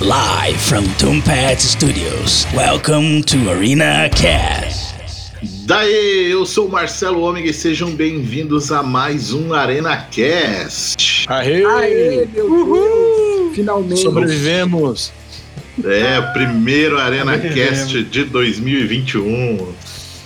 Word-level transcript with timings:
Live 0.00 0.60
from 0.60 0.84
Tombat 0.98 1.58
Studios. 1.58 2.46
Welcome 2.54 3.22
to 3.22 3.48
Arena 3.48 4.10
Cast. 4.10 4.94
Daí, 5.64 6.30
eu 6.30 6.44
sou 6.44 6.66
o 6.66 6.70
Marcelo 6.70 7.22
Ômega 7.22 7.48
e 7.48 7.52
sejam 7.54 7.90
bem-vindos 7.92 8.70
a 8.70 8.82
mais 8.82 9.32
um 9.32 9.54
Arena 9.54 9.96
Cast. 9.96 11.24
Aê! 11.26 11.64
Aê, 11.64 12.26
meu 12.26 12.26
Deus! 12.26 13.56
Finalmente. 13.56 14.02
Sobrevivemos! 14.02 15.12
É, 15.82 16.20
primeiro 16.34 16.98
Arena 16.98 17.38
Cast 17.38 18.04
de 18.04 18.24
2021. 18.24 19.72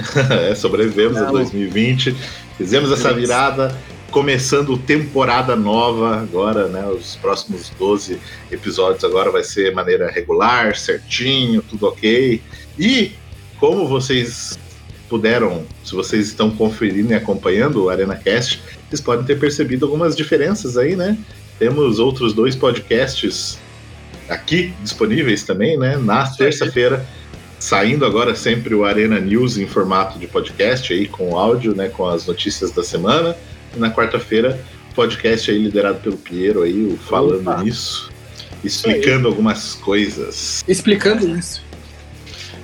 é, 0.51 0.55
sobrevivemos 0.57 1.17
a 1.19 1.31
2020. 1.31 2.17
Fizemos 2.59 2.91
essa 2.91 3.15
virada, 3.15 3.79
começando 4.11 4.77
temporada 4.77 5.55
nova 5.55 6.17
agora, 6.21 6.67
né? 6.69 6.85
Os 6.87 7.17
próximos 7.17 7.71
12 7.79 8.19
episódios 8.51 9.05
agora 9.05 9.31
vai 9.31 9.45
ser 9.45 9.75
maneira 9.75 10.11
regular, 10.11 10.77
certinho, 10.77 11.63
tudo 11.63 11.87
ok. 11.87 12.43
E 12.79 13.13
como 13.59 13.87
vocês 13.87 14.59
puderam, 15.09 15.65
se 15.85 15.95
vocês 15.95 16.27
estão 16.29 16.51
conferindo 16.51 17.13
e 17.13 17.15
acompanhando 17.15 17.85
o 17.85 17.91
Arena 17.91 18.17
Cast, 18.17 18.63
vocês 18.89 19.01
podem 19.01 19.25
ter 19.25 19.39
percebido 19.39 19.87
algumas 19.87 20.17
diferenças 20.17 20.77
aí, 20.77 20.97
né? 20.97 21.17
Temos 21.59 21.99
outros 21.99 22.33
dois 22.33 22.57
podcasts 22.57 23.59
aqui 24.29 24.73
disponíveis 24.83 25.43
também, 25.43 25.79
né? 25.79 25.97
Na 25.97 26.27
terça-feira, 26.27 27.07
saindo 27.59 28.05
agora 28.05 28.35
sempre 28.35 28.75
o 28.75 28.85
Arena 28.85 29.21
News 29.21 29.59
em 29.59 29.67
formato 29.67 30.19
de 30.19 30.27
podcast 30.27 30.93
aí 30.93 31.07
com 31.07 31.37
áudio, 31.37 31.75
né? 31.77 31.89
Com 31.89 32.07
as 32.07 32.27
notícias 32.27 32.71
da 32.71 32.83
semana. 32.83 33.37
Na 33.77 33.91
quarta-feira, 33.91 34.61
podcast 34.95 35.51
aí 35.51 35.59
liderado 35.59 36.01
pelo 36.01 36.17
Piero 36.17 36.63
aí, 36.63 36.85
o 36.85 36.97
falando 36.97 37.49
Opa. 37.49 37.63
nisso, 37.63 38.11
explicando 38.65 39.29
algumas 39.29 39.75
coisas. 39.75 40.65
Explicando 40.67 41.29
isso. 41.39 41.63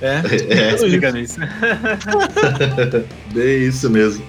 É, 0.01 0.21
É, 0.51 0.75
explicando 0.75 1.19
isso. 1.19 1.39
É 3.37 3.57
isso 3.57 3.89
mesmo. 3.91 4.25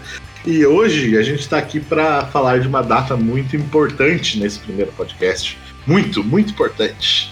E 0.45 0.65
hoje 0.65 1.17
a 1.17 1.23
gente 1.23 1.41
está 1.41 1.57
aqui 1.57 1.79
para 1.79 2.25
falar 2.27 2.59
de 2.59 2.67
uma 2.67 2.81
data 2.81 3.17
muito 3.17 3.55
importante 3.55 4.39
nesse 4.39 4.59
primeiro 4.59 4.91
podcast. 4.93 5.57
Muito, 5.85 6.23
muito 6.23 6.51
importante. 6.51 7.29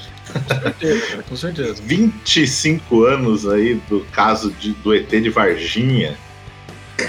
certeza, 0.62 1.24
com 1.24 1.36
certeza. 1.36 1.76
25 1.86 3.06
anos 3.06 3.48
aí 3.48 3.76
do 3.88 4.02
caso 4.12 4.52
de, 4.52 4.74
do 4.74 4.94
ET 4.94 5.10
de 5.10 5.30
Varginha. 5.30 6.18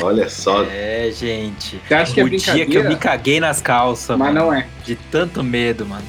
Olha 0.01 0.29
só. 0.29 0.65
É, 0.65 1.11
gente. 1.11 1.81
Você 1.87 1.95
acha 1.95 2.13
que 2.15 2.21
é 2.21 2.25
o 2.25 2.31
dia 2.31 2.67
que 2.67 2.75
eu 2.75 2.85
me 2.85 2.97
caguei 2.97 3.41
nas 3.41 3.61
calças, 3.61 4.17
Mas 4.17 4.35
mano. 4.35 4.47
não 4.47 4.53
é. 4.53 4.67
De 4.85 4.97
tanto 4.97 5.43
medo, 5.43 5.87
mano. 5.87 6.05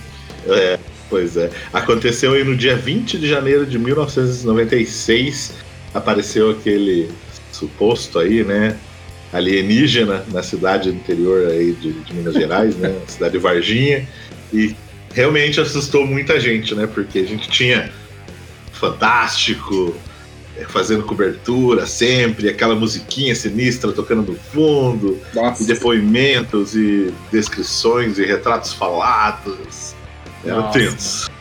É, 0.47 0.79
pois 1.09 1.37
é. 1.37 1.49
Aconteceu 1.71 2.33
aí 2.33 2.43
no 2.43 2.55
dia 2.55 2.75
20 2.75 3.17
de 3.17 3.27
janeiro 3.27 3.65
de 3.65 3.77
1996. 3.77 5.53
Apareceu 5.93 6.51
aquele 6.51 7.11
suposto 7.51 8.19
aí, 8.19 8.43
né? 8.43 8.77
Alienígena 9.31 10.23
na 10.31 10.41
cidade 10.41 10.89
interior 10.89 11.47
aí 11.47 11.73
de, 11.73 11.91
de 11.93 12.13
Minas 12.13 12.33
Gerais, 12.33 12.75
né? 12.77 12.89
Na 13.01 13.07
cidade 13.07 13.33
de 13.33 13.39
Varginha. 13.39 14.07
E 14.53 14.75
realmente 15.13 15.59
assustou 15.59 16.05
muita 16.05 16.39
gente, 16.39 16.73
né? 16.73 16.87
Porque 16.87 17.19
a 17.19 17.25
gente 17.25 17.49
tinha 17.49 17.91
Fantástico 18.77 19.95
é, 19.95 20.06
fazendo 20.69 21.03
cobertura 21.03 21.85
sempre, 21.85 22.49
aquela 22.49 22.75
musiquinha 22.75 23.33
sinistra 23.35 23.91
tocando 23.91 24.31
no 24.31 24.35
fundo, 24.35 25.17
e 25.59 25.63
depoimentos 25.65 26.75
e 26.75 27.13
descrições 27.31 28.17
e 28.17 28.25
retratos 28.25 28.73
falados. 28.73 29.95
Era 30.45 30.55
Nossa. 30.61 30.79
tenso. 30.79 31.31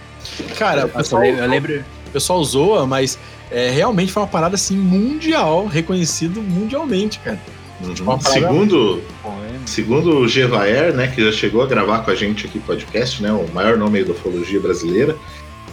Cara, 0.59 0.89
pessoal, 0.89 1.22
lembro, 1.22 1.42
eu 1.44 1.48
lembro- 1.48 1.84
o 2.09 2.11
pessoal 2.11 2.42
zoa, 2.44 2.87
mas 2.87 3.19
é, 3.50 3.70
realmente 3.70 4.12
foi 4.12 4.22
uma 4.22 4.28
parada 4.28 4.55
assim 4.55 4.77
mundial, 4.77 5.67
reconhecido 5.67 6.42
mundialmente, 6.42 7.19
cara. 7.21 7.38
Uhum. 7.82 7.94
Parada- 8.05 8.31
Segundo, 8.31 9.03
é- 9.25 9.66
segundo 9.66 10.19
o 10.21 10.28
Gevaer, 10.28 10.94
né, 10.94 11.09
que 11.09 11.22
já 11.22 11.31
chegou 11.31 11.62
a 11.62 11.66
gravar 11.66 11.99
com 12.00 12.10
a 12.10 12.15
gente 12.15 12.47
aqui 12.47 12.59
podcast, 12.59 13.22
né, 13.22 13.31
o 13.31 13.47
maior 13.53 13.76
nome 13.76 14.03
da 14.03 14.12
ufologia 14.12 14.59
brasileira, 14.60 15.15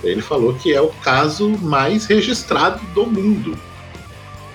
ele 0.03 0.21
falou 0.21 0.53
que 0.53 0.73
é 0.73 0.81
o 0.81 0.89
caso 0.89 1.49
mais 1.61 2.05
registrado 2.05 2.83
do 2.93 3.05
mundo, 3.05 3.57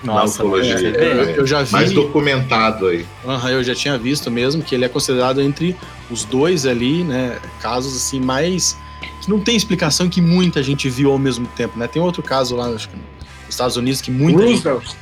Nossa, 0.03 0.19
na 0.43 0.45
ufologia. 0.49 0.77
você 0.77 0.91
vê? 0.91 1.31
É, 1.31 1.39
Eu 1.39 1.47
já 1.47 1.63
vi, 1.63 1.71
mais 1.71 1.91
documentado 1.91 2.87
aí. 2.87 3.05
Aham, 3.25 3.49
eu 3.49 3.63
já 3.63 3.73
tinha 3.75 3.97
visto 3.97 4.29
mesmo 4.29 4.63
que 4.63 4.75
ele 4.75 4.85
é 4.85 4.89
considerado 4.89 5.41
entre 5.41 5.75
os 6.09 6.23
dois 6.23 6.65
ali, 6.65 7.03
né, 7.03 7.39
casos 7.61 7.95
assim 7.95 8.19
mais 8.19 8.77
que 9.21 9.29
não 9.29 9.39
tem 9.39 9.55
explicação 9.55 10.07
que 10.07 10.21
muita 10.21 10.63
gente 10.63 10.89
viu 10.89 11.11
ao 11.11 11.19
mesmo 11.19 11.45
tempo, 11.47 11.77
né? 11.77 11.87
Tem 11.87 12.01
outro 12.01 12.23
caso 12.23 12.55
lá, 12.55 12.67
acho 12.67 12.87
que 12.89 12.95
nos 12.95 13.49
Estados 13.49 13.75
Unidos 13.75 14.01
que 14.01 14.11
muita 14.11 14.47
gente 14.47 14.63
Roosevelt. 14.63 14.95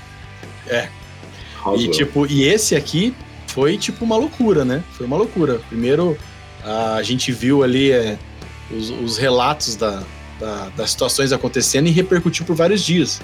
E 1.77 1.87
tipo, 1.89 2.25
e 2.25 2.43
esse 2.43 2.75
aqui 2.75 3.13
foi 3.47 3.77
tipo 3.77 4.05
uma 4.05 4.15
loucura, 4.15 4.63
né? 4.63 4.83
Foi 4.93 5.05
uma 5.05 5.17
loucura. 5.17 5.59
Primeiro, 5.67 6.17
a 6.63 7.01
gente 7.03 7.31
viu 7.31 7.63
ali 7.63 7.91
é, 7.91 8.17
os, 8.71 8.89
os 8.89 9.17
relatos 9.17 9.75
da, 9.75 10.03
da- 10.39 10.69
das 10.75 10.91
situações 10.91 11.31
acontecendo 11.31 11.87
e 11.87 11.91
repercutiu 11.91 12.45
por 12.45 12.55
vários 12.55 12.83
dias. 12.83 13.21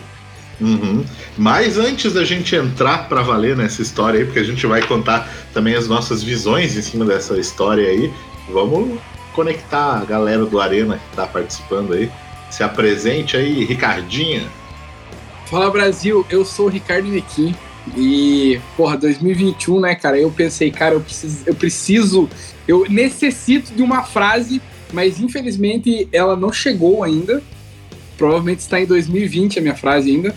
Uhum. 0.61 1.03
Mas 1.37 1.77
antes 1.77 2.13
da 2.13 2.23
gente 2.23 2.55
entrar 2.55 3.09
pra 3.09 3.21
valer 3.21 3.57
nessa 3.57 3.81
história 3.81 4.19
aí, 4.19 4.25
porque 4.25 4.39
a 4.39 4.43
gente 4.43 4.65
vai 4.65 4.81
contar 4.81 5.29
também 5.53 5.75
as 5.75 5.87
nossas 5.87 6.21
visões 6.23 6.77
em 6.77 6.81
cima 6.81 7.05
dessa 7.05 7.37
história 7.39 7.87
aí, 7.89 8.11
vamos 8.51 8.99
conectar 9.33 9.99
a 9.99 10.05
galera 10.05 10.45
do 10.45 10.59
Arena 10.59 10.97
que 10.97 11.15
tá 11.15 11.25
participando 11.25 11.93
aí. 11.93 12.09
Se 12.51 12.63
apresente 12.63 13.35
aí, 13.35 13.65
Ricardinha. 13.65 14.43
Fala 15.47 15.71
Brasil, 15.71 16.25
eu 16.29 16.45
sou 16.45 16.67
o 16.67 16.69
Ricardo 16.69 17.07
Nequim. 17.07 17.55
E, 17.97 18.61
porra, 18.77 18.95
2021, 18.95 19.79
né, 19.81 19.95
cara? 19.95 20.17
Eu 20.17 20.31
pensei, 20.31 20.71
cara, 20.71 20.93
eu 20.95 21.01
preciso, 21.01 21.43
eu 21.45 21.55
preciso, 21.55 22.29
eu 22.67 22.85
necessito 22.89 23.73
de 23.73 23.81
uma 23.81 24.03
frase, 24.03 24.61
mas 24.93 25.19
infelizmente 25.19 26.07
ela 26.13 26.35
não 26.35 26.53
chegou 26.53 27.03
ainda. 27.03 27.41
Provavelmente 28.17 28.59
está 28.59 28.79
em 28.79 28.85
2020 28.85 29.59
a 29.59 29.61
minha 29.61 29.75
frase 29.75 30.09
ainda. 30.11 30.33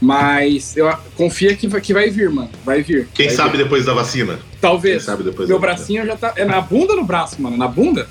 Mas 0.00 0.76
eu 0.76 0.94
confia 1.16 1.56
que 1.56 1.66
vai, 1.66 1.80
que 1.80 1.94
vai 1.94 2.10
vir, 2.10 2.28
mano. 2.30 2.50
Vai 2.64 2.82
vir. 2.82 3.08
Quem 3.14 3.28
Vai 3.28 3.34
sabe 3.36 3.56
vir. 3.56 3.64
depois 3.64 3.86
da 3.86 3.94
vacina? 3.94 4.34
Quem 4.34 4.60
Talvez. 4.60 5.02
sabe 5.02 5.22
depois 5.22 5.48
Meu 5.48 5.58
da 5.58 5.68
vacina? 5.68 6.02
bracinho 6.02 6.06
já 6.06 6.16
tá. 6.16 6.34
É 6.36 6.44
na 6.44 6.60
bunda 6.60 6.92
ou 6.92 6.98
no 7.00 7.04
braço, 7.04 7.40
mano? 7.40 7.56
Na 7.56 7.66
bunda? 7.66 8.06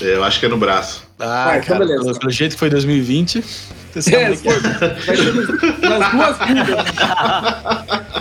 É, 0.00 0.16
Eu 0.16 0.24
acho 0.24 0.40
que 0.40 0.46
é 0.46 0.48
no 0.48 0.56
braço. 0.58 1.04
Ah, 1.20 1.44
Vai, 1.46 1.58
então 1.60 1.78
cara, 1.78 1.86
beleza. 1.86 2.18
pelo, 2.18 2.30
jeito 2.32 2.54
que 2.54 2.58
foi 2.58 2.68
2020. 2.70 3.40
Você 3.92 4.02
sabe 4.02 4.16
É, 4.16 4.36
que 4.36 4.48
é. 4.48 4.58
vai 4.58 5.16
ser 5.16 5.88
nas 5.88 6.10
duas 6.12 6.38
bundas. 6.38 6.84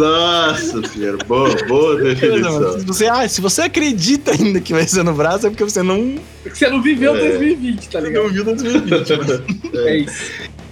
Nossa, 0.00 0.80
Pierre, 0.82 1.16
boa, 1.26 1.54
boa 1.66 1.96
definição. 2.02 2.52
mano. 2.60 2.78
Se 2.80 2.84
você, 2.86 3.06
ah, 3.06 3.28
se 3.28 3.40
você 3.40 3.62
acredita 3.62 4.30
ainda 4.32 4.60
que 4.60 4.72
vai 4.72 4.86
ser 4.86 5.02
no 5.02 5.12
braço, 5.12 5.46
é 5.46 5.50
porque 5.50 5.64
você 5.64 5.82
não, 5.82 6.16
Você 6.44 6.68
não 6.68 6.80
viveu 6.82 7.14
É. 7.16 7.28
2020, 7.30 7.88
tá 7.88 8.00
ligado? 8.00 8.22
não 8.24 8.30
viu 8.30 8.44
2020. 8.44 9.16
mano. 9.16 9.44
É 9.86 9.96
isso. 9.98 10.22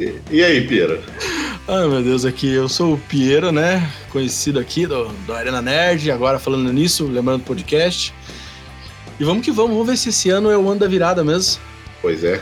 E, 0.00 0.14
e 0.30 0.42
aí, 0.44 0.66
Piero? 0.66 0.98
Ai, 1.68 1.86
meu 1.88 2.02
Deus, 2.02 2.24
aqui 2.24 2.52
eu 2.52 2.68
sou 2.68 2.94
o 2.94 2.98
Piero, 2.98 3.52
né? 3.52 3.90
Conhecido 4.10 4.58
aqui 4.58 4.86
do, 4.86 5.08
do 5.26 5.32
Arena 5.32 5.60
Nerd, 5.60 6.10
agora 6.10 6.38
falando 6.38 6.72
nisso, 6.72 7.04
lembrando 7.06 7.42
do 7.42 7.44
podcast. 7.46 8.14
E 9.20 9.24
vamos 9.24 9.44
que 9.44 9.50
vamos, 9.50 9.72
vamos 9.72 9.86
ver 9.86 9.96
se 9.96 10.08
esse 10.10 10.30
ano 10.30 10.50
é 10.50 10.56
o 10.56 10.68
ano 10.70 10.80
da 10.80 10.86
virada 10.86 11.22
mesmo. 11.24 11.60
Pois 12.00 12.22
é, 12.24 12.40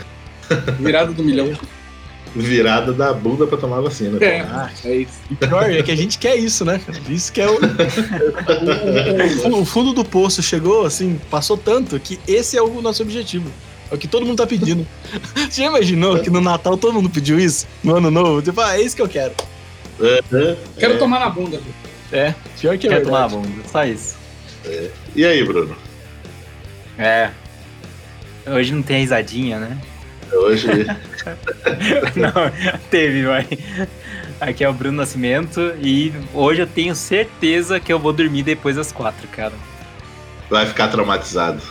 Virada 0.79 1.11
do 1.11 1.23
milhão. 1.23 1.51
Virada 2.41 2.93
da 2.93 3.11
bunda 3.13 3.45
pra 3.47 3.57
tomar 3.57 3.81
vacina. 3.81 4.17
É, 4.23 4.41
Ah. 4.41 4.69
é 4.85 4.95
isso. 4.97 5.13
E 5.31 5.35
pior 5.35 5.69
é 5.69 5.81
que 5.83 5.91
a 5.91 5.95
gente 5.95 6.17
quer 6.17 6.35
isso, 6.35 6.63
né? 6.65 6.79
Isso 7.09 7.31
que 7.33 7.41
é 7.41 7.47
o, 7.49 7.57
o, 9.59 9.65
fundo 9.65 9.93
do 9.93 10.03
poço 10.05 10.41
chegou, 10.43 10.85
assim, 10.85 11.19
passou 11.29 11.57
tanto 11.57 11.99
que 11.99 12.19
esse 12.27 12.57
é 12.57 12.61
o 12.61 12.81
nosso 12.81 13.01
objetivo. 13.03 13.51
É 13.89 13.95
o 13.95 13.97
que 13.97 14.07
todo 14.07 14.25
mundo 14.25 14.37
tá 14.37 14.45
pedindo. 14.47 14.85
Você 15.49 15.61
já 15.61 15.67
imaginou 15.67 16.19
que 16.19 16.29
no 16.29 16.41
Natal 16.41 16.77
todo 16.77 16.93
mundo 16.93 17.09
pediu 17.09 17.39
isso? 17.39 17.65
No 17.83 17.95
ano 17.95 18.11
novo? 18.11 18.41
Tipo, 18.41 18.59
ah, 18.61 18.77
é 18.77 18.81
isso 18.81 18.95
que 18.95 19.01
eu 19.01 19.07
quero. 19.09 19.33
Quero 20.77 20.93
É. 20.93 20.97
tomar 20.97 21.19
na 21.19 21.29
bunda. 21.29 21.59
É, 22.11 22.33
pior 22.59 22.77
que 22.77 22.87
é 22.87 22.89
Quer 22.91 23.01
tomar 23.03 23.23
a 23.23 23.27
verdade. 23.27 23.47
bunda, 23.49 23.63
só 23.69 23.83
isso. 23.85 24.15
E 25.15 25.25
aí, 25.25 25.43
Bruno? 25.43 25.75
É. 26.97 27.29
Hoje 28.45 28.73
não 28.73 28.81
tem 28.81 29.01
risadinha, 29.01 29.59
né? 29.59 29.77
Hoje 30.31 30.67
não, 32.15 32.77
teve, 32.89 33.23
vai. 33.25 33.47
Aqui 34.39 34.63
é 34.63 34.69
o 34.69 34.73
Bruno 34.73 34.97
Nascimento 34.97 35.73
e 35.81 36.13
hoje 36.33 36.61
eu 36.61 36.67
tenho 36.67 36.93
certeza 36.95 37.79
que 37.79 37.91
eu 37.91 37.97
vou 37.99 38.13
dormir 38.13 38.43
depois 38.43 38.75
das 38.75 38.91
quatro, 38.91 39.27
cara. 39.29 39.53
vai 40.49 40.65
ficar 40.65 40.89
traumatizado. 40.89 41.61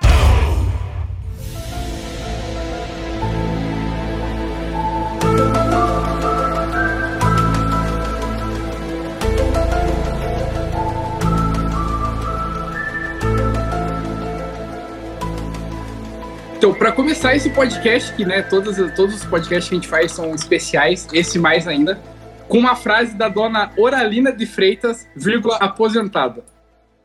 Começar 17.01 17.35
esse 17.35 17.49
podcast, 17.49 18.13
que 18.13 18.23
né, 18.23 18.43
todos, 18.43 18.77
todos 18.95 19.15
os 19.15 19.25
podcasts 19.25 19.67
que 19.67 19.73
a 19.73 19.77
gente 19.79 19.87
faz 19.87 20.11
são 20.11 20.35
especiais, 20.35 21.07
esse 21.11 21.39
mais 21.39 21.67
ainda, 21.67 21.99
com 22.47 22.59
uma 22.59 22.75
frase 22.75 23.15
da 23.15 23.27
dona 23.27 23.71
Oralina 23.75 24.31
de 24.31 24.45
Freitas, 24.45 25.07
vírgula, 25.15 25.55
aposentada. 25.55 26.43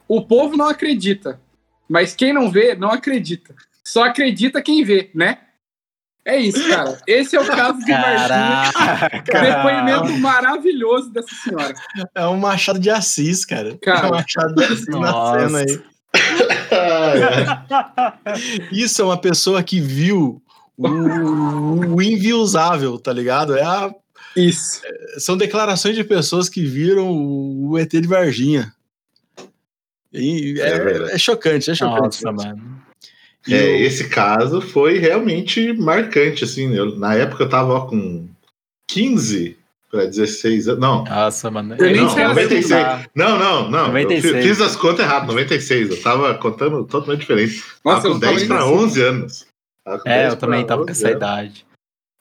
O 0.06 0.20
povo 0.20 0.54
não 0.54 0.68
acredita, 0.68 1.40
mas 1.88 2.14
quem 2.14 2.30
não 2.30 2.50
vê, 2.50 2.74
não 2.74 2.90
acredita. 2.90 3.54
Só 3.82 4.04
acredita 4.04 4.60
quem 4.60 4.84
vê, 4.84 5.10
né? 5.14 5.38
É 6.26 6.36
isso, 6.36 6.68
cara. 6.68 7.00
Esse 7.06 7.34
é 7.34 7.40
o 7.40 7.46
caso 7.46 7.78
de 7.78 7.90
Varginha. 7.90 9.22
Depoimento 9.24 10.12
maravilhoso 10.18 11.10
dessa 11.10 11.34
senhora. 11.42 11.74
É 12.14 12.26
um 12.26 12.36
Machado 12.36 12.78
de 12.78 12.90
Assis, 12.90 13.46
cara. 13.46 13.78
Cara. 13.78 14.08
é 14.08 14.10
um 14.10 14.10
Machado 14.10 14.54
de 14.56 14.62
Assis 14.62 14.86
na 14.88 15.38
cena 15.38 15.58
aí. 15.60 15.95
Isso 18.72 19.02
é 19.02 19.04
uma 19.04 19.20
pessoa 19.20 19.62
que 19.62 19.80
viu 19.80 20.42
o, 20.76 20.88
o 21.96 22.02
inviusável, 22.02 22.98
tá 22.98 23.12
ligado? 23.12 23.56
É 23.56 23.62
a- 23.62 23.94
Isso. 24.36 24.80
são 25.18 25.36
declarações 25.36 25.96
de 25.96 26.04
pessoas 26.04 26.48
que 26.48 26.64
viram 26.64 27.10
o, 27.10 27.70
o 27.70 27.78
ET 27.78 27.90
de 27.90 28.06
Varginha. 28.08 28.72
E 30.12 30.58
É 30.60 30.68
é, 30.68 31.14
é 31.14 31.18
chocante, 31.18 31.70
é 31.70 31.74
chocante. 31.74 32.24
Nossa, 32.24 32.32
mano. 32.32 32.82
E 33.46 33.54
É, 33.54 33.62
o- 33.62 33.76
esse 33.76 34.08
caso 34.08 34.60
foi 34.60 34.98
realmente 34.98 35.72
marcante, 35.72 36.44
assim. 36.44 36.74
Eu, 36.74 36.96
na 36.98 37.14
época 37.14 37.44
eu 37.44 37.48
tava 37.48 37.72
ó, 37.74 37.80
com 37.86 38.26
15 38.88 39.55
para 39.90 40.04
16 40.06 40.68
anos. 40.68 40.80
Não, 40.80 41.04
Nossa, 41.04 41.50
mano. 41.50 41.74
Eu 41.78 41.86
nem 41.86 41.96
não, 42.02 42.08
sei 42.10 42.24
96. 42.24 43.06
Não, 43.14 43.38
não, 43.38 43.70
não. 43.70 43.86
96. 43.88 44.24
Eu 44.24 44.42
fi- 44.42 44.48
fiz 44.48 44.60
as 44.60 44.76
contas 44.76 45.00
erradas, 45.00 45.28
96. 45.28 45.90
Eu 45.90 46.02
tava 46.02 46.34
contando 46.34 46.84
totalmente 46.84 47.20
diferente. 47.20 47.62
Nossa, 47.84 48.02
tava 48.02 48.08
eu 48.08 48.12
com 48.14 48.20
tava 48.20 48.32
10 48.32 48.38
nem 48.40 48.48
para 48.48 48.58
nascido. 48.58 48.78
11 48.82 49.02
anos. 49.02 49.46
É, 49.86 49.98
10 50.22 50.32
eu 50.32 50.38
também 50.38 50.66
tava 50.66 50.84
com 50.84 50.90
11 50.90 50.98
essa 51.00 51.08
anos. 51.08 51.16
idade. 51.16 51.66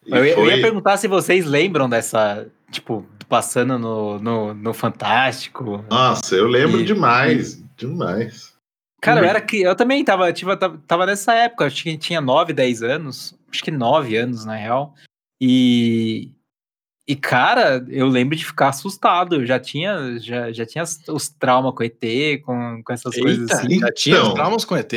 E 0.06 0.12
Eu, 0.16 0.26
ia- 0.26 0.32
eu 0.32 0.36
foi- 0.36 0.56
ia 0.56 0.62
perguntar 0.62 0.98
se 0.98 1.08
vocês 1.08 1.46
lembram 1.46 1.90
dessa, 1.90 2.48
tipo, 2.72 3.06
passando 3.28 3.80
no, 3.80 4.20
no, 4.20 4.54
no 4.54 4.74
Fantástico. 4.74 5.84
Nossa, 5.90 6.36
eu 6.36 6.48
lembro 6.48 6.80
E- 6.82 6.86
demais. 6.86 7.64
Demais. 7.76 8.54
Cara, 9.02 9.20
eu 9.22 9.26
era 9.26 9.42
que 9.42 9.62
eu 9.62 9.76
também 9.76 10.04
tava, 10.06 10.32
tava, 10.34 10.82
tava 10.88 11.06
nessa 11.06 11.34
época, 11.34 11.66
acho 11.66 11.84
que 11.84 11.98
tinha 11.98 12.22
9, 12.22 12.54
10 12.54 12.82
anos, 12.82 13.36
acho 13.52 13.64
que 13.64 13.70
9 13.72 14.16
anos 14.16 14.46
na 14.46 14.56
real. 14.56 14.94
E 15.42 16.32
e 17.07 17.16
cara, 17.16 17.86
eu 17.90 18.07
lembro 18.07 18.36
de 18.36 18.46
ficar 18.46 18.69
assustado, 18.69 19.36
eu 19.36 19.46
já 19.46 19.60
tinha 19.60 20.18
já, 20.19 20.52
já 20.52 20.66
tinha 20.66 20.84
os- 21.10 21.30
traumas 21.30 21.74
com 21.75 21.84
ET, 21.84 22.42
com, 22.44 22.81
com 22.84 22.94
essas 22.94 23.16
coisas 23.16 23.42
Eita, 23.42 23.54
assim. 23.56 23.80
já 23.80 23.92
tinha 23.92 24.16
Então. 24.18 24.28
os 24.30 24.34
traumas 24.34 24.66
com 24.66 24.75
ET? 24.75 24.94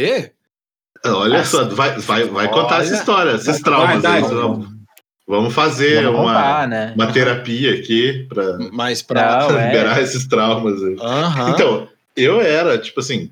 Olha 1.05 1.39
Nossa. 1.39 1.51
só, 1.51 1.69
vai, 1.75 1.97
vai, 1.99 2.25
vai 2.25 2.49
contar 2.49 2.77
Olha. 2.77 2.83
essa 2.85 2.95
história, 2.95 3.31
esses 3.33 3.61
traumas 3.61 4.03
vai, 4.03 4.17
aí. 4.17 4.21
vai. 4.23 4.31
Vamos, 4.35 4.69
vamos 5.27 5.55
fazer 5.55 6.03
Vamos 6.03 6.21
uma, 6.21 6.33
contar, 6.35 6.69
né? 6.69 6.93
uma 6.97 7.13
terapia 7.13 7.75
aqui 7.75 8.27
para 8.29 8.59
Mas 8.73 9.03
pra. 9.03 9.47
Não, 9.49 9.59
é. 9.59 9.67
liberar 9.67 10.03
esses 10.03 10.27
traumas 10.27 10.83
aí. 10.83 10.97
Então, 11.55 11.89
eu 12.17 12.41
era, 12.41 12.79
tipo 12.79 12.99
assim, 13.01 13.31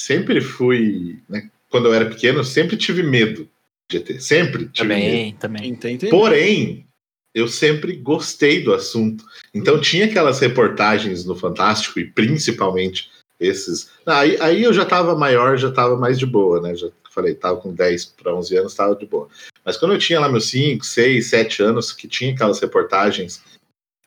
sempre 0.00 0.40
fui, 0.40 1.18
né, 1.28 1.48
quando 1.68 1.86
eu 1.86 1.94
era 1.94 2.04
pequeno, 2.06 2.44
sempre 2.44 2.76
tive 2.76 3.02
medo 3.02 3.48
de 3.90 3.96
ET. 3.96 4.20
Sempre 4.20 4.68
tive 4.68 4.88
medo. 4.88 5.00
Também, 5.04 5.34
também. 5.34 5.68
Entendi. 5.70 6.08
Porém, 6.10 6.86
eu 7.34 7.48
sempre 7.48 7.96
gostei 7.96 8.62
do 8.62 8.72
assunto. 8.72 9.24
Então 9.52 9.80
tinha 9.80 10.06
aquelas 10.06 10.38
reportagens 10.38 11.24
no 11.24 11.34
Fantástico, 11.34 11.98
e 11.98 12.10
principalmente 12.10 13.10
esses. 13.40 13.90
Aí, 14.06 14.36
aí 14.40 14.62
eu 14.62 14.72
já 14.72 14.84
estava 14.84 15.16
maior, 15.16 15.58
já 15.58 15.68
estava 15.68 15.96
mais 15.96 16.18
de 16.18 16.26
boa, 16.26 16.60
né? 16.60 16.74
Já 16.74 16.88
falei, 17.10 17.34
tava 17.34 17.60
com 17.60 17.72
10 17.72 18.06
para 18.06 18.34
11 18.34 18.56
anos, 18.56 18.72
estava 18.72 18.96
de 18.96 19.06
boa. 19.06 19.28
Mas 19.64 19.76
quando 19.76 19.92
eu 19.92 19.98
tinha 19.98 20.18
lá 20.18 20.28
meus 20.28 20.48
5, 20.50 20.84
6, 20.84 21.26
7 21.26 21.62
anos, 21.62 21.92
que 21.92 22.08
tinha 22.08 22.32
aquelas 22.32 22.58
reportagens 22.60 23.42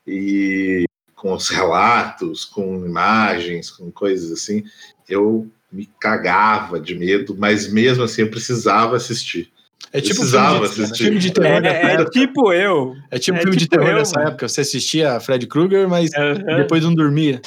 e 0.06 0.84
com 1.14 1.32
os 1.32 1.48
relatos, 1.48 2.44
com 2.44 2.84
imagens, 2.84 3.70
com 3.70 3.90
coisas 3.90 4.30
assim, 4.30 4.62
eu 5.08 5.50
me 5.72 5.86
cagava 6.00 6.78
de 6.78 6.94
medo, 6.94 7.34
mas 7.36 7.70
mesmo 7.70 8.04
assim 8.04 8.22
eu 8.22 8.30
precisava 8.30 8.96
assistir. 8.96 9.50
É 9.92 10.00
tipo 10.00 10.16
precisava 10.16 10.54
filme 10.68 10.74
de, 10.74 10.82
assistir. 10.82 11.04
filme 11.04 11.18
de 11.18 11.32
terror 11.32 11.62
dessa 11.62 11.76
É, 11.76 11.82
é 11.82 11.94
época. 11.94 12.10
tipo 12.10 12.52
eu. 12.52 12.96
É 13.10 13.18
tipo 13.18 13.36
é 13.38 13.40
filme 13.40 13.56
de 13.56 13.64
tipo 13.64 13.76
terror 13.76 13.90
eu, 13.92 13.98
dessa 13.98 14.16
mano. 14.18 14.28
época. 14.30 14.48
Você 14.48 14.60
assistia 14.60 15.20
Fred 15.20 15.46
Krueger, 15.46 15.88
mas 15.88 16.10
depois 16.56 16.82
não 16.84 16.94
dormia. 16.94 17.40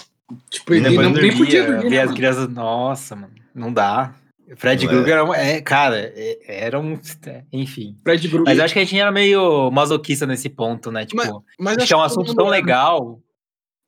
Tipo, 0.50 0.74
ele 0.74 0.90
não, 0.90 1.12
nem 1.12 1.38
podia 1.38 1.64
dormia, 1.64 1.66
dormir. 1.66 1.90
ver 1.90 1.96
né, 1.98 2.02
as 2.04 2.12
crianças. 2.14 2.48
Nossa, 2.50 3.16
mano. 3.16 3.34
Não 3.54 3.72
dá. 3.72 4.14
Fred 4.56 4.86
é. 4.86 4.88
Krueger 4.88 5.10
era 5.14 5.24
um- 5.26 5.34
é, 5.34 5.62
cara, 5.62 5.98
é- 6.16 6.38
era 6.48 6.80
um. 6.80 6.98
Enfim. 7.54 7.96
Fred 8.04 8.28
Krueger. 8.28 8.46
Mas 8.46 8.58
eu 8.58 8.64
acho 8.66 8.74
que 8.74 8.80
a 8.80 8.84
gente 8.84 8.98
era 9.00 9.12
meio 9.12 9.70
masoquista 9.72 10.26
nesse 10.26 10.50
ponto, 10.50 10.92
né? 10.92 11.06
Tipo, 11.06 11.22
Mas- 11.24 11.32
Mas 11.60 11.78
acho 11.78 11.88
que 11.88 11.94
é 11.94 11.98
um 11.98 12.02
assunto 12.02 12.34
tão 12.36 12.46
era. 12.48 12.56
legal. 12.56 13.20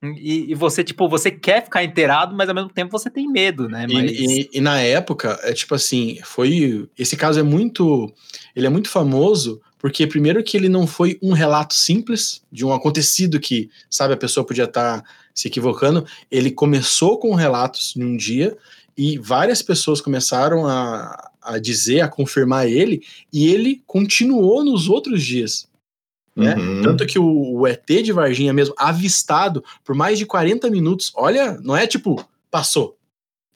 E, 0.04 0.52
e 0.52 0.56
você, 0.56 0.84
tipo, 0.84 1.08
você 1.08 1.32
quer 1.32 1.64
ficar 1.64 1.84
inteirado, 1.84 2.36
mas 2.36 2.50
ao 2.50 2.56
mesmo 2.56 2.70
tempo 2.70 2.92
você 2.92 3.10
tem 3.10 3.28
medo, 3.28 3.70
né? 3.70 3.86
E, 3.90 3.94
Mas... 3.94 4.12
e- 4.12 4.50
e 4.54 4.62
na 4.62 4.80
época, 4.82 5.40
é 5.44 5.54
tipo 5.54 5.74
assim, 5.74 6.20
foi. 6.24 6.88
Esse 6.98 7.16
caso 7.16 7.40
é 7.40 7.44
muito. 7.44 8.12
Ele 8.56 8.68
é 8.68 8.70
muito 8.70 8.90
famoso, 8.90 9.62
porque 9.80 10.06
primeiro 10.06 10.44
que 10.44 10.58
ele 10.58 10.68
não 10.68 10.86
foi 10.86 11.18
um 11.22 11.32
relato 11.32 11.74
simples 11.74 12.42
de 12.52 12.66
um 12.66 12.74
acontecido 12.74 13.40
que, 13.40 13.70
sabe, 13.90 14.14
a 14.14 14.18
pessoa 14.18 14.46
podia 14.46 14.66
estar 14.66 15.04
se 15.34 15.48
equivocando. 15.48 16.06
Ele 16.30 16.52
começou 16.52 17.18
com 17.18 17.34
relatos 17.34 17.96
em 17.96 18.04
um 18.04 18.18
dia 18.18 18.58
e 18.98 19.18
várias 19.18 19.62
pessoas 19.62 20.02
começaram 20.02 20.68
a, 20.68 21.32
a 21.42 21.58
dizer, 21.58 22.02
a 22.02 22.08
confirmar 22.08 22.68
ele, 22.68 23.02
e 23.32 23.48
ele 23.48 23.82
continuou 23.88 24.64
nos 24.64 24.88
outros 24.88 25.24
dias. 25.24 25.68
Né? 26.36 26.56
Uhum. 26.56 26.82
Tanto 26.82 27.06
que 27.06 27.20
o, 27.20 27.60
o 27.60 27.68
ET 27.68 27.86
de 27.86 28.12
Varginha 28.12 28.52
mesmo, 28.54 28.74
avistado 28.78 29.64
por 29.84 29.96
mais 29.96 30.18
de 30.18 30.26
40 30.26 30.70
minutos, 30.70 31.12
olha, 31.16 31.58
não 31.62 31.76
é 31.76 31.86
tipo, 31.88 32.24
passou. 32.50 32.98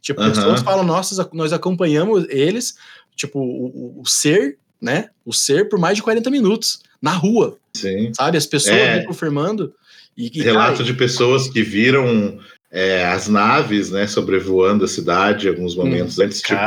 Tipo, 0.01 0.21
Aham. 0.21 0.29
pessoas 0.31 0.61
falam, 0.61 0.83
nossa, 0.85 1.29
nós 1.33 1.51
acompanhamos 1.51 2.25
eles, 2.29 2.75
tipo, 3.15 3.39
o, 3.39 3.65
o- 3.97 4.01
o 4.01 4.05
ser, 4.05 4.57
né? 4.81 5.09
O 5.25 5.33
ser 5.33 5.67
por 5.69 5.79
mais 5.79 5.95
de 5.97 6.03
40 6.03 6.29
minutos, 6.29 6.79
na 7.01 7.11
rua, 7.11 7.57
Sim. 7.75 8.11
sabe? 8.13 8.37
As 8.37 8.45
pessoas 8.45 8.75
É. 8.77 9.03
confirmando. 9.03 9.73
E, 10.15 10.31
e, 10.39 10.41
Relato 10.41 10.83
de 10.83 10.93
pessoas 10.93 11.47
que 11.47 11.61
viram 11.61 12.39
é, 12.71 13.05
as 13.05 13.27
naves, 13.27 13.91
né, 13.91 14.07
sobrevoando 14.07 14.83
a 14.85 14.87
cidade 14.87 15.47
em 15.47 15.49
alguns 15.49 15.75
momentos 15.75 16.17
antes. 16.19 16.41
Tipo, 16.41 16.59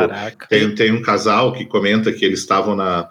tem, 0.49 0.75
tem 0.75 0.93
um 0.93 1.03
casal 1.03 1.53
que 1.53 1.65
comenta 1.67 2.13
que 2.13 2.25
eles 2.25 2.41
estavam 2.41 2.75
na. 2.77 3.11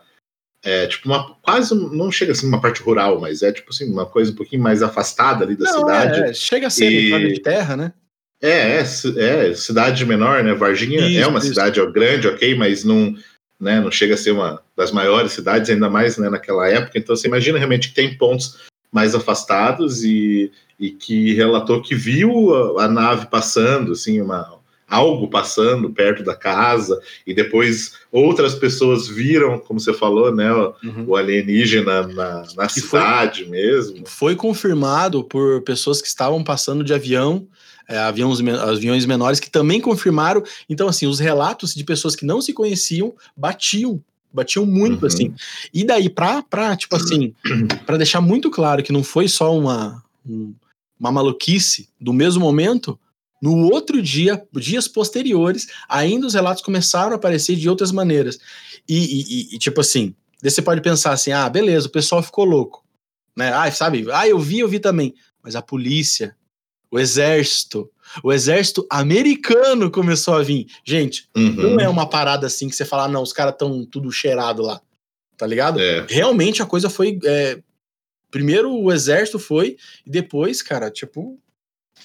É, 0.64 0.88
tipo, 0.88 1.08
uma 1.08 1.36
quase. 1.42 1.74
Não 1.74 2.12
chega 2.12 2.34
assim 2.34 2.48
uma 2.48 2.60
parte 2.60 2.82
rural, 2.82 3.20
mas 3.20 3.42
é 3.42 3.52
tipo 3.52 3.70
assim, 3.70 3.90
uma 3.92 4.06
coisa 4.06 4.32
um 4.32 4.36
pouquinho 4.36 4.62
mais 4.62 4.84
afastada 4.84 5.46
ali 5.46 5.56
da 5.56 5.66
não, 5.72 5.80
cidade. 5.80 6.22
é, 6.22 6.34
chega 6.34 6.68
a 6.68 6.70
ser 6.70 6.92
E- 6.92 7.34
de 7.34 7.42
terra, 7.42 7.78
né? 7.78 7.94
É, 8.42 8.78
é, 8.78 9.50
é, 9.50 9.54
cidade 9.54 10.06
menor, 10.06 10.44
né? 10.44 10.54
Varginha 10.54 11.02
é 11.02 11.10
Isso, 11.10 11.30
uma 11.30 11.40
isso. 11.40 11.50
cidade 11.50 11.86
grande, 11.92 12.28
ok, 12.28 12.56
mas 12.56 12.84
não, 12.86 13.14
né? 13.60 13.80
Não 13.82 13.92
chega 13.92 14.14
a 14.14 14.18
ser 14.18 14.32
uma 14.32 14.62
das 14.78 14.92
maiores 14.92 15.34
cidades, 15.34 15.70
ainda 15.70 15.90
mais 15.90 16.18
né, 16.18 16.30
naquela 16.30 16.68
época. 16.68 16.98
Então 16.98 17.16
você 17.16 17.28
imagina 17.28 17.58
realmente 17.58 17.90
que 17.90 17.96
tem 17.96 18.18
pontos 18.18 18.58
mais 18.92 19.14
afastados 19.14 20.04
e, 20.04 20.52
e 20.80 20.90
que 20.90 21.34
relatou 21.34 21.82
que 21.82 21.94
viu 21.96 22.78
a, 22.80 22.86
a 22.86 22.88
nave 22.88 23.28
passando, 23.28 23.92
assim, 23.92 24.22
uma, 24.22 24.59
algo 24.90 25.28
passando 25.30 25.90
perto 25.92 26.24
da 26.24 26.36
casa, 26.36 27.00
e 27.28 27.34
depois 27.34 27.94
outras 28.12 28.56
pessoas 28.56 29.08
viram, 29.08 29.60
como 29.60 29.80
você 29.80 29.94
falou, 29.94 30.34
né, 30.34 30.52
o, 30.52 30.74
Uhum. 30.84 31.06
o 31.10 31.16
alienígena 31.16 32.08
na, 32.08 32.44
na 32.56 32.68
Que 32.68 32.82
foi- 32.82 33.00
cidade 33.00 33.46
mesmo. 33.46 34.04
Foi 34.08 34.36
confirmado 34.36 35.24
por 35.24 35.62
pessoas 35.62 36.02
que 36.02 36.08
estavam 36.08 36.44
passando 36.44 36.84
de 36.84 36.94
avião, 36.94 37.48
é, 37.88 37.98
aviões, 37.98 38.40
aviões 38.60 39.06
menores, 39.06 39.40
que 39.40 39.50
também 39.50 39.80
confirmaram. 39.82 40.44
Então, 40.70 40.88
assim, 40.88 41.08
os 41.08 41.20
relatos 41.20 41.74
de 41.74 41.84
pessoas 41.84 42.16
que 42.16 42.26
não 42.26 42.42
se 42.42 42.54
conheciam 42.54 43.14
batiam. 43.36 44.02
Batiam 44.32 44.64
muito, 44.64 45.02
Uhum. 45.02 45.08
assim. 45.08 45.34
E 45.74 45.84
daí, 45.84 46.08
pra, 46.08 46.44
pra 46.44 46.76
tipo 46.76 46.96
assim, 46.96 47.34
pra 47.88 47.98
deixar 47.98 48.22
muito 48.22 48.52
claro 48.52 48.84
que 48.84 48.92
não 48.94 49.04
foi 49.04 49.28
só 49.28 49.56
uma, 49.58 50.04
um- 50.24 50.54
uma 51.00 51.12
maluquice 51.12 51.90
do 52.00 52.14
mesmo 52.14 52.42
momento, 52.42 53.00
no 53.42 53.72
outro 53.72 54.02
dia, 54.02 54.42
dias 54.54 54.88
posteriores, 54.88 55.68
ainda 55.88 56.28
os 56.28 56.34
relatos 56.34 56.62
começaram 56.64 57.14
a 57.14 57.16
aparecer 57.16 57.56
de 57.56 57.70
outras 57.70 57.92
maneiras. 57.92 58.38
E, 58.88 58.98
e- 58.98 59.56
e- 59.56 59.60
tipo 59.60 59.80
assim, 59.82 60.14
daí 60.42 60.52
você 60.52 60.62
pode 60.62 60.82
pensar 60.82 61.12
assim: 61.14 61.32
ah, 61.32 61.48
beleza, 61.50 61.88
o 61.88 61.92
pessoal 61.92 62.22
ficou 62.24 62.46
louco. 62.46 62.84
Né? 63.38 63.52
Ah, 63.54 63.72
sabe? 63.72 64.06
Ah, 64.12 64.28
eu 64.28 64.38
vi, 64.40 64.60
eu 64.60 64.68
vi 64.68 64.80
também. 64.80 65.14
Mas 65.42 65.56
a 65.56 65.62
polícia, 65.62 66.36
o 66.92 67.00
exército, 67.00 67.90
o 68.24 68.34
exército 68.34 68.86
americano 68.90 69.90
começou 69.90 70.34
a 70.36 70.44
vir. 70.44 70.68
Gente, 70.84 71.30
Uhum. 71.36 71.76
não 71.76 71.80
é 71.80 71.88
uma 71.88 72.10
parada 72.10 72.48
assim 72.48 72.68
que 72.68 72.76
você 72.76 72.84
fala, 72.84 73.06
ah, 73.06 73.08
não, 73.08 73.22
os 73.24 73.32
caras 73.32 73.54
estão 73.54 73.86
tudo 73.86 74.12
cheirado 74.12 74.62
lá. 74.62 74.82
Tá 75.38 75.48
ligado? 75.48 75.80
É. 75.80 76.06
Realmente 76.10 76.62
a 76.62 76.66
coisa 76.66 76.90
foi. 76.90 77.18
é, 77.24 77.62
primeiro 78.30 78.72
o 78.76 78.92
exército 78.92 79.40
foi, 79.40 79.78
e 80.06 80.10
depois, 80.10 80.62
cara, 80.62 80.92
tipo. 80.92 81.40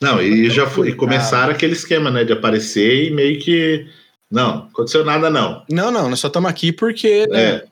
Não, 0.00 0.20
e 0.20 0.50
já 0.50 0.66
foi, 0.66 0.88
e 0.90 0.94
começaram 0.94 1.52
aquele 1.52 1.72
esquema, 1.72 2.10
né, 2.10 2.24
de 2.24 2.32
aparecer 2.32 3.06
e 3.06 3.10
meio 3.10 3.38
que. 3.38 3.86
Não, 4.30 4.68
aconteceu 4.72 5.04
nada, 5.04 5.30
não. 5.30 5.62
Não, 5.70 5.90
não, 5.90 6.08
nós 6.10 6.20
só 6.20 6.26
estamos 6.28 6.50
aqui 6.50 6.72
porque. 6.72 7.26
né, 7.28 7.42
É, 7.56 7.64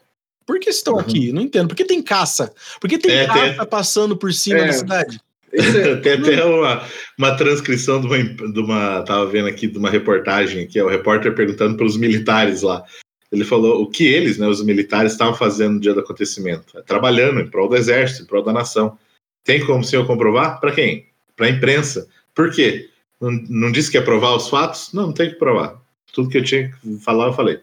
Por 0.47 0.59
que 0.59 0.71
estão 0.71 0.95
Uhum. 0.95 1.01
aqui? 1.01 1.33
Não 1.33 1.41
entendo. 1.43 1.69
Por 1.69 1.77
que 1.77 1.85
tem 1.85 2.03
caça? 2.03 2.53
Por 2.81 2.89
que 2.91 2.99
tem 2.99 3.13
É, 3.13 3.27
tem- 3.27 3.55
caça 3.55 3.65
passando 3.67 4.17
por 4.17 4.33
cima 4.33 4.59
É. 4.59 4.67
da 4.67 4.73
cidade? 4.73 5.21
É- 5.53 5.53
tem 6.03 6.13
até 6.15 6.45
uma, 6.45 6.83
uma 7.19 7.37
transcrição 7.37 8.01
de 8.01 8.07
uma, 8.07 8.19
de 8.53 8.61
uma. 8.61 9.03
Tava 9.03 9.27
vendo 9.27 9.47
aqui 9.49 9.67
de 9.67 9.79
uma 9.79 9.89
reportagem 9.91 10.67
que 10.67 10.79
é 10.79 10.85
o 10.85 10.89
repórter 10.89 11.35
perguntando 11.35 11.77
pelos 11.77 11.97
militares 11.97 12.63
lá. 12.63 12.83
Ele 13.31 13.45
falou 13.45 13.83
o 13.83 13.87
que 13.91 14.05
eles, 14.05 14.37
né, 14.37 14.47
os 14.47 14.63
militares, 14.65 15.13
estavam 15.13 15.35
fazendo 15.35 15.75
no 15.75 15.81
dia 15.81 15.95
do 15.95 16.01
acontecimento. 16.01 16.83
Trabalhando 16.87 17.41
em 17.41 17.49
prol 17.49 17.69
do 17.69 17.77
exército, 17.77 18.23
em 18.25 18.27
prol 18.27 18.43
da 18.43 18.53
nação. 18.53 18.99
Tem 19.45 19.65
como 19.65 19.81
o 19.81 19.85
senhor 19.85 20.07
comprovar? 20.07 20.61
Para 20.61 20.73
quem? 20.73 21.07
Para 21.37 21.47
a 21.47 21.51
imprensa. 21.51 22.09
Por 22.35 22.51
quê? 22.53 22.89
Não, 23.21 23.31
não 23.49 23.73
disse 23.73 23.91
que 23.91 23.97
ia 23.97 24.05
provar 24.05 24.35
os 24.37 24.49
fatos? 24.49 24.93
Não, 24.93 25.05
não 25.09 25.13
tem 25.13 25.31
que 25.31 25.37
provar. 25.37 25.81
Tudo 26.13 26.29
que 26.29 26.39
eu 26.39 26.45
tinha 26.45 26.71
que 26.71 26.99
falar, 26.99 27.27
eu 27.29 27.33
falei. 27.33 27.61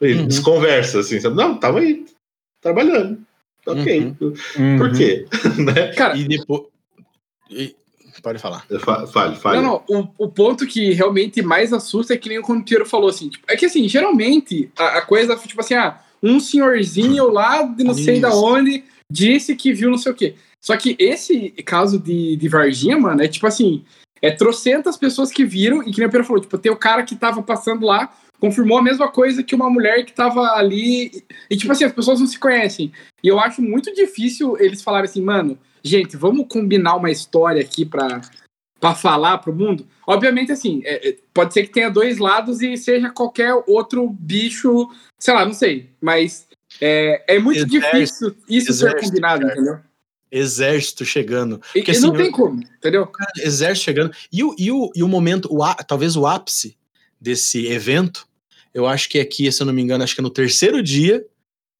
Uhum. 0.00 0.26
Desconversa, 0.26 1.00
assim. 1.00 1.20
sabe? 1.20 1.36
Não, 1.36 1.56
tava 1.58 1.80
aí, 1.80 2.04
trabalhando. 2.60 3.18
Ok. 3.66 4.14
Uhum. 4.20 4.78
Por 4.78 4.92
quê? 4.96 5.26
né? 5.58 5.92
Cara, 5.94 6.16
E 6.16 6.24
depois. 6.28 6.62
e- 7.50 7.74
Pode 8.22 8.38
falar. 8.38 8.64
Fa- 8.80 9.06
Fale, 9.08 9.36
fale. 9.36 9.60
Não, 9.60 9.82
não. 9.88 10.06
O, 10.18 10.24
o 10.26 10.28
ponto 10.28 10.66
que 10.66 10.92
realmente 10.92 11.42
mais 11.42 11.72
assusta 11.72 12.14
é 12.14 12.16
que 12.16 12.28
nem 12.28 12.38
o 12.38 12.42
Conteiro 12.42 12.86
falou 12.86 13.08
assim. 13.10 13.28
tipo, 13.28 13.44
é 13.48 13.56
que 13.56 13.66
assim, 13.66 13.88
geralmente 13.88 14.70
a, 14.78 14.98
a 14.98 15.02
coisa, 15.02 15.36
tipo 15.36 15.60
assim, 15.60 15.74
ah, 15.74 16.00
um 16.22 16.38
senhorzinho 16.38 17.28
lá 17.30 17.62
de 17.64 17.82
não 17.84 17.92
sei 17.92 18.14
Isso. 18.14 18.22
da 18.22 18.34
onde 18.34 18.84
disse 19.14 19.54
que 19.54 19.72
viu 19.72 19.90
não 19.90 19.98
sei 19.98 20.10
o 20.10 20.14
quê. 20.14 20.34
Só 20.60 20.76
que 20.76 20.96
esse 20.98 21.50
caso 21.64 21.98
de, 21.98 22.36
de 22.36 22.48
Varginha, 22.48 22.98
mano, 22.98 23.22
é 23.22 23.28
tipo 23.28 23.46
assim, 23.46 23.84
é 24.20 24.30
trocentas 24.30 24.96
pessoas 24.96 25.30
que 25.30 25.44
viram 25.44 25.82
e 25.82 25.92
que 25.92 25.98
nem 25.98 26.08
o 26.08 26.10
Pedro 26.10 26.26
falou, 26.26 26.42
tipo, 26.42 26.58
tem 26.58 26.72
o 26.72 26.76
cara 26.76 27.04
que 27.04 27.14
tava 27.14 27.42
passando 27.42 27.86
lá, 27.86 28.12
confirmou 28.40 28.78
a 28.78 28.82
mesma 28.82 29.08
coisa 29.10 29.42
que 29.42 29.54
uma 29.54 29.70
mulher 29.70 30.04
que 30.04 30.12
tava 30.12 30.40
ali. 30.54 31.06
E, 31.06 31.24
e, 31.50 31.56
tipo 31.56 31.70
assim, 31.70 31.84
as 31.84 31.92
pessoas 31.92 32.18
não 32.18 32.26
se 32.26 32.38
conhecem. 32.38 32.92
E 33.22 33.28
eu 33.28 33.38
acho 33.38 33.62
muito 33.62 33.94
difícil 33.94 34.56
eles 34.58 34.82
falarem 34.82 35.08
assim, 35.08 35.22
mano, 35.22 35.56
gente, 35.82 36.16
vamos 36.16 36.46
combinar 36.48 36.96
uma 36.96 37.10
história 37.10 37.60
aqui 37.62 37.84
pra, 37.84 38.20
pra 38.80 38.94
falar 38.94 39.38
pro 39.38 39.54
mundo. 39.54 39.86
Obviamente, 40.06 40.50
assim, 40.50 40.82
é- 40.84 41.10
é, 41.10 41.16
pode 41.32 41.54
ser 41.54 41.62
que 41.62 41.72
tenha 41.72 41.90
dois 41.90 42.18
lados 42.18 42.60
e 42.62 42.76
seja 42.76 43.10
qualquer 43.10 43.54
outro 43.66 44.08
bicho, 44.08 44.88
sei 45.20 45.34
lá, 45.34 45.44
não 45.44 45.54
sei. 45.54 45.90
Mas 46.00 46.48
é, 46.80 47.24
é 47.36 47.38
muito 47.38 47.58
Exército, 47.58 47.80
difícil 47.90 48.36
isso 48.48 48.72
ser 48.72 48.86
exército, 48.86 49.08
combinado, 49.08 49.42
cara. 49.42 49.52
entendeu? 49.54 49.78
Exército 50.30 51.04
chegando. 51.04 51.60
E, 51.74 51.78
Porque, 51.80 51.92
e 51.92 52.00
não 52.00 52.08
assim, 52.08 52.16
tem 52.16 52.26
eu- 52.26 52.32
como, 52.32 52.62
entendeu? 52.62 53.10
Exército 53.38 53.84
chegando. 53.84 54.10
E 54.32 54.42
o, 54.42 54.54
e 54.58 54.70
o, 54.72 54.90
e 54.94 55.02
o 55.02 55.08
momento, 55.08 55.48
o, 55.50 55.74
talvez 55.86 56.16
o 56.16 56.26
ápice 56.26 56.76
desse 57.20 57.66
evento, 57.66 58.26
eu 58.72 58.86
acho 58.86 59.08
que 59.08 59.20
aqui, 59.20 59.50
se 59.52 59.62
eu 59.62 59.66
não 59.66 59.72
me 59.72 59.80
engano, 59.82 60.02
acho 60.02 60.14
que 60.14 60.20
é 60.20 60.22
no 60.22 60.30
terceiro 60.30 60.82
dia, 60.82 61.24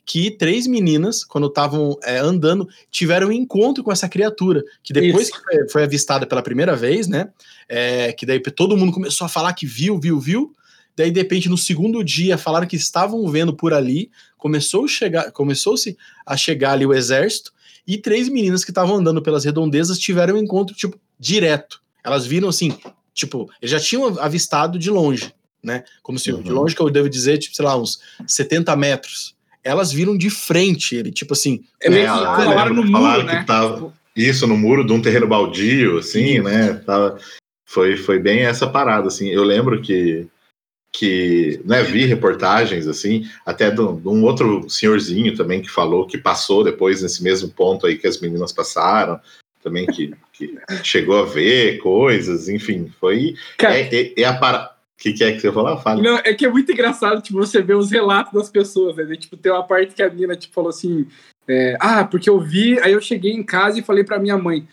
que 0.06 0.30
três 0.30 0.66
meninas, 0.66 1.24
quando 1.24 1.46
estavam 1.48 1.98
é, 2.02 2.18
andando, 2.18 2.68
tiveram 2.90 3.28
um 3.28 3.32
encontro 3.32 3.82
com 3.82 3.90
essa 3.90 4.08
criatura, 4.08 4.62
que 4.82 4.92
depois 4.92 5.28
Isso. 5.28 5.32
que 5.32 5.42
foi, 5.42 5.68
foi 5.70 5.82
avistada 5.82 6.26
pela 6.26 6.42
primeira 6.42 6.76
vez, 6.76 7.08
né, 7.08 7.30
é, 7.68 8.12
que 8.12 8.26
daí 8.26 8.38
todo 8.38 8.76
mundo 8.76 8.92
começou 8.92 9.24
a 9.24 9.28
falar 9.28 9.52
que 9.54 9.66
viu, 9.66 9.98
viu, 9.98 10.20
viu, 10.20 10.52
daí 10.94 11.10
de 11.10 11.18
repente 11.20 11.48
no 11.48 11.56
segundo 11.58 12.04
dia 12.04 12.36
falaram 12.36 12.66
que 12.66 12.76
estavam 12.76 13.26
vendo 13.28 13.54
por 13.56 13.72
ali, 13.72 14.10
começou 14.48 14.84
a 14.84 14.88
chegar, 14.88 15.32
começou-se 15.32 15.96
a 16.26 16.36
chegar 16.36 16.72
ali 16.72 16.84
o 16.84 16.92
exército, 16.92 17.50
e 17.86 17.96
três 17.96 18.28
meninas 18.28 18.62
que 18.62 18.70
estavam 18.70 18.96
andando 18.96 19.22
pelas 19.22 19.42
redondezas 19.42 19.98
tiveram 19.98 20.34
um 20.34 20.38
encontro, 20.38 20.76
tipo, 20.76 21.00
direto. 21.18 21.80
Elas 22.04 22.26
viram 22.26 22.50
assim, 22.50 22.76
tipo, 23.14 23.48
eles 23.62 23.70
já 23.70 23.80
tinham 23.80 24.18
avistado 24.20 24.78
de 24.78 24.90
longe, 24.90 25.32
né? 25.62 25.82
Como 26.02 26.18
se 26.18 26.26
de 26.30 26.50
Uhum. 26.50 26.56
longe 26.56 26.74
que 26.76 26.82
eu 26.82 26.90
devo 26.90 27.08
dizer, 27.08 27.38
tipo, 27.38 27.56
sei 27.56 27.64
lá, 27.64 27.74
uns 27.74 27.98
70 28.26 28.76
metros. 28.76 29.34
Elas 29.62 29.90
viram 29.90 30.14
de 30.14 30.28
frente 30.28 30.94
ele, 30.94 31.10
tipo 31.10 31.32
assim. 31.32 31.64
É 31.80 31.88
meio 31.88 32.04
que 32.36 32.46
lembro 32.46 32.74
no 32.74 32.82
muro, 32.82 32.92
falaram 32.92 33.24
né? 33.24 33.40
que 33.40 33.46
tava- 33.46 33.94
Isso, 34.14 34.46
no 34.46 34.58
muro 34.58 34.84
de 34.86 34.92
um 34.92 35.00
terreno 35.00 35.26
baldio, 35.26 35.96
assim, 35.98 36.38
né? 36.40 36.74
Tava, 36.84 37.18
foi, 37.64 37.96
foi 37.96 38.18
bem 38.18 38.40
essa 38.40 38.66
parada, 38.66 39.08
assim. 39.08 39.28
Eu 39.30 39.42
lembro 39.42 39.80
que, 39.80 40.26
que 40.94 41.60
né, 41.64 41.82
vi 41.82 42.04
reportagens, 42.04 42.86
assim, 42.86 43.28
até 43.44 43.68
de 43.68 43.80
um 43.80 43.96
de 43.96 44.08
um 44.08 44.22
outro 44.22 44.70
senhorzinho 44.70 45.34
também 45.34 45.60
que 45.60 45.68
falou 45.68 46.06
que 46.06 46.16
passou 46.16 46.62
depois 46.62 47.02
nesse 47.02 47.20
mesmo 47.20 47.50
ponto 47.50 47.84
aí 47.84 47.98
que 47.98 48.06
as 48.06 48.20
meninas 48.20 48.52
passaram, 48.52 49.20
também 49.60 49.86
que, 49.86 50.14
que 50.32 50.56
chegou 50.84 51.18
a 51.18 51.24
ver 51.24 51.78
coisas, 51.78 52.48
enfim, 52.48 52.92
foi. 53.00 53.34
Cara, 53.58 53.76
É, 53.76 53.88
é, 53.92 54.20
é 54.20 54.24
a 54.24 54.34
parada. 54.34 54.70
O 54.96 55.02
que, 55.02 55.12
que 55.12 55.24
é 55.24 55.32
que 55.32 55.40
você 55.40 55.50
falou? 55.50 55.76
Fala. 55.78 56.00
Não, 56.00 56.16
é 56.18 56.32
que 56.32 56.46
é 56.46 56.48
muito 56.48 56.70
engraçado, 56.70 57.20
tipo, 57.20 57.38
você 57.38 57.60
ver 57.60 57.74
os 57.74 57.90
relatos 57.90 58.32
das 58.32 58.48
pessoas, 58.48 58.96
né? 58.96 59.16
Tipo, 59.16 59.36
tem 59.36 59.50
uma 59.50 59.66
parte 59.66 59.94
que 59.94 60.02
a 60.02 60.08
mina, 60.08 60.36
tipo, 60.36 60.54
falou 60.54 60.70
assim, 60.70 61.08
é, 61.48 61.76
ah, 61.80 62.04
porque 62.04 62.30
eu 62.30 62.40
vi, 62.40 62.78
aí 62.78 62.92
eu 62.92 63.00
cheguei 63.00 63.32
em 63.32 63.42
casa 63.42 63.80
e 63.80 63.82
falei 63.82 64.04
pra 64.04 64.20
minha 64.20 64.38
mãe, 64.38 64.66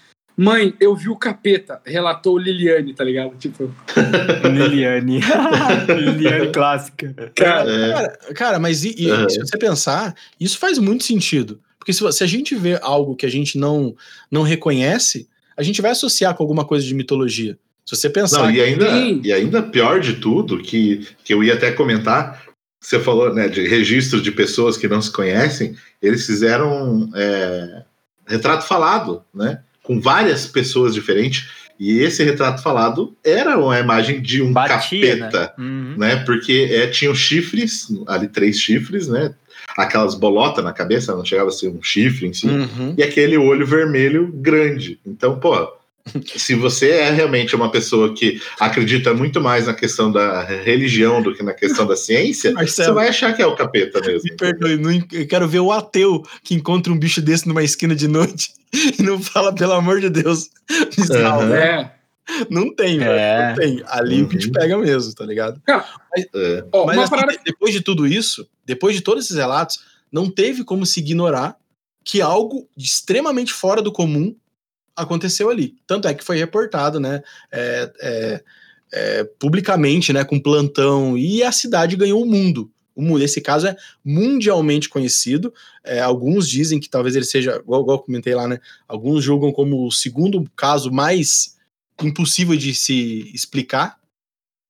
mãe, 0.44 0.74
eu 0.80 0.96
vi 0.96 1.10
o 1.10 1.16
capeta, 1.16 1.82
relatou 1.86 2.38
Liliane, 2.38 2.94
tá 2.94 3.04
ligado? 3.04 3.36
Tipo, 3.38 3.74
Liliane. 4.52 5.20
Liliane 5.88 6.52
clássica. 6.52 7.32
cara, 7.36 7.70
É, 7.72 7.92
Cara, 7.94 8.18
cara, 8.34 8.60
mas 8.60 8.84
e- 8.84 8.96
e 8.98 9.12
Uhum. 9.12 9.30
se 9.30 9.40
você 9.40 9.58
pensar, 9.58 10.16
isso 10.40 10.58
faz 10.58 10.78
muito 10.78 11.04
sentido. 11.04 11.60
Porque 11.78 11.94
se, 11.94 12.12
se 12.12 12.24
a 12.24 12.28
gente 12.28 12.56
vê 12.56 12.78
algo 12.82 13.16
que 13.16 13.26
a 13.26 13.30
gente 13.30 13.58
não, 13.58 13.96
não 14.30 14.44
reconhece, 14.44 15.28
a 15.58 15.64
gente 15.64 15.82
vai 15.82 15.92
associar 15.92 16.36
com 16.36 16.44
alguma 16.44 16.66
coisa 16.66 16.86
de 16.86 16.94
mitologia. 16.94 17.58
Se 17.86 17.96
você 17.96 18.10
pensar. 18.10 18.44
Não, 18.44 18.52
e 18.52 18.62
ainda, 18.62 18.88
e 19.24 19.34
ainda 19.34 19.62
pior 19.64 20.00
de 20.00 20.14
tudo, 20.14 20.60
que, 20.62 21.08
que 21.24 21.34
eu 21.34 21.44
ia 21.44 21.56
até 21.56 21.72
comentar, 21.72 22.44
você 22.80 23.00
falou 23.00 23.34
né, 23.34 23.48
de 23.48 23.68
registro 23.68 24.22
de 24.22 24.32
pessoas 24.32 24.78
que 24.78 24.88
não 24.88 25.02
se 25.02 25.12
conhecem, 25.12 25.76
eles 26.02 26.26
fizeram 26.26 27.10
é, 27.16 27.84
retrato 28.28 28.66
falado, 28.68 29.24
né? 29.34 29.62
Com 29.84 30.00
várias 30.00 30.46
pessoas 30.46 30.94
diferentes, 30.94 31.48
e 31.80 32.00
esse 32.00 32.24
retrato 32.24 32.62
falado 32.62 33.16
era 33.24 33.58
uma 33.58 33.80
imagem 33.80 34.22
de 34.22 34.42
um 34.42 34.54
Batia, 34.54 35.16
né? 35.16 35.22
capeta, 35.26 35.54
Uhum. 35.60 35.96
né? 35.98 36.18
Porque 36.18 36.70
é, 36.72 36.88
tinham 36.88 37.16
chifres, 37.16 37.88
ali 38.08 38.28
três 38.28 38.60
chifres, 38.60 39.08
né? 39.08 39.34
Aquelas 39.78 40.14
bolotas 40.16 40.64
na 40.64 40.74
cabeça, 40.74 41.16
não 41.16 41.26
chegava 41.26 41.50
a 41.50 41.52
ser 41.52 41.70
um 41.70 41.82
chifre 41.82 42.28
em 42.28 42.34
si 42.34 42.48
Uhum. 42.48 42.94
e 42.98 43.02
aquele 43.02 43.38
olho 43.38 43.66
vermelho 43.66 44.32
grande. 44.34 45.00
Então, 45.06 45.40
pô, 45.40 45.72
se 46.36 46.56
você 46.56 46.89
é 46.89 47.10
realmente 47.12 47.56
uma 47.56 47.72
pessoa 47.72 48.13
que 48.13 48.41
acredita 48.60 49.13
muito 49.13 49.39
mais 49.41 49.68
na 49.68 49.74
questão 49.74 50.12
da 50.12 50.44
religião 50.44 51.22
do 51.22 51.34
que 51.36 51.44
na 51.44 51.53
questão 51.53 51.86
da 51.86 51.96
ciência, 51.96 52.51
Marcelo. 52.53 52.88
você 52.89 52.94
vai 52.94 53.08
achar 53.10 53.34
que 53.36 53.41
é 53.41 53.46
o 53.46 53.56
capeta 53.56 54.00
mesmo. 54.01 54.22
Me 54.24 54.36
perdoe, 54.36 54.77
não 54.77 54.91
eu 54.91 55.27
quero 55.27 55.48
ver 55.48 55.60
o 55.60 55.72
ateu 55.72 56.24
que 56.44 56.53
encontra 56.56 56.91
um 56.91 56.98
bicho 57.00 57.22
desse 57.22 57.48
numa 57.48 57.63
esquina 57.63 57.96
de 57.96 58.08
noite 58.08 58.51
e 59.00 59.01
não 59.03 59.22
fala, 59.22 59.53
pelo 59.53 59.74
amor 59.74 60.00
de 60.00 60.10
Deus. 60.10 60.50
me 60.98 61.06
salva. 61.06 61.44
Aham. 61.46 61.56
é. 61.56 61.96
Não 62.50 62.74
tem, 62.74 62.98
velho. 63.00 63.12
É. 63.12 63.50
Não 63.50 63.56
tem. 63.56 63.84
Ali 63.88 64.22
o 64.22 64.27
que 64.30 64.38
te 64.38 64.46
Uhum. 64.48 64.53
pega 64.53 64.77
mesmo, 64.77 65.13
tá 65.13 65.25
ligado? 65.25 65.62
É. 65.68 66.63
Ó, 66.72 66.86
Mas 66.86 66.98
assim, 67.00 67.10
parada 67.10 67.32
de- 67.34 67.39
depois 67.44 67.74
de 67.74 67.82
tudo 67.82 68.08
isso, 68.08 68.48
depois 68.65 68.96
de 68.96 69.01
todos 69.01 69.25
esses 69.25 69.36
relatos, 69.36 69.80
não 70.12 70.30
teve 70.30 70.63
como 70.63 70.86
se 70.86 71.00
ignorar 71.00 71.58
que 72.06 72.22
algo 72.22 72.68
extremamente 72.77 73.51
fora 73.51 73.82
do 73.82 73.91
comum 73.91 74.36
aconteceu 75.01 75.50
ali. 75.50 75.75
Tanto 75.86 76.08
é 76.08 76.13
que 76.13 76.24
foi 76.24 76.38
reportado, 76.38 77.00
né? 77.00 77.22
é, 77.51 77.91
é, 78.01 78.43
é, 78.93 79.24
publicamente, 79.39 80.12
né? 80.12 80.24
Com 80.24 80.39
plantão, 80.39 81.17
e 81.17 81.43
a 81.43 81.51
cidade 81.51 81.96
ganhou 81.96 82.22
o 82.22 82.25
mundo. 82.25 82.70
O 82.96 83.01
mundo. 83.01 83.24
Esse 83.24 83.41
caso 83.41 83.67
é 83.67 83.75
mundialmente 84.03 84.89
conhecido. 84.89 85.53
É, 85.84 86.00
alguns 86.01 86.48
dizem 86.48 86.79
que 86.79 86.89
talvez 86.89 87.15
ele 87.15 87.25
seja, 87.25 87.62
igual, 87.63 87.81
igual 87.81 87.98
eu 87.98 88.03
comentei 88.03 88.36
lá, 88.36 88.48
né? 88.48 88.60
Alguns 88.88 89.24
julgam 89.24 89.51
como 89.51 89.88
o 89.88 89.91
segundo 89.91 90.46
caso 90.55 90.91
mais 90.91 91.58
impossível 92.01 92.55
de 92.55 92.74
se 92.74 93.31
explicar. 93.34 93.98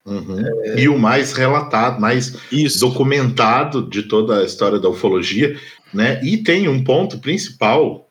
Uhum. 0.06 0.44
E 0.78 0.90
o 0.90 0.98
mais 0.98 1.32
relatado, 1.32 2.02
mais 2.02 2.36
Isso. 2.52 2.80
documentado 2.80 3.88
de 3.88 4.04
toda 4.04 4.40
a 4.40 4.44
história 4.44 4.80
da 4.80 4.90
ufologia, 4.90 5.60
né? 5.94 6.24
E 6.24 6.38
tem 6.38 6.68
um 6.68 6.84
ponto 6.84 7.20
principal, 7.20 8.10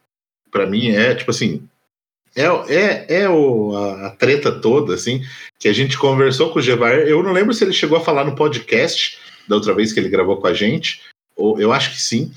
para 0.51 0.67
mim, 0.67 0.91
é 0.91 1.15
tipo 1.15 1.31
assim. 1.31 1.63
É, 2.37 2.45
é, 2.75 3.07
é 3.23 3.29
o, 3.29 3.77
a, 3.77 4.07
a 4.07 4.11
treta 4.11 4.53
toda, 4.53 4.95
assim, 4.95 5.23
que 5.59 5.69
a 5.69 5.73
gente 5.73 5.99
conversou 5.99 6.51
com 6.53 6.59
o 6.59 6.63
Gevaer. 6.63 7.07
Eu 7.09 7.23
não 7.23 7.33
lembro 7.33 7.53
se 7.53 7.65
ele 7.65 7.73
chegou 7.73 7.99
a 7.99 8.01
falar 8.05 8.25
no 8.25 8.35
podcast 8.37 9.19
da 9.49 9.57
outra 9.57 9.75
vez 9.75 9.93
que 9.93 9.99
ele 10.01 10.09
gravou 10.09 10.37
com 10.37 10.47
a 10.47 10.55
gente, 10.55 11.01
ou 11.37 11.61
eu 11.61 11.73
acho 11.73 11.91
que 11.91 12.01
sim, 12.01 12.33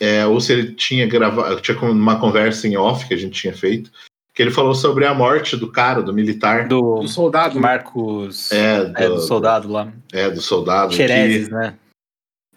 é, 0.00 0.26
ou 0.26 0.40
se 0.40 0.52
ele 0.52 0.72
tinha 0.72 1.06
gravado, 1.06 1.60
tinha 1.60 1.78
uma 1.80 2.18
conversa 2.18 2.66
em 2.66 2.76
off 2.76 3.06
que 3.06 3.14
a 3.14 3.16
gente 3.16 3.40
tinha 3.40 3.52
feito, 3.54 3.90
que 4.34 4.42
ele 4.42 4.50
falou 4.50 4.74
sobre 4.74 5.04
a 5.04 5.14
morte 5.14 5.56
do 5.56 5.70
cara, 5.70 6.02
do 6.02 6.12
militar. 6.12 6.66
Do 6.68 7.00
do 7.00 7.08
soldado. 7.08 7.54
né? 7.56 7.60
Marcos. 7.60 8.50
é, 8.52 8.84
do, 8.84 8.98
É, 9.02 9.08
do 9.08 9.20
soldado 9.20 9.68
lá. 9.68 9.92
é, 10.12 10.30
do 10.30 10.40
soldado. 10.40 10.94
Xerezes, 10.94 11.48
que- 11.48 11.54
né? 11.54 11.74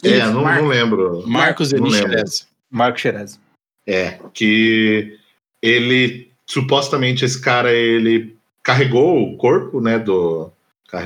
É, 0.03 0.17
Isso, 0.17 0.31
não, 0.31 0.43
Marcos. 0.43 0.63
não 0.63 0.69
lembro. 0.69 1.23
Marcos 1.27 1.71
Eli. 1.73 1.91
Xerez. 1.93 2.47
Marcos 2.71 3.01
Xerez. 3.01 3.39
É, 3.88 4.19
que 4.33 5.15
ele 5.61 6.30
supostamente 6.51 7.24
esse 7.24 7.39
cara 7.39 7.72
ele 7.72 8.36
carregou 8.62 9.24
o 9.24 9.38
corpo, 9.38 9.79
né, 9.79 9.98
do 9.98 10.51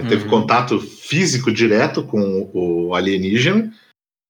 teve 0.10 0.24
Uhum. 0.24 0.30
contato 0.32 0.80
físico 0.80 1.52
direto 1.52 2.02
com 2.04 2.50
o 2.52 2.96
alienígena 2.96 3.72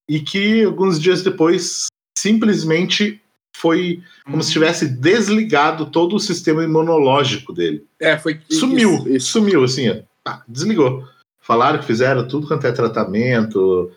e 0.06 0.20
que 0.20 0.64
alguns 0.64 1.00
dias 1.00 1.22
depois 1.22 1.86
simplesmente 2.18 3.18
foi 3.56 4.02
como 4.26 4.42
se 4.42 4.52
tivesse 4.52 4.86
desligado 4.86 5.86
todo 5.86 6.14
o 6.14 6.20
sistema 6.20 6.62
imunológico 6.62 7.54
dele. 7.54 7.86
É, 7.98 8.18
foi. 8.18 8.38
Sumiu, 8.50 8.96
isso, 8.96 9.08
isso. 9.08 9.28
sumiu 9.28 9.64
assim, 9.64 9.88
ó. 9.88 10.38
Desligou. 10.46 11.08
Falaram 11.40 11.78
que 11.78 11.86
fizeram 11.86 12.28
tudo 12.28 12.46
quanto 12.46 12.66
é 12.66 12.72
tratamento, 12.72 13.90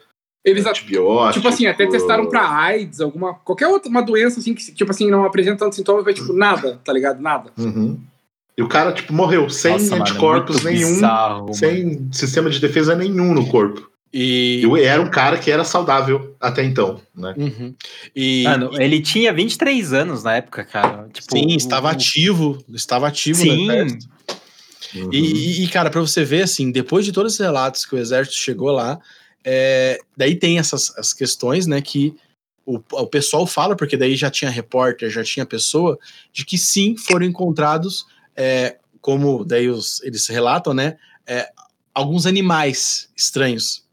Eles 0.50 0.66
antibiótico. 0.66 1.34
Tipo 1.34 1.48
assim, 1.48 1.66
até 1.68 1.88
testaram 1.88 2.28
pra 2.28 2.50
AIDS, 2.50 3.00
alguma. 3.02 3.34
Qualquer 3.36 3.68
outra 3.68 3.90
uma 3.90 4.02
doença 4.02 4.40
assim 4.40 4.54
que, 4.54 4.74
tipo 4.74 4.92
assim, 4.92 5.10
não 5.10 5.24
apresenta 5.26 5.58
tantos 5.60 5.78
sintomas, 5.78 6.04
vai 6.04 6.14
tipo, 6.14 6.34
nada, 6.34 6.80
tá 6.84 6.92
ligado? 6.94 7.22
Nada. 7.22 7.52
Uhum. 7.58 8.00
E 8.58 8.62
o 8.62 8.68
cara, 8.68 8.92
tipo, 8.92 9.14
morreu 9.14 9.50
sem 9.50 9.72
Nossa, 9.74 9.92
mano, 9.92 10.02
anticorpos 10.02 10.64
muito 10.64 10.76
nenhum, 10.76 10.94
bizarro, 10.96 11.40
mano. 11.44 11.54
sem 11.54 12.10
sistema 12.12 12.50
de 12.50 12.60
defesa 12.60 12.94
nenhum 12.96 13.34
no 13.34 13.48
corpo. 13.48 13.88
E, 14.12 14.64
E 14.66 14.84
era 14.84 15.00
um 15.02 15.10
cara 15.10 15.38
que 15.38 15.52
era 15.52 15.64
saudável 15.64 16.36
até 16.42 16.64
então, 16.64 17.00
né? 17.16 17.34
Uhum. 17.38 17.76
E- 18.16 18.44
Mano, 18.44 18.72
ele 18.82 19.00
tinha 19.02 19.32
23 19.32 19.94
anos 19.94 20.24
na 20.24 20.36
época, 20.38 20.64
cara. 20.66 21.08
Tipo, 21.14 21.32
sim, 21.32 21.56
estava 21.56 21.88
o- 21.88 21.92
ativo, 21.92 22.58
estava 22.74 23.08
ativo 23.08 23.40
Sim. 23.40 23.68
no 23.68 23.72
exército. 23.72 24.08
Uhum. 24.96 25.10
E, 25.14 25.64
e- 25.64 25.68
cara, 25.68 25.90
pra 25.92 26.02
você 26.02 26.26
ver, 26.26 26.42
assim, 26.42 26.72
depois 26.72 27.06
de 27.06 27.12
todos 27.12 27.34
esses 27.34 27.46
relatos 27.46 27.86
que 27.86 27.94
o 27.96 28.00
exército 28.00 28.36
chegou 28.38 28.72
lá, 28.72 29.00
é, 29.52 30.00
daí 30.16 30.36
tem 30.36 30.60
essas 30.60 30.96
as 30.96 31.12
questões, 31.12 31.66
né, 31.66 31.82
que 31.82 32.16
o, 32.64 32.80
o 32.92 33.08
pessoal 33.08 33.48
fala, 33.48 33.76
porque 33.76 33.98
daí 33.98 34.16
já 34.16 34.30
tinha 34.30 34.52
repórter, 34.52 35.10
já 35.10 35.24
tinha 35.24 35.44
pessoa, 35.44 35.98
de 36.32 36.46
que 36.46 36.56
sim, 36.56 36.96
foram 36.96 37.26
encontrados, 37.26 38.06
é, 38.36 38.78
como 39.02 39.44
daí 39.44 39.68
os, 39.68 40.04
eles 40.04 40.28
relatam, 40.28 40.72
né, 40.72 40.98
é, 41.26 41.50
alguns 41.96 42.28
animais 42.28 43.10
estranhos. 43.18 43.84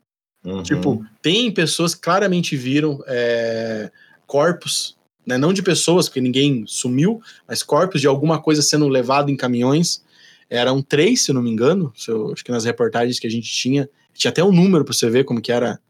Uhum. 0.45 0.63
Tipo, 0.63 1.07
tem 1.23 1.51
pessoas 1.51 1.95
que 1.95 2.03
claramente 2.03 2.55
viram 2.55 3.03
é, 3.07 3.91
corpos, 4.27 4.95
né, 5.25 5.39
não 5.39 5.55
de 5.55 5.63
pessoas, 5.63 6.07
porque 6.07 6.21
ninguém 6.21 6.67
sumiu, 6.67 7.23
mas 7.49 7.63
corpos 7.63 8.03
de 8.03 8.07
alguma 8.07 8.43
coisa 8.43 8.61
sendo 8.61 8.89
levado 8.89 9.31
em 9.31 9.37
caminhões. 9.39 10.05
Eram 10.51 10.83
três, 10.83 11.25
se 11.25 11.33
não 11.33 11.43
me 11.43 11.51
engano. 11.51 11.93
Se 11.97 12.11
eu- 12.11 12.33
acho 12.33 12.45
que 12.45 12.53
nas 12.53 12.67
reportagens 12.67 13.19
que 13.19 13.27
a 13.27 13.31
gente 13.31 13.51
tinha, 13.51 13.89
tinha 14.17 14.31
até 14.31 14.43
um 14.43 14.53
número 14.53 14.85
para 14.85 14.95
você 14.95 15.09
ver 15.09 15.25
como 15.25 15.41
que 15.41 15.53
era, 15.53 15.81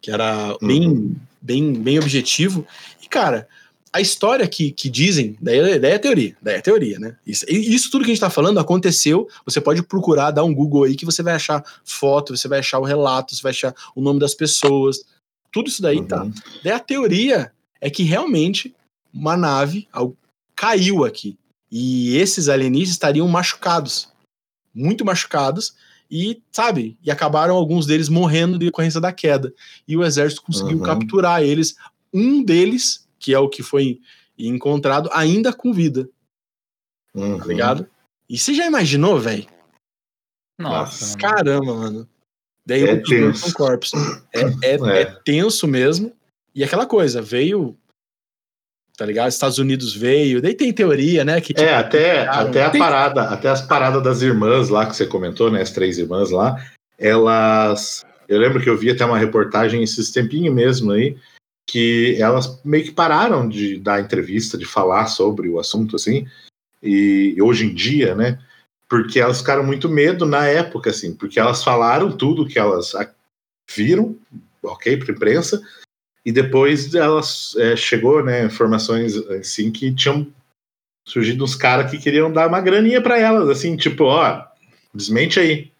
que 0.00 0.10
era 0.10 0.56
bem, 0.60 1.16
bem, 1.40 1.72
bem 1.72 1.98
objetivo. 1.98 2.66
E 3.02 3.08
cara, 3.08 3.48
a 3.94 4.00
história 4.00 4.48
que, 4.48 4.72
que 4.72 4.90
dizem, 4.90 5.36
daí, 5.40 5.78
daí 5.78 5.92
é 5.92 5.98
teoria, 5.98 6.36
daí 6.42 6.56
é 6.56 6.60
teoria, 6.60 6.98
né? 6.98 7.16
Isso, 7.24 7.44
isso 7.48 7.90
tudo 7.92 8.04
que 8.04 8.10
a 8.10 8.14
gente 8.14 8.20
tá 8.20 8.28
falando 8.28 8.58
aconteceu. 8.58 9.28
Você 9.44 9.60
pode 9.60 9.84
procurar, 9.84 10.32
dar 10.32 10.42
um 10.42 10.52
Google 10.52 10.82
aí 10.82 10.96
que 10.96 11.04
você 11.04 11.22
vai 11.22 11.34
achar 11.34 11.64
foto, 11.84 12.36
você 12.36 12.48
vai 12.48 12.58
achar 12.58 12.80
o 12.80 12.84
relato, 12.84 13.36
você 13.36 13.42
vai 13.42 13.50
achar 13.50 13.72
o 13.94 14.00
nome 14.00 14.18
das 14.18 14.34
pessoas. 14.34 15.04
Tudo 15.52 15.68
isso 15.68 15.80
daí 15.80 16.04
tá. 16.04 16.24
Uhum. 16.24 16.32
Daí 16.64 16.72
a 16.72 16.80
teoria 16.80 17.52
é 17.80 17.88
que 17.88 18.02
realmente 18.02 18.74
uma 19.12 19.36
nave 19.36 19.86
caiu 20.56 21.04
aqui. 21.04 21.38
E 21.70 22.16
esses 22.16 22.48
alienígenas 22.48 22.94
estariam 22.94 23.28
machucados. 23.28 24.08
Muito 24.74 25.04
machucados. 25.04 25.72
E, 26.10 26.42
sabe, 26.52 26.96
e 27.02 27.10
acabaram 27.10 27.54
alguns 27.56 27.86
deles 27.86 28.08
morrendo 28.08 28.58
de 28.58 28.66
decorrência 28.66 29.00
da 29.00 29.12
queda. 29.12 29.52
E 29.88 29.96
o 29.96 30.04
exército 30.04 30.42
conseguiu 30.42 30.78
Uhum. 30.78 30.84
capturar 30.84 31.42
eles. 31.42 31.74
Um 32.12 32.42
deles, 32.42 33.08
que 33.18 33.34
é 33.34 33.38
o 33.38 33.48
que 33.48 33.62
foi 33.62 34.00
encontrado, 34.38 35.08
ainda 35.12 35.52
com 35.52 35.72
vida, 35.72 36.08
Uhum. 37.14 37.38
tá 37.38 37.46
ligado? 37.46 37.86
E 38.28 38.38
você 38.38 38.54
já 38.54 38.66
imaginou, 38.66 39.18
velho? 39.18 39.46
Nossa. 40.58 41.16
Caramba, 41.18 41.74
mano. 41.74 42.08
Daí 42.66 42.82
É 42.84 42.96
tenso. 42.96 43.52
É, 44.32 44.40
é, 44.40 44.76
É. 44.98 45.02
é 45.02 45.04
tenso 45.24 45.66
mesmo. 45.66 46.12
E 46.54 46.62
aquela 46.64 46.86
coisa, 46.86 47.20
veio. 47.20 47.76
Tá 48.96 49.04
ligado? 49.04 49.28
Estados 49.28 49.58
Unidos 49.58 49.94
veio. 49.94 50.40
Daí 50.40 50.54
tem 50.54 50.72
teoria, 50.72 51.24
né? 51.24 51.40
Que, 51.40 51.48
tipo, 51.52 51.60
É, 51.60 51.74
até, 51.74 52.28
até 52.28 52.64
a 52.64 52.70
tem- 52.70 52.80
parada, 52.80 53.22
até 53.22 53.48
as 53.48 53.60
paradas 53.60 54.02
das 54.02 54.22
irmãs 54.22 54.68
lá 54.68 54.86
que 54.86 54.94
você 54.94 55.04
comentou, 55.06 55.50
né? 55.50 55.60
As 55.60 55.72
três 55.72 55.98
irmãs 55.98 56.30
lá, 56.30 56.56
elas. 56.96 58.04
Eu 58.28 58.38
lembro 58.38 58.62
que 58.62 58.70
eu 58.70 58.78
vi 58.78 58.90
até 58.90 59.04
uma 59.04 59.18
reportagem 59.18 59.82
esses 59.82 60.10
tempinhos 60.10 60.54
mesmo 60.54 60.92
aí, 60.92 61.16
que 61.68 62.16
elas 62.20 62.60
meio 62.64 62.84
que 62.84 62.92
pararam 62.92 63.48
de 63.48 63.78
dar 63.78 64.00
entrevista, 64.00 64.56
de 64.56 64.64
falar 64.64 65.06
sobre 65.08 65.48
o 65.48 65.58
assunto, 65.58 65.96
assim, 65.96 66.26
e 66.82 67.36
hoje 67.42 67.66
em 67.66 67.74
dia, 67.74 68.14
né? 68.14 68.38
Porque 68.88 69.18
elas 69.18 69.38
ficaram 69.38 69.64
muito 69.64 69.88
medo 69.88 70.24
na 70.24 70.46
época, 70.46 70.90
assim, 70.90 71.14
porque 71.14 71.38
elas 71.40 71.64
falaram 71.64 72.16
tudo 72.16 72.46
que 72.46 72.58
elas 72.58 72.92
viram, 73.74 74.16
ok, 74.62 74.96
para 74.98 75.12
imprensa, 75.12 75.60
e 76.24 76.32
depois 76.32 76.94
elas 76.94 77.54
é, 77.58 77.76
chegou, 77.76 78.24
né, 78.24 78.44
informações 78.44 79.16
assim 79.16 79.70
que 79.70 79.94
tinham 79.94 80.26
surgido 81.06 81.44
uns 81.44 81.54
caras 81.54 81.90
que 81.90 81.98
queriam 81.98 82.32
dar 82.32 82.48
uma 82.48 82.60
graninha 82.60 83.00
para 83.00 83.18
elas, 83.18 83.48
assim, 83.48 83.76
tipo, 83.76 84.04
ó, 84.04 84.42
desmente 84.94 85.38
aí, 85.38 85.70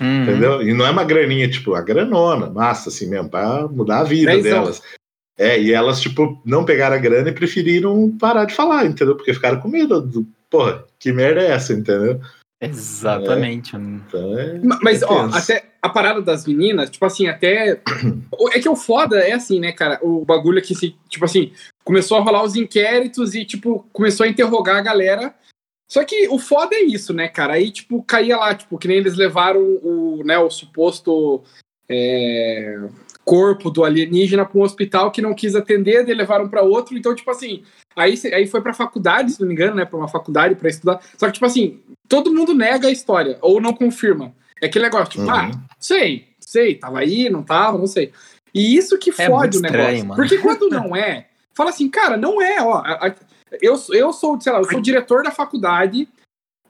Uhum. 0.00 0.22
entendeu? 0.22 0.62
E 0.62 0.72
não 0.72 0.84
é 0.84 0.90
uma 0.90 1.04
graninha, 1.04 1.48
tipo, 1.48 1.74
a 1.74 1.80
granona, 1.80 2.50
massa, 2.50 2.88
assim 2.88 3.06
mesmo, 3.06 3.28
pra 3.28 3.68
mudar 3.68 4.00
a 4.00 4.04
vida 4.04 4.36
delas. 4.42 4.82
É, 5.38 5.60
e 5.60 5.72
elas, 5.72 6.00
tipo, 6.00 6.40
não 6.44 6.64
pegaram 6.64 6.96
a 6.96 6.98
grana 6.98 7.28
e 7.28 7.32
preferiram 7.32 8.10
parar 8.18 8.44
de 8.44 8.54
falar, 8.54 8.84
entendeu? 8.86 9.14
Porque 9.14 9.32
ficaram 9.32 9.60
com 9.60 9.68
medo 9.68 10.00
do, 10.00 10.26
porra, 10.50 10.84
que 10.98 11.12
merda 11.12 11.40
é 11.40 11.52
essa, 11.52 11.72
entendeu? 11.72 12.20
Exatamente. 12.62 13.74
mano. 13.74 14.02
Então 14.06 14.38
é. 14.38 14.58
Ma- 14.60 14.78
Mas, 14.82 15.02
é 15.02 15.06
ó, 15.06 15.26
até 15.32 15.64
a 15.80 15.88
parada 15.88 16.22
das 16.22 16.46
meninas, 16.46 16.90
tipo 16.90 17.04
assim, 17.04 17.26
até. 17.26 17.80
É 18.54 18.58
que 18.60 18.68
o 18.68 18.74
foda 18.76 19.18
é 19.20 19.32
assim, 19.32 19.60
né, 19.60 19.72
cara? 19.72 19.98
O 20.02 20.24
bagulho 20.24 20.58
é 20.58 20.62
que, 20.62 20.74
tipo 21.08 21.24
assim, 21.24 21.52
começou 21.84 22.18
a 22.18 22.20
rolar 22.20 22.42
os 22.42 22.56
inquéritos 22.56 23.34
e, 23.34 23.44
tipo, 23.44 23.86
começou 23.92 24.24
a 24.24 24.28
interrogar 24.28 24.76
a 24.76 24.82
galera. 24.82 25.34
Só 25.88 26.02
que 26.04 26.28
o 26.28 26.38
foda 26.38 26.74
é 26.74 26.82
isso, 26.82 27.12
né, 27.14 27.28
cara? 27.28 27.54
Aí, 27.54 27.70
tipo, 27.70 28.02
caía 28.02 28.36
lá, 28.36 28.54
tipo, 28.54 28.76
que 28.78 28.88
nem 28.88 28.96
eles 28.98 29.14
levaram 29.16 29.60
o, 29.60 30.22
né, 30.24 30.38
o 30.38 30.50
suposto 30.50 31.42
é, 31.88 32.78
corpo 33.24 33.70
do 33.70 33.84
alienígena 33.84 34.44
para 34.44 34.58
um 34.58 34.62
hospital 34.62 35.10
que 35.10 35.22
não 35.22 35.34
quis 35.34 35.54
atender, 35.54 36.04
daí 36.04 36.14
levaram 36.14 36.48
para 36.48 36.62
outro. 36.62 36.96
Então, 36.96 37.14
tipo 37.14 37.30
assim, 37.30 37.62
aí, 37.96 38.14
aí 38.32 38.46
foi 38.46 38.60
pra 38.60 38.74
faculdade, 38.74 39.32
se 39.32 39.40
não 39.40 39.48
me 39.48 39.54
engano, 39.54 39.74
né, 39.76 39.84
pra 39.84 39.96
uma 39.98 40.08
faculdade 40.08 40.54
para 40.56 40.68
estudar. 40.68 41.00
Só 41.16 41.26
que, 41.26 41.32
tipo 41.34 41.46
assim, 41.46 41.80
todo 42.08 42.32
mundo 42.34 42.54
nega 42.54 42.88
a 42.88 42.92
história, 42.92 43.38
ou 43.40 43.60
não 43.60 43.72
confirma. 43.72 44.34
É 44.60 44.66
aquele 44.66 44.84
negócio, 44.84 45.10
tipo, 45.10 45.22
Uhum. 45.24 45.30
ah, 45.30 45.50
sei, 45.78 46.28
sei, 46.40 46.74
tava 46.74 46.98
aí, 47.00 47.28
não 47.30 47.42
tava, 47.42 47.78
não 47.78 47.86
sei. 47.86 48.12
E 48.54 48.76
isso 48.76 48.98
que 48.98 49.10
É 49.10 49.26
fode 49.26 49.58
o 49.58 49.60
negócio. 49.60 49.80
estranho, 49.80 50.04
mano. 50.06 50.14
Porque 50.20 50.38
quando 50.38 50.68
não 50.68 50.94
é, 50.94 51.28
fala 51.54 51.70
assim, 51.70 51.88
cara, 51.88 52.16
não 52.16 52.40
é, 52.42 52.60
ó. 52.62 52.74
a- 52.78 53.06
a- 53.08 53.14
eu, 53.60 53.74
eu 53.90 54.12
sou, 54.12 54.40
sei 54.40 54.52
lá, 54.52 54.58
eu 54.58 54.64
sou 54.70 54.80
diretor 54.80 55.22
da 55.22 55.30
faculdade, 55.30 56.08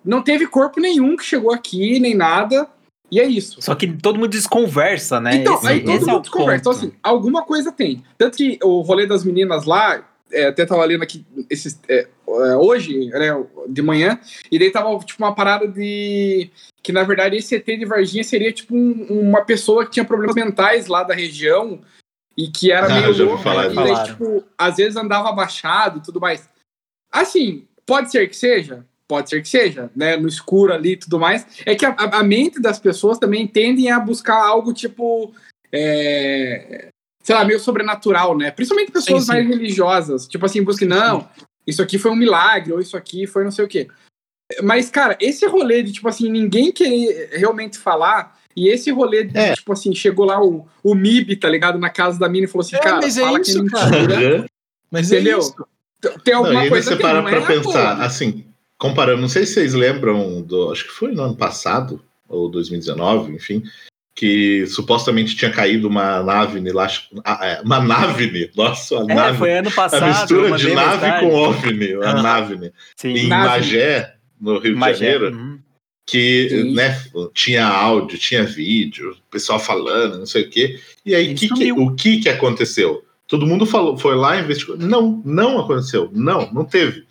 não 0.04 0.20
teve 0.22 0.46
corpo 0.46 0.80
nenhum 0.80 1.16
que 1.16 1.24
chegou 1.24 1.52
aqui, 1.52 1.98
nem 2.00 2.14
nada. 2.14 2.68
E 3.12 3.20
é 3.20 3.24
isso. 3.26 3.60
Só 3.60 3.74
que 3.74 3.86
todo 3.92 4.18
mundo 4.18 4.30
desconversa, 4.30 5.20
né? 5.20 5.34
Então, 5.36 5.56
esse, 5.56 5.68
aí 5.68 5.80
todo 5.84 5.94
esse 5.96 6.04
é 6.08 6.12
mundo 6.12 6.18
o 6.20 6.22
desconversa. 6.22 6.60
Então, 6.62 6.72
assim, 6.72 6.92
alguma 7.02 7.42
coisa 7.42 7.70
tem. 7.70 8.02
Tanto 8.16 8.38
que 8.38 8.58
o 8.62 8.80
rolê 8.80 9.06
das 9.06 9.22
meninas 9.22 9.66
lá, 9.66 10.02
é, 10.32 10.46
até 10.46 10.64
tava 10.64 10.82
lendo 10.86 11.02
aqui 11.02 11.22
esses, 11.50 11.78
é, 11.90 12.08
é, 12.26 12.56
hoje, 12.56 13.10
né, 13.10 13.28
de 13.68 13.82
manhã, 13.82 14.18
e 14.50 14.58
daí 14.58 14.70
tava 14.70 14.98
tipo 15.00 15.22
uma 15.22 15.34
parada 15.34 15.68
de. 15.68 16.50
Que 16.82 16.90
na 16.90 17.02
verdade 17.04 17.36
esse 17.36 17.54
ET 17.54 17.66
de 17.66 17.84
Varginha 17.84 18.24
seria 18.24 18.50
tipo 18.50 18.74
um- 18.74 19.06
uma 19.28 19.42
pessoa 19.44 19.84
que 19.84 19.90
tinha 19.92 20.06
problemas 20.06 20.34
mentais 20.34 20.86
lá 20.86 21.02
da 21.04 21.12
região 21.14 21.80
e 22.34 22.48
que 22.48 22.72
era 22.72 22.86
Ah, 22.86 22.94
meio 22.94 23.04
eu 23.08 23.12
já 23.12 23.24
ouvi 23.24 23.34
louca, 23.34 23.42
falar 23.44 23.66
e 23.66 23.68
disso. 23.68 23.82
daí, 23.84 24.04
tipo, 24.06 24.44
às 24.56 24.76
vezes 24.78 24.96
andava 24.96 25.28
abaixado 25.28 25.98
e 25.98 26.02
tudo 26.02 26.18
mais. 26.18 26.48
Assim, 27.12 27.66
pode 27.84 28.10
ser 28.10 28.26
que 28.28 28.34
seja, 28.36 28.86
pode 29.12 29.28
ser 29.28 29.42
que 29.42 29.48
seja, 29.48 29.90
né? 29.94 30.16
No 30.16 30.26
escuro 30.26 30.72
ali 30.72 30.92
e 30.92 30.96
tudo 30.96 31.18
mais. 31.20 31.46
É 31.66 31.74
que 31.74 31.84
a, 31.84 31.90
a- 31.90 32.22
mente 32.24 32.58
das 32.58 32.78
pessoas 32.78 33.18
também 33.18 33.46
tendem 33.46 33.90
a 33.90 34.00
buscar 34.00 34.42
algo 34.42 34.72
tipo. 34.72 35.34
é, 35.70 36.88
sei 37.22 37.34
lá, 37.34 37.44
meio 37.44 37.60
sobrenatural, 37.60 38.36
né? 38.36 38.50
Principalmente 38.50 38.90
pessoas 38.90 39.24
Sim, 39.24 39.26
sim. 39.26 39.32
mais 39.32 39.46
religiosas. 39.48 40.26
Tipo 40.26 40.46
assim, 40.46 40.62
busque, 40.62 40.86
não, 40.86 41.28
isso 41.66 41.82
aqui 41.82 41.98
foi 41.98 42.10
um 42.10 42.16
milagre, 42.16 42.72
ou 42.72 42.80
isso 42.80 42.96
aqui 42.96 43.26
foi 43.26 43.44
não 43.44 43.50
sei 43.50 43.66
o 43.66 43.68
quê. 43.68 43.86
Mas, 44.62 44.88
cara, 44.90 45.14
esse 45.20 45.46
rolê 45.46 45.82
de, 45.82 45.92
tipo 45.92 46.08
assim, 46.08 46.30
ninguém 46.30 46.72
querer 46.72 47.30
realmente 47.34 47.76
falar. 47.78 48.40
E 48.56 48.68
esse 48.68 48.90
rolê 48.90 49.24
de, 49.24 49.36
É. 49.38 49.52
tipo 49.54 49.72
assim, 49.74 49.94
chegou 49.94 50.24
lá 50.24 50.42
o, 50.42 50.66
o 50.82 50.94
MIB, 50.94 51.36
tá 51.36 51.48
ligado? 51.50 51.78
Na 51.78 51.90
casa 51.90 52.18
da 52.18 52.28
mina 52.30 52.46
e 52.46 52.48
falou 52.48 52.64
assim, 52.64 52.76
É, 52.76 52.80
cara, 52.80 52.96
mas 52.96 53.16
é 53.18 53.20
fala 53.22 53.40
isso, 53.40 53.62
que 53.64 53.68
é 53.68 53.70
cara. 53.78 54.46
Mas 54.90 55.10
Entendeu? 55.12 55.36
é 55.36 55.40
isso. 55.40 55.54
Tem 56.24 56.34
Não, 56.34 56.40
alguma 56.44 56.60
aí 56.62 56.68
coisa 56.68 56.90
você 56.90 56.96
que 56.96 57.02
para 57.02 57.22
não 57.22 57.30
pra 57.30 57.38
é, 57.38 57.46
pensar, 57.46 57.96
pô. 57.96 58.02
assim, 58.02 58.44
comparando, 58.82 59.20
não 59.22 59.28
sei 59.28 59.46
se 59.46 59.54
vocês 59.54 59.74
lembram 59.74 60.42
do, 60.42 60.72
acho 60.72 60.82
que 60.84 60.90
foi 60.90 61.12
no 61.12 61.22
ano 61.22 61.36
passado, 61.36 62.02
ou 62.28 62.48
2019, 62.50 63.32
enfim, 63.32 63.62
que 64.12 64.66
supostamente 64.66 65.36
tinha 65.36 65.52
caído 65.52 65.86
uma 65.86 66.20
nave 66.20 66.60
ah, 67.24 67.46
é, 67.46 67.60
uma 67.62 67.78
nave, 67.80 68.50
nossa, 68.56 68.98
a 68.98 69.02
É, 69.02 69.14
nave, 69.14 69.38
foi 69.38 69.52
ano 69.52 69.68
a 69.68 69.72
passado. 69.72 70.02
eu 70.02 70.08
mistura 70.08 70.56
de 70.58 70.74
nave 70.74 70.94
mensagem. 71.06 71.30
com 71.30 71.34
OVNI, 71.36 71.92
a 72.02 72.10
Ah. 72.10 72.22
nave, 72.22 72.72
Sim. 72.96 73.08
em 73.10 73.28
Nave. 73.28 73.48
Magé, 73.48 74.14
no 74.40 74.58
Rio 74.58 74.74
de 74.74 74.80
Magé. 74.80 75.12
Janeiro, 75.12 75.36
Uhum. 75.36 75.58
que 76.04 76.48
Sim. 76.50 76.74
né, 76.74 77.00
tinha 77.32 77.64
áudio, 77.66 78.18
tinha 78.18 78.42
vídeo, 78.42 79.12
o 79.12 79.30
pessoal 79.30 79.60
falando, 79.60 80.18
não 80.18 80.26
sei 80.26 80.42
o 80.42 80.50
quê. 80.50 80.80
E 81.06 81.14
aí, 81.14 81.34
que 81.34 81.48
que- 81.48 81.70
o 81.72 81.94
que 81.94 82.18
que 82.20 82.28
aconteceu? 82.28 83.04
Todo 83.28 83.46
mundo 83.46 83.64
falou, 83.64 83.96
foi 83.96 84.16
lá 84.16 84.36
e 84.36 84.40
investigou. 84.42 84.76
Não, 84.76 85.22
não 85.24 85.60
aconteceu. 85.60 86.10
Não, 86.12 86.52
não 86.52 86.64
teve. 86.64 87.04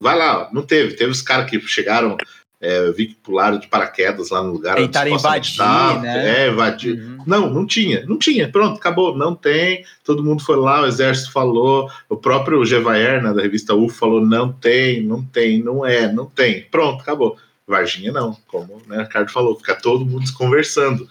Vai 0.00 0.16
lá, 0.16 0.48
não 0.52 0.62
teve. 0.62 0.94
Teve 0.94 1.10
os 1.10 1.20
caras 1.20 1.48
que 1.50 1.60
chegaram, 1.60 2.16
é, 2.60 2.90
vi 2.90 3.08
que 3.08 3.14
pularam 3.16 3.58
de 3.58 3.68
paraquedas 3.68 4.30
lá 4.30 4.42
no 4.42 4.52
lugar. 4.52 4.76
Tentaram 4.76 5.10
supostamente 5.10 5.54
invadir, 5.54 5.76
tava. 5.76 6.00
né? 6.00 6.46
É, 6.46 6.50
invadir. 6.50 6.98
Uhum. 6.98 7.18
Não, 7.26 7.50
não 7.50 7.66
tinha, 7.66 8.04
não 8.06 8.18
tinha. 8.18 8.50
Pronto, 8.50 8.78
acabou, 8.78 9.16
não 9.16 9.34
tem. 9.34 9.84
Todo 10.02 10.24
mundo 10.24 10.42
foi 10.42 10.56
lá, 10.56 10.80
o 10.80 10.86
exército 10.86 11.32
falou, 11.32 11.90
o 12.08 12.16
próprio 12.16 12.64
Gevaer, 12.64 13.22
né, 13.22 13.32
da 13.32 13.42
revista 13.42 13.74
UFO, 13.74 13.94
falou: 13.94 14.24
não 14.24 14.50
tem, 14.52 15.02
não 15.02 15.22
tem, 15.22 15.62
não 15.62 15.84
é, 15.84 16.10
não 16.10 16.26
tem. 16.26 16.62
Pronto, 16.70 17.02
acabou. 17.02 17.36
Varginha 17.66 18.10
não, 18.10 18.36
como 18.48 18.82
né, 18.88 18.98
o 18.98 19.02
Ricardo 19.02 19.30
falou, 19.30 19.56
fica 19.56 19.76
todo 19.76 20.04
mundo 20.04 20.24
conversando. 20.34 21.08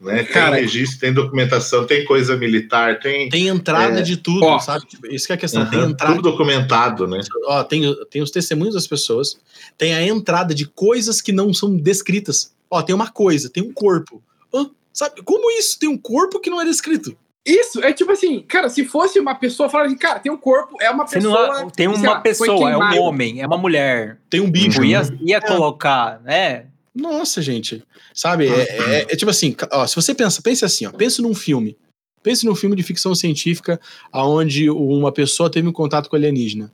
Né? 0.00 0.24
Cara, 0.24 0.52
tem 0.56 0.64
registro, 0.64 0.98
tem 1.00 1.12
documentação, 1.12 1.86
tem 1.86 2.04
coisa 2.06 2.34
militar, 2.36 2.98
tem. 3.00 3.28
Tem 3.28 3.48
entrada 3.48 3.98
É. 4.00 4.02
de 4.02 4.16
tudo, 4.16 4.44
Ó. 4.46 4.58
sabe? 4.58 4.86
Tipo, 4.86 5.06
isso 5.08 5.26
que 5.26 5.32
é 5.32 5.34
a 5.34 5.38
questão. 5.38 5.68
tem 5.68 5.78
Aham, 5.78 5.90
entrada 5.90 6.14
tudo 6.14 6.30
documentado, 6.30 7.06
né? 7.06 7.20
ó, 7.46 7.62
tem, 7.62 7.82
tem 8.10 8.22
os 8.22 8.30
testemunhos 8.30 8.74
das 8.74 8.86
pessoas, 8.86 9.38
tem 9.76 9.94
a 9.94 10.02
entrada 10.02 10.54
de 10.54 10.64
coisas 10.66 11.20
que 11.20 11.32
não 11.32 11.52
são 11.52 11.76
descritas. 11.76 12.54
Ó, 12.70 12.80
tem 12.82 12.94
uma 12.94 13.10
coisa, 13.10 13.50
tem 13.50 13.62
um 13.62 13.72
corpo. 13.72 14.22
Hã? 14.54 14.70
sabe, 14.92 15.22
como 15.22 15.50
isso? 15.58 15.78
Tem 15.78 15.88
um 15.88 15.98
corpo 15.98 16.40
que 16.40 16.48
não 16.48 16.60
é 16.60 16.64
descrito. 16.64 17.14
Isso, 17.44 17.82
é 17.82 17.92
tipo 17.92 18.12
assim, 18.12 18.40
cara, 18.42 18.68
se 18.68 18.84
fosse 18.84 19.18
uma 19.18 19.34
pessoa, 19.34 19.68
falaria 19.68 19.90
assim, 19.90 19.98
cara, 19.98 20.18
tem 20.18 20.30
um 20.30 20.36
corpo, 20.36 20.76
é 20.80 20.90
uma 20.90 21.06
pessoa. 21.06 21.60
não 21.62 21.70
tem 21.70 21.88
uma 21.88 22.10
lá, 22.12 22.20
pessoa, 22.20 22.70
é 22.70 22.76
um 22.76 23.00
homem, 23.02 23.40
é 23.40 23.46
uma 23.46 23.56
mulher. 23.58 24.18
Tem 24.28 24.40
um 24.40 24.50
bicho. 24.50 24.70
Tipo, 24.72 24.84
ia, 24.84 25.02
ia 25.22 25.36
É. 25.38 25.40
colocar, 25.40 26.20
né? 26.22 26.66
Nossa, 27.00 27.40
gente. 27.40 27.82
Sabe, 28.14 28.46
é, 28.48 28.62
é- 28.62 29.00
é 29.12 29.16
tipo 29.16 29.30
assim, 29.30 29.54
ó, 29.72 29.86
se 29.86 29.96
você 29.96 30.14
pensa, 30.14 30.42
pense 30.42 30.64
assim, 30.64 30.86
ó, 30.86 30.92
pense 30.92 31.20
num 31.22 31.34
filme. 31.34 31.76
Pense 32.22 32.44
num 32.44 32.54
filme 32.54 32.76
de 32.76 32.82
ficção 32.82 33.14
científica 33.14 33.80
onde 34.12 34.68
uma 34.68 35.10
pessoa 35.10 35.50
teve 35.50 35.66
um 35.66 35.72
contato 35.72 36.08
com 36.10 36.16
alienígena. 36.16 36.70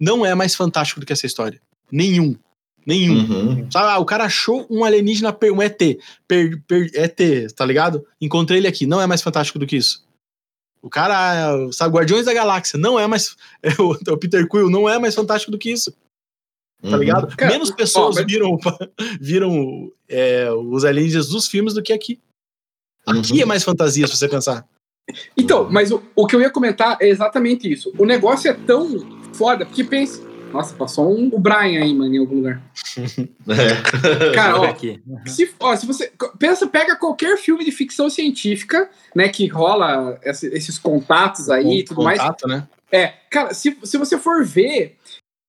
Não 0.00 0.24
é 0.24 0.34
mais 0.34 0.54
fantástico 0.54 1.00
do 1.00 1.06
que 1.06 1.12
essa 1.12 1.26
história. 1.26 1.60
Nenhum. 1.92 2.34
Nenhum. 2.86 3.18
Uhum. 3.18 3.70
Sabe, 3.70 3.88
ah, 3.90 3.98
o 3.98 4.04
cara 4.06 4.24
achou 4.24 4.66
um 4.70 4.84
alienígena, 4.84 5.36
um 5.52 5.60
ET. 5.62 5.78
Per, 6.26 6.62
per- 6.66 6.90
ET, 6.94 7.52
tá 7.54 7.64
ligado? 7.66 8.06
Encontrei 8.20 8.58
ele 8.58 8.68
aqui. 8.68 8.86
Não 8.86 9.00
é 9.00 9.06
mais 9.06 9.20
fantástico 9.22 9.58
do 9.58 9.66
que 9.66 9.76
isso. 9.76 10.06
O 10.80 10.88
cara, 10.88 11.70
sabe, 11.72 11.94
Guardiões 11.94 12.26
da 12.26 12.32
Galáxia, 12.32 12.78
não 12.78 12.98
é 12.98 13.06
mais. 13.06 13.34
é 13.62 13.70
o, 13.82 13.90
o 14.12 14.16
Peter 14.16 14.48
Quill 14.48 14.70
não 14.70 14.88
é 14.88 14.98
mais 14.98 15.14
fantástico 15.14 15.50
do 15.50 15.58
que 15.58 15.70
isso, 15.70 15.92
tá 16.82 16.88
Uhum. 16.88 16.96
ligado? 16.96 17.36
Cara, 17.36 17.52
Menos 17.52 17.70
pessoas 17.70 18.16
ó, 18.16 18.20
mas- 18.20 18.26
viram, 18.32 18.58
viram 19.20 19.92
é, 20.08 20.50
os 20.52 20.84
alienígenas 20.84 21.28
dos 21.28 21.46
filmes 21.48 21.74
do 21.74 21.82
que 21.82 21.92
aqui. 21.92 22.20
Aqui 23.06 23.34
Uhum. 23.34 23.40
é 23.42 23.44
mais 23.44 23.62
fantasia, 23.64 24.06
se 24.06 24.16
você 24.16 24.28
pensar. 24.28 24.66
Então, 25.36 25.68
mas 25.70 25.92
o, 25.92 26.02
o 26.16 26.26
que 26.26 26.34
eu 26.34 26.40
ia 26.40 26.50
comentar 26.50 26.96
é 27.00 27.08
exatamente 27.08 27.70
isso. 27.70 27.92
O 27.96 28.04
negócio 28.04 28.50
é 28.50 28.54
tão 28.54 28.98
foda, 29.32 29.64
porque 29.64 29.84
pensa. 29.84 30.24
Nossa, 30.52 30.74
passou 30.74 31.12
um, 31.16 31.28
o 31.32 31.38
Brian 31.38 31.82
aí, 31.82 31.92
mano, 31.94 32.14
em 32.14 32.18
algum 32.18 32.36
lugar. 32.36 32.62
É. 33.48 34.32
Cara, 34.34 34.60
ó, 34.60 34.64
aqui. 34.64 35.00
se, 35.26 35.52
ó, 35.60 35.76
se 35.76 35.86
você. 35.86 36.10
Pensa, 36.38 36.66
pega 36.66 36.96
qualquer 36.96 37.36
filme 37.38 37.64
de 37.64 37.70
ficção 37.70 38.10
científica, 38.10 38.88
né, 39.14 39.28
que 39.28 39.46
rola 39.46 40.18
esse- 40.24 40.48
esses 40.48 40.78
contatos 40.78 41.48
aí 41.50 41.80
e 41.80 41.84
tudo 41.84 42.02
mais. 42.02 42.18
Contato, 42.20 42.48
né? 42.48 42.66
É, 42.90 43.14
cara, 43.30 43.52
se, 43.54 43.76
se 43.84 43.96
você 43.98 44.18
for 44.18 44.44
ver, 44.44 44.95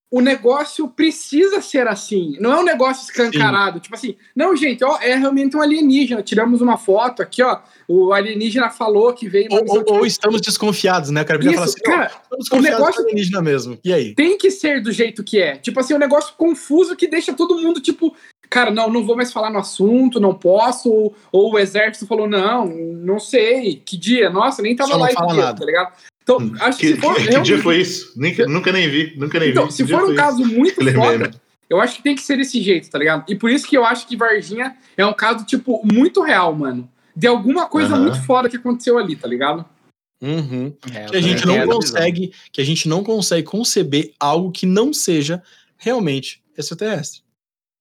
o 0.10 0.22
negócio 0.22 0.88
precisa 0.88 1.62
ser 1.62 1.86
assim. 1.88 2.38
Não 2.40 2.54
é 2.54 2.60
um 2.60 2.64
negócio 2.64 3.04
escancarado. 3.04 3.80
Tipo 3.82 3.94
assim, 3.96 4.16
não, 4.36 4.56
gente, 4.56 4.84
ó, 4.84 4.98
é 5.02 5.16
realmente 5.16 5.58
um 5.58 5.62
alienígena. 5.62 6.24
Tiramos 6.24 6.62
uma 6.62 6.78
foto 6.78 7.22
aqui, 7.22 7.44
ó. 7.44 7.60
O 7.88 8.14
alienígena 8.14 8.70
falou 8.70 9.14
que 9.14 9.28
veio. 9.28 9.48
Ou, 9.52 9.64
ou- 9.68 9.84
o 9.86 9.94
ou 10.00 10.06
estamos 10.06 10.40
desconfiados, 10.40 11.10
né? 11.10 11.22
O 11.22 11.26
cara 11.26 11.40
Isso, 11.46 11.62
assim, 11.62 11.82
cara, 11.82 12.04
"Ó, 12.04 12.06
estamos 12.22 12.40
desconfiados 12.46 12.80
negócio- 12.80 13.02
do 13.02 13.06
alienígena 13.08 13.42
mesmo. 13.42 13.78
E 13.84 13.92
aí? 13.94 14.16
tem 14.16 14.38
que 14.38 14.50
ser 14.50 14.82
do 14.82 14.92
jeito 14.92 15.24
que 15.24 15.42
é. 15.42 15.58
Tipo 15.58 15.80
assim, 15.80 15.94
um 15.94 16.00
negócio 16.00 16.34
confuso 16.38 16.96
que 16.96 17.08
deixa 17.08 17.34
todo 17.34 17.60
mundo, 17.62 17.82
tipo, 17.82 18.16
cara, 18.50 18.72
não, 18.72 18.90
não 18.90 19.06
vou 19.06 19.16
mais 19.18 19.34
falar 19.34 19.50
no 19.50 19.60
assunto, 19.60 20.22
não 20.22 20.34
posso. 20.34 20.90
Ou, 20.90 21.16
ou 21.34 21.54
o 21.54 21.60
exército 21.60 22.08
falou, 22.08 22.30
não, 22.30 22.66
não 22.68 23.20
sei, 23.20 23.82
que 23.86 23.98
dia, 23.98 24.30
nossa, 24.30 24.62
nem 24.62 24.74
tava 24.74 24.90
Só 24.92 24.96
não 24.96 25.02
lá 25.02 25.08
esse 25.08 25.16
fala 25.18 25.34
dia, 25.34 25.44
nada. 25.44 25.60
tá 25.60 25.66
ligado? 25.66 25.94
Então, 26.30 26.52
acho 26.60 26.78
que, 26.80 26.88
Que, 26.88 26.96
se 26.96 27.00
for. 27.02 27.14
que- 27.16 27.22
que 27.22 27.28
realmente- 27.30 27.46
dia 27.48 27.58
foi 27.64 27.78
isso? 27.80 28.12
Nunca, 28.18 28.46
nunca 28.48 28.72
nem 28.74 28.90
vi, 28.90 29.14
nunca 29.18 29.40
nem 29.40 29.50
Então, 29.52 29.68
vi. 29.68 29.72
se 29.74 29.86
Que 29.86 29.92
for 29.92 30.04
um 30.10 30.16
caso 30.16 30.46
muito 30.46 30.78
Lembrei, 30.84 30.94
foda, 31.20 31.42
eu 31.70 31.80
acho 31.80 31.96
que 31.96 32.04
tem 32.04 32.16
que 32.16 32.22
ser 32.22 32.36
desse 32.38 32.62
jeito, 32.62 32.90
tá 32.90 33.00
ligado? 33.00 33.24
E 33.30 33.36
por 33.36 33.50
isso 33.50 33.66
que 33.66 33.78
eu 33.78 33.86
acho 33.86 34.06
que 34.06 34.18
Varginha 34.18 34.76
é 34.98 35.06
um 35.06 35.14
caso, 35.14 35.46
tipo, 35.46 35.82
muito 35.90 36.22
real, 36.22 36.54
mano. 36.54 36.90
De 37.16 37.26
alguma 37.28 37.66
coisa 37.68 37.94
Aham. 37.96 38.04
muito 38.04 38.22
foda 38.24 38.50
que 38.50 38.58
aconteceu 38.58 38.98
ali, 38.98 39.16
tá 39.16 39.28
ligado? 39.28 39.66
Uhum. 40.22 40.74
É, 40.94 41.06
que 41.06 41.16
a 41.16 41.22
gente 41.22 41.42
também 41.44 41.66
não 41.66 41.80
visão. 41.80 41.80
consegue, 41.80 42.34
que 42.52 42.60
a 42.60 42.66
gente 42.66 42.90
não 42.90 43.04
consegue 43.04 43.44
conceber 43.48 44.14
algo 44.20 44.52
que 44.52 44.66
não 44.66 44.92
seja 44.92 45.42
realmente 45.78 46.42
extraterrestre. 46.58 47.22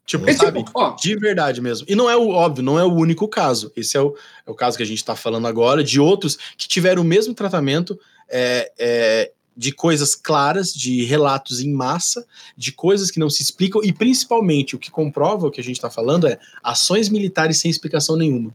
Tipo, 0.07 0.29
É 0.31 0.35
sabe? 0.35 0.63
tipo, 0.63 0.71
ó, 0.79 0.91
De 0.95 1.17
verdade 1.17 1.61
mesmo. 1.61 1.85
E 1.89 1.97
não 1.97 2.09
é 2.09 2.17
o 2.17 2.29
óbvio, 2.29 2.63
não 2.63 2.79
é 2.79 2.85
o 2.85 2.93
único 2.93 3.27
caso. 3.27 3.73
Esse 3.77 3.97
é 3.97 4.01
o, 4.01 4.15
é 4.47 4.51
o 4.51 4.55
caso 4.55 4.77
que 4.77 4.83
a 4.83 4.87
gente 4.87 4.99
está 4.99 5.17
falando 5.17 5.47
agora, 5.49 5.83
de 5.83 5.99
outros 5.99 6.39
que 6.57 6.69
tiveram 6.69 7.03
o 7.03 7.05
mesmo 7.05 7.35
tratamento 7.35 7.99
é, 8.29 8.73
é, 8.79 9.33
de 9.57 9.73
coisas 9.73 10.15
claras, 10.15 10.73
de 10.73 11.05
relatos 11.05 11.61
em 11.61 11.73
massa, 11.73 12.27
de 12.57 12.73
coisas 12.73 13.11
que 13.11 13.19
não 13.19 13.31
se 13.31 13.43
explicam, 13.43 13.83
e 13.83 13.93
principalmente 13.93 14.77
o 14.77 14.79
que 14.79 14.91
comprova 14.91 15.47
o 15.47 15.51
que 15.51 15.61
a 15.61 15.65
gente 15.65 15.77
está 15.77 15.89
falando 15.89 16.27
é 16.27 16.39
ações 16.63 17.09
militares 17.09 17.59
sem 17.59 17.71
explicação 17.71 18.17
nenhuma. 18.17 18.55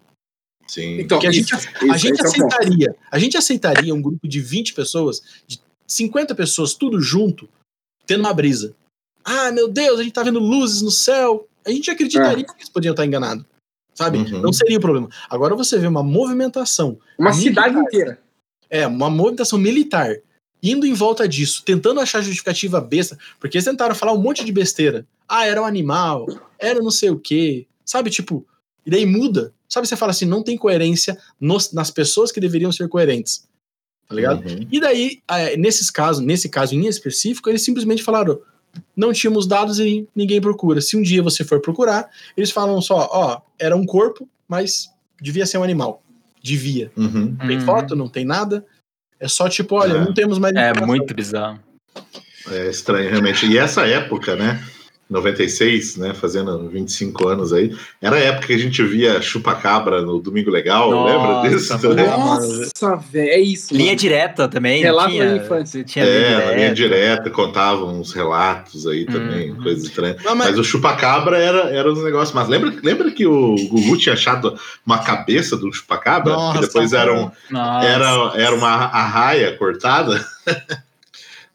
Sim. 0.67 1.01
então, 1.01 1.17
Porque 1.17 1.27
a 1.27 1.31
gente, 1.31 1.53
isso, 1.53 1.67
a 1.81 1.85
isso, 1.87 1.97
gente 1.97 2.21
é 2.21 2.25
aceitaria, 2.25 2.95
a 3.11 3.19
gente 3.19 3.35
aceitaria 3.35 3.93
um 3.93 4.01
grupo 4.01 4.27
de 4.27 4.39
20 4.39 4.73
pessoas, 4.73 5.21
de 5.45 5.59
50 5.87 6.33
pessoas, 6.35 6.73
tudo 6.73 7.01
junto, 7.01 7.49
tendo 8.05 8.21
uma 8.21 8.33
brisa. 8.33 8.73
Ah, 9.23 9.51
meu 9.51 9.67
Deus, 9.67 9.99
a 9.99 10.03
gente 10.03 10.13
tá 10.13 10.23
vendo 10.23 10.39
luzes 10.39 10.81
no 10.81 10.91
céu. 10.91 11.47
A 11.65 11.69
gente 11.69 11.91
acreditaria 11.91 12.43
que 12.43 12.53
eles 12.53 12.69
podiam 12.69 12.93
estar 12.93 13.05
enganados. 13.05 13.45
Sabe? 13.93 14.19
Uhum. 14.19 14.41
Não 14.41 14.53
seria 14.53 14.77
o 14.77 14.81
problema. 14.81 15.09
Agora 15.29 15.55
você 15.55 15.77
vê 15.77 15.85
uma 15.85 16.01
movimentação, 16.01 16.97
Uma 17.19 17.33
cidade 17.33 17.77
inteira. 17.77 18.19
É, 18.71 18.87
uma 18.87 19.09
movimentação 19.09 19.59
militar, 19.59 20.15
indo 20.63 20.85
em 20.87 20.93
volta 20.93 21.27
disso, 21.27 21.61
tentando 21.63 21.99
achar 21.99 22.21
justificativa 22.21 22.79
besta, 22.81 23.17
porque 23.39 23.57
eles 23.57 23.65
tentaram 23.65 23.93
falar 23.93 24.13
um 24.13 24.21
monte 24.21 24.43
de 24.45 24.51
besteira. 24.51 25.05
Ah, 25.27 25.45
era 25.45 25.61
um 25.61 25.65
animal, 25.65 26.25
era 26.57 26.79
não 26.79 26.89
sei 26.91 27.09
o 27.09 27.19
quê. 27.19 27.67
Sabe, 27.85 28.09
tipo, 28.09 28.45
e 28.85 28.89
daí 28.89 29.05
muda. 29.05 29.53
Sabe, 29.67 29.87
você 29.87 29.95
fala 29.95 30.11
assim, 30.11 30.25
não 30.25 30.41
tem 30.41 30.57
coerência 30.57 31.17
nos- 31.39 31.71
nas 31.71 31.91
pessoas 31.91 32.31
que 32.31 32.39
deveriam 32.39 32.71
ser 32.71 32.87
coerentes. 32.87 33.45
Tá 34.07 34.15
ligado? 34.15 34.45
Uhum. 34.45 34.67
E 34.69 34.79
daí, 34.79 35.21
nesses 35.57 35.89
casos, 35.89 36.21
nesse 36.23 36.49
caso 36.49 36.75
em 36.75 36.85
específico, 36.85 37.49
eles 37.49 37.63
simplesmente 37.63 38.03
falaram: 38.03 38.41
não 38.95 39.13
tínhamos 39.13 39.47
dados 39.47 39.79
e 39.79 40.05
ninguém 40.13 40.41
procura. 40.41 40.81
Se 40.81 40.97
um 40.97 41.01
dia 41.01 41.23
você 41.23 41.45
for 41.45 41.61
procurar, 41.61 42.09
eles 42.35 42.51
falam 42.51 42.81
só, 42.81 43.07
ó, 43.09 43.41
era 43.57 43.75
um 43.75 43.85
corpo, 43.85 44.27
mas 44.49 44.89
devia 45.21 45.45
ser 45.45 45.57
um 45.59 45.63
animal. 45.63 46.03
Devia. 46.43 46.91
Uhum. 46.97 47.35
Não 47.39 47.47
tem 47.47 47.57
Uhum. 47.57 47.65
foto, 47.65 47.95
não 47.95 48.07
tem 48.07 48.25
nada. 48.25 48.65
É 49.19 49.27
só 49.27 49.47
tipo, 49.47 49.75
olha, 49.75 49.93
É. 49.93 49.99
não 50.03 50.13
temos 50.13 50.39
mais 50.39 50.55
É 50.55 50.73
muito 50.85 51.13
bizarro. 51.13 51.59
É 52.49 52.69
estranho, 52.69 53.09
realmente. 53.09 53.45
E 53.45 53.57
essa 53.57 53.85
época, 53.85 54.35
né? 54.35 54.63
96, 55.11 55.97
né? 55.97 56.13
Fazendo 56.13 56.69
25 56.69 57.27
anos 57.27 57.51
aí. 57.51 57.75
Era 58.01 58.15
a 58.15 58.19
época 58.19 58.47
que 58.47 58.53
a 58.53 58.57
gente 58.57 58.81
via 58.83 59.21
chupa-cabra 59.21 60.01
no 60.01 60.19
Domingo 60.19 60.49
Legal. 60.49 60.89
Nossa, 60.89 61.13
lembra 61.13 61.49
disso? 61.49 61.77
Nossa, 62.17 62.95
velho, 63.11 63.29
é 63.29 63.39
isso. 63.39 63.73
Linha 63.73 63.87
mano. 63.87 63.97
direta 63.99 64.47
também. 64.47 64.81
Relato 64.81 65.09
tinha, 65.11 65.29
da 65.29 65.35
infância. 65.37 65.83
Tinha 65.83 66.05
É, 66.05 66.31
na 66.31 66.39
linha 66.39 66.55
linha 66.55 66.73
direta. 66.73 67.05
direta, 67.15 67.29
contavam 67.29 67.99
uns 67.99 68.13
relatos 68.13 68.87
aí 68.87 69.05
também, 69.05 69.51
Uhum. 69.51 69.61
coisas 69.63 69.83
estranhas. 69.83 70.23
Não, 70.23 70.35
mas- 70.35 70.51
Mas 70.51 70.59
o 70.59 70.63
chupacabra 70.63 71.37
era, 71.37 71.69
era 71.69 71.91
um 71.91 72.03
negócio. 72.03 72.33
Mas 72.35 72.47
lembra, 72.47 72.73
lembra 72.83 73.11
que 73.11 73.25
o 73.27 73.55
Gugu 73.69 73.97
tinha 73.97 74.13
achado 74.13 74.57
uma 74.85 74.99
cabeça 74.99 75.55
do 75.57 75.71
chupacabra? 75.73 76.33
Nossa, 76.33 76.59
que 76.59 76.65
depois 76.67 76.93
era, 76.93 77.13
um, 77.13 77.29
Nossa. 77.49 77.85
era, 77.87 78.31
era 78.35 78.55
uma 78.55 78.69
arraia 78.69 79.55
cortada? 79.57 80.25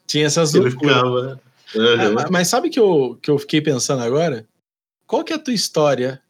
Tinha 0.06 0.26
essas 0.26 0.52
Ele 0.54 0.70
ficava. 0.70 1.40
É, 1.74 1.78
Uhum. 1.78 2.14
ma- 2.14 2.28
mas 2.30 2.48
sabe 2.48 2.70
que 2.70 2.78
eu, 2.78 3.18
que 3.20 3.30
eu 3.30 3.38
fiquei 3.38 3.60
pensando 3.60 4.02
agora? 4.02 4.46
Qual 5.06 5.22
que 5.24 5.32
é 5.32 5.36
a 5.36 5.38
tua 5.38 5.54
história 5.54 6.20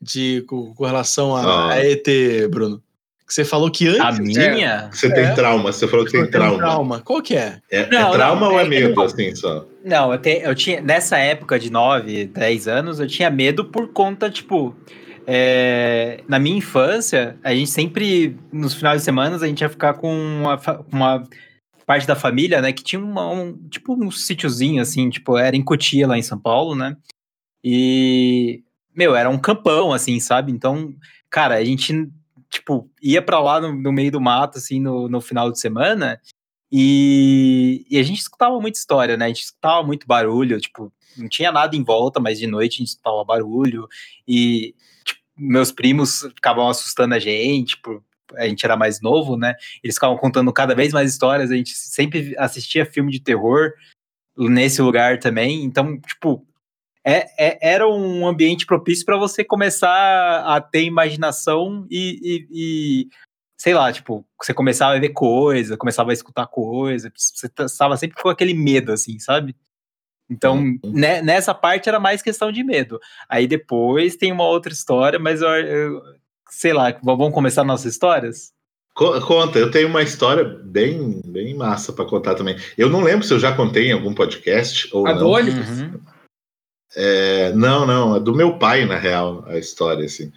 de, 0.00 0.42
com, 0.48 0.74
com 0.74 0.84
relação 0.84 1.34
a, 1.36 1.42
Ah. 1.42 1.72
a 1.72 1.84
ET, 1.84 2.06
Bruno? 2.50 2.82
Que 3.26 3.32
você 3.34 3.44
falou 3.44 3.70
que 3.70 3.86
antes 3.88 4.00
A 4.02 4.12
minha? 4.12 4.90
Você 4.92 5.06
É. 5.06 5.10
tem 5.10 5.34
trauma, 5.34 5.72
você 5.72 5.88
falou 5.88 6.04
que 6.04 6.12
tem 6.12 6.22
tem 6.22 6.30
trauma. 6.30 6.58
trauma. 6.58 7.00
Qual 7.00 7.22
que 7.22 7.34
é? 7.34 7.60
É, 7.70 7.80
é 7.82 7.88
Não, 7.90 8.10
trauma 8.12 8.40
não, 8.46 8.52
ou 8.52 8.60
é 8.60 8.64
é- 8.64 8.68
medo, 8.68 9.00
assim, 9.02 9.34
só? 9.34 9.64
Não, 9.84 10.12
eu, 10.12 10.18
te- 10.18 10.40
eu 10.42 10.54
tinha. 10.54 10.80
Nessa 10.82 11.16
época 11.18 11.58
de 11.58 11.70
9, 11.70 12.26
10 12.26 12.68
anos, 12.68 13.00
eu 13.00 13.06
tinha 13.06 13.30
medo 13.30 13.64
por 13.64 13.88
conta, 13.88 14.28
tipo. 14.30 14.76
é, 15.24 16.20
na 16.26 16.36
minha 16.40 16.56
infância, 16.58 17.36
a 17.44 17.54
gente 17.54 17.70
sempre, 17.70 18.36
nos 18.52 18.74
finais 18.74 19.02
de 19.02 19.04
semana, 19.04 19.36
a 19.36 19.46
gente 19.46 19.60
ia 19.60 19.68
ficar 19.68 19.94
com 19.94 20.12
uma, 20.12 20.60
uma 20.92 21.24
parte 21.86 22.06
da 22.06 22.14
família, 22.16 22.60
né, 22.60 22.72
que 22.72 22.82
tinha 22.82 23.00
uma- 23.02 23.30
um, 23.30 23.56
tipo 23.68 23.92
um 23.94 24.10
sítiozinho, 24.10 24.80
assim, 24.82 25.10
tipo, 25.10 25.36
era 25.36 25.56
em 25.56 25.62
Cotia, 25.64 26.06
lá 26.06 26.16
em 26.18 26.22
São 26.22 26.38
Paulo, 26.38 26.74
né, 26.74 26.96
e, 27.64 28.62
meu, 28.94 29.14
era 29.14 29.28
um 29.30 29.38
campão, 29.38 29.92
assim, 29.92 30.18
sabe, 30.20 30.52
então, 30.52 30.94
cara, 31.30 31.56
a 31.56 31.64
gente, 31.64 32.08
tipo, 32.50 32.90
ia 33.02 33.22
pra 33.22 33.40
lá 33.40 33.60
no, 33.60 33.72
no 33.74 33.92
meio 33.92 34.10
do 34.12 34.20
mato, 34.20 34.58
assim, 34.58 34.80
no, 34.80 35.08
no 35.08 35.20
final 35.20 35.50
de 35.50 35.58
semana, 35.58 36.20
e, 36.70 37.84
e 37.90 37.98
a 37.98 38.02
gente 38.02 38.20
escutava 38.20 38.58
muita 38.60 38.78
história, 38.78 39.16
né, 39.16 39.26
a 39.26 39.28
gente 39.28 39.42
escutava 39.42 39.86
muito 39.86 40.06
barulho, 40.06 40.60
tipo, 40.60 40.92
não 41.16 41.28
tinha 41.28 41.52
nada 41.52 41.76
em 41.76 41.82
volta, 41.84 42.18
mas 42.18 42.38
de 42.38 42.46
noite 42.46 42.76
a 42.76 42.78
gente 42.78 42.88
escutava 42.88 43.24
barulho, 43.24 43.86
e 44.26 44.74
tipo, 45.04 45.20
meus 45.36 45.70
primos 45.70 46.22
ficavam 46.34 46.68
assustando 46.68 47.14
a 47.14 47.18
gente, 47.18 47.76
por, 47.82 48.02
a 48.36 48.46
gente 48.48 48.64
era 48.64 48.76
mais 48.76 49.00
novo, 49.00 49.36
né? 49.36 49.54
Eles 49.82 49.96
ficavam 49.96 50.16
contando 50.16 50.52
cada 50.52 50.74
vez 50.74 50.92
mais 50.92 51.10
histórias, 51.10 51.50
a 51.50 51.56
gente 51.56 51.70
sempre 51.74 52.34
assistia 52.38 52.86
filme 52.86 53.10
de 53.12 53.20
terror 53.20 53.72
nesse 54.36 54.80
lugar 54.80 55.18
também, 55.18 55.62
então, 55.64 56.00
tipo, 56.00 56.46
é, 57.04 57.26
é- 57.38 57.58
era 57.60 57.88
um 57.88 58.26
ambiente 58.26 58.64
propício 58.64 59.04
para 59.04 59.16
você 59.18 59.44
começar 59.44 60.44
a 60.46 60.60
ter 60.60 60.84
imaginação 60.84 61.86
e, 61.90 62.18
e- 62.22 62.48
e, 62.50 63.08
sei 63.58 63.74
lá, 63.74 63.92
tipo, 63.92 64.24
você 64.40 64.54
começava 64.54 64.94
a 64.96 65.00
ver 65.00 65.10
coisa, 65.10 65.76
começava 65.76 66.10
a 66.10 66.14
escutar 66.14 66.46
coisa, 66.46 67.12
você 67.14 67.50
estava 67.66 67.96
sempre 67.96 68.20
com 68.22 68.28
aquele 68.28 68.54
medo, 68.54 68.92
assim, 68.92 69.18
sabe? 69.18 69.54
Então, 70.30 70.56
Uhum. 70.56 70.78
né, 70.84 71.20
nessa 71.20 71.52
parte 71.52 71.88
era 71.88 72.00
mais 72.00 72.22
questão 72.22 72.50
de 72.50 72.64
medo. 72.64 72.98
Aí 73.28 73.46
depois 73.46 74.16
tem 74.16 74.32
uma 74.32 74.44
outra 74.46 74.72
história, 74.72 75.18
mas 75.18 75.42
eu, 75.42 75.48
eu- 75.50 76.02
sei 76.52 76.72
lá, 76.72 76.94
vamos 77.02 77.32
começar 77.32 77.64
nossas 77.64 77.92
histórias? 77.94 78.52
Co- 78.94 79.20
Conta, 79.22 79.58
eu 79.58 79.70
tenho 79.70 79.88
uma 79.88 80.02
história 80.02 80.44
bem, 80.44 81.20
bem 81.24 81.54
massa 81.54 81.92
pra 81.92 82.04
contar 82.04 82.34
também. 82.34 82.56
Eu 82.76 82.90
não 82.90 83.00
lembro 83.00 83.26
se 83.26 83.32
eu 83.32 83.38
já 83.40 83.56
contei 83.56 83.88
em 83.88 83.92
algum 83.92 84.12
podcast 84.14 84.88
ou 84.92 85.06
A 85.06 85.12
do 85.14 85.20
não. 85.20 85.30
ônibus? 85.30 85.68
Uhum. 85.80 86.00
É, 86.94 87.52
não, 87.54 87.86
não, 87.86 88.16
é 88.16 88.20
do 88.20 88.34
meu 88.34 88.58
pai, 88.58 88.84
na 88.84 88.98
real, 88.98 89.44
a 89.48 89.56
história, 89.56 90.04
assim. 90.04 90.30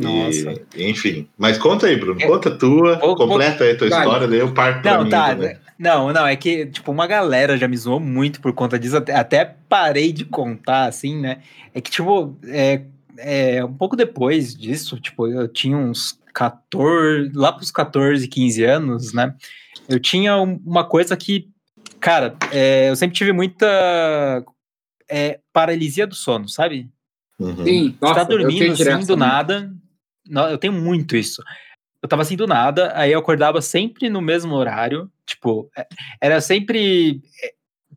E, 0.00 0.02
Nossa. 0.02 0.60
enfim. 0.76 1.28
Mas 1.38 1.58
conta 1.58 1.86
aí, 1.86 1.96
Bruno. 1.96 2.20
É, 2.20 2.26
Conta 2.26 2.48
a 2.48 2.56
tua, 2.56 2.96
vou- 2.98 3.14
vou- 3.14 3.28
completa 3.28 3.62
aí 3.62 3.70
a 3.72 3.78
tua 3.78 3.86
história, 3.86 4.26
daí 4.26 4.38
eu 4.40 4.52
parto 4.52 4.82
pra 4.82 4.96
Não, 4.96 5.04
mim 5.04 5.10
tá. 5.10 5.28
também. 5.28 5.56
Não, 5.78 6.12
não, 6.12 6.26
é 6.26 6.34
que, 6.36 6.66
tipo, 6.66 6.90
uma 6.90 7.06
galera 7.06 7.56
já 7.56 7.68
me 7.68 7.76
zoou 7.76 8.00
muito 8.00 8.40
por 8.40 8.52
conta 8.52 8.78
disso, 8.78 8.96
até, 8.96 9.14
até 9.14 9.44
parei 9.68 10.12
de 10.12 10.24
contar, 10.24 10.86
assim, 10.86 11.20
né? 11.20 11.42
É 11.74 11.80
que, 11.80 11.90
tipo, 11.90 12.36
é, 12.46 12.82
é, 13.18 13.64
um 13.64 13.72
pouco 13.74 13.96
depois 13.96 14.54
disso, 14.54 14.98
tipo, 15.00 15.26
eu 15.26 15.48
tinha 15.48 15.76
uns 15.76 16.18
14, 16.34 17.30
lá 17.34 17.52
pros 17.52 17.70
14, 17.70 18.26
15 18.28 18.64
anos, 18.64 19.12
né? 19.12 19.34
Eu 19.88 19.98
tinha 20.00 20.36
um- 20.36 20.60
uma 20.64 20.84
coisa 20.84 21.16
que, 21.16 21.48
cara, 22.00 22.36
é, 22.52 22.88
eu 22.90 22.96
sempre 22.96 23.16
tive 23.16 23.32
muita 23.32 24.44
é, 25.08 25.40
paralisia 25.52 26.06
do 26.06 26.14
sono, 26.14 26.48
sabe? 26.48 26.88
Uhum. 27.38 27.64
Sim, 27.64 27.98
nossa, 28.00 28.14
tá 28.14 28.24
dormindo 28.24 28.72
assim, 28.72 28.84
do 29.00 29.06
também. 29.08 29.18
nada. 29.18 29.72
Não, 30.26 30.48
eu 30.48 30.56
tenho 30.56 30.72
muito 30.72 31.16
isso. 31.16 31.42
Eu 32.00 32.08
tava 32.08 32.22
assim 32.22 32.36
do 32.36 32.46
nada, 32.46 32.92
aí 32.96 33.12
eu 33.12 33.18
acordava 33.18 33.60
sempre 33.60 34.08
no 34.08 34.22
mesmo 34.22 34.54
horário. 34.54 35.10
Tipo, 35.26 35.70
é- 35.76 35.86
era 36.20 36.40
sempre. 36.40 37.20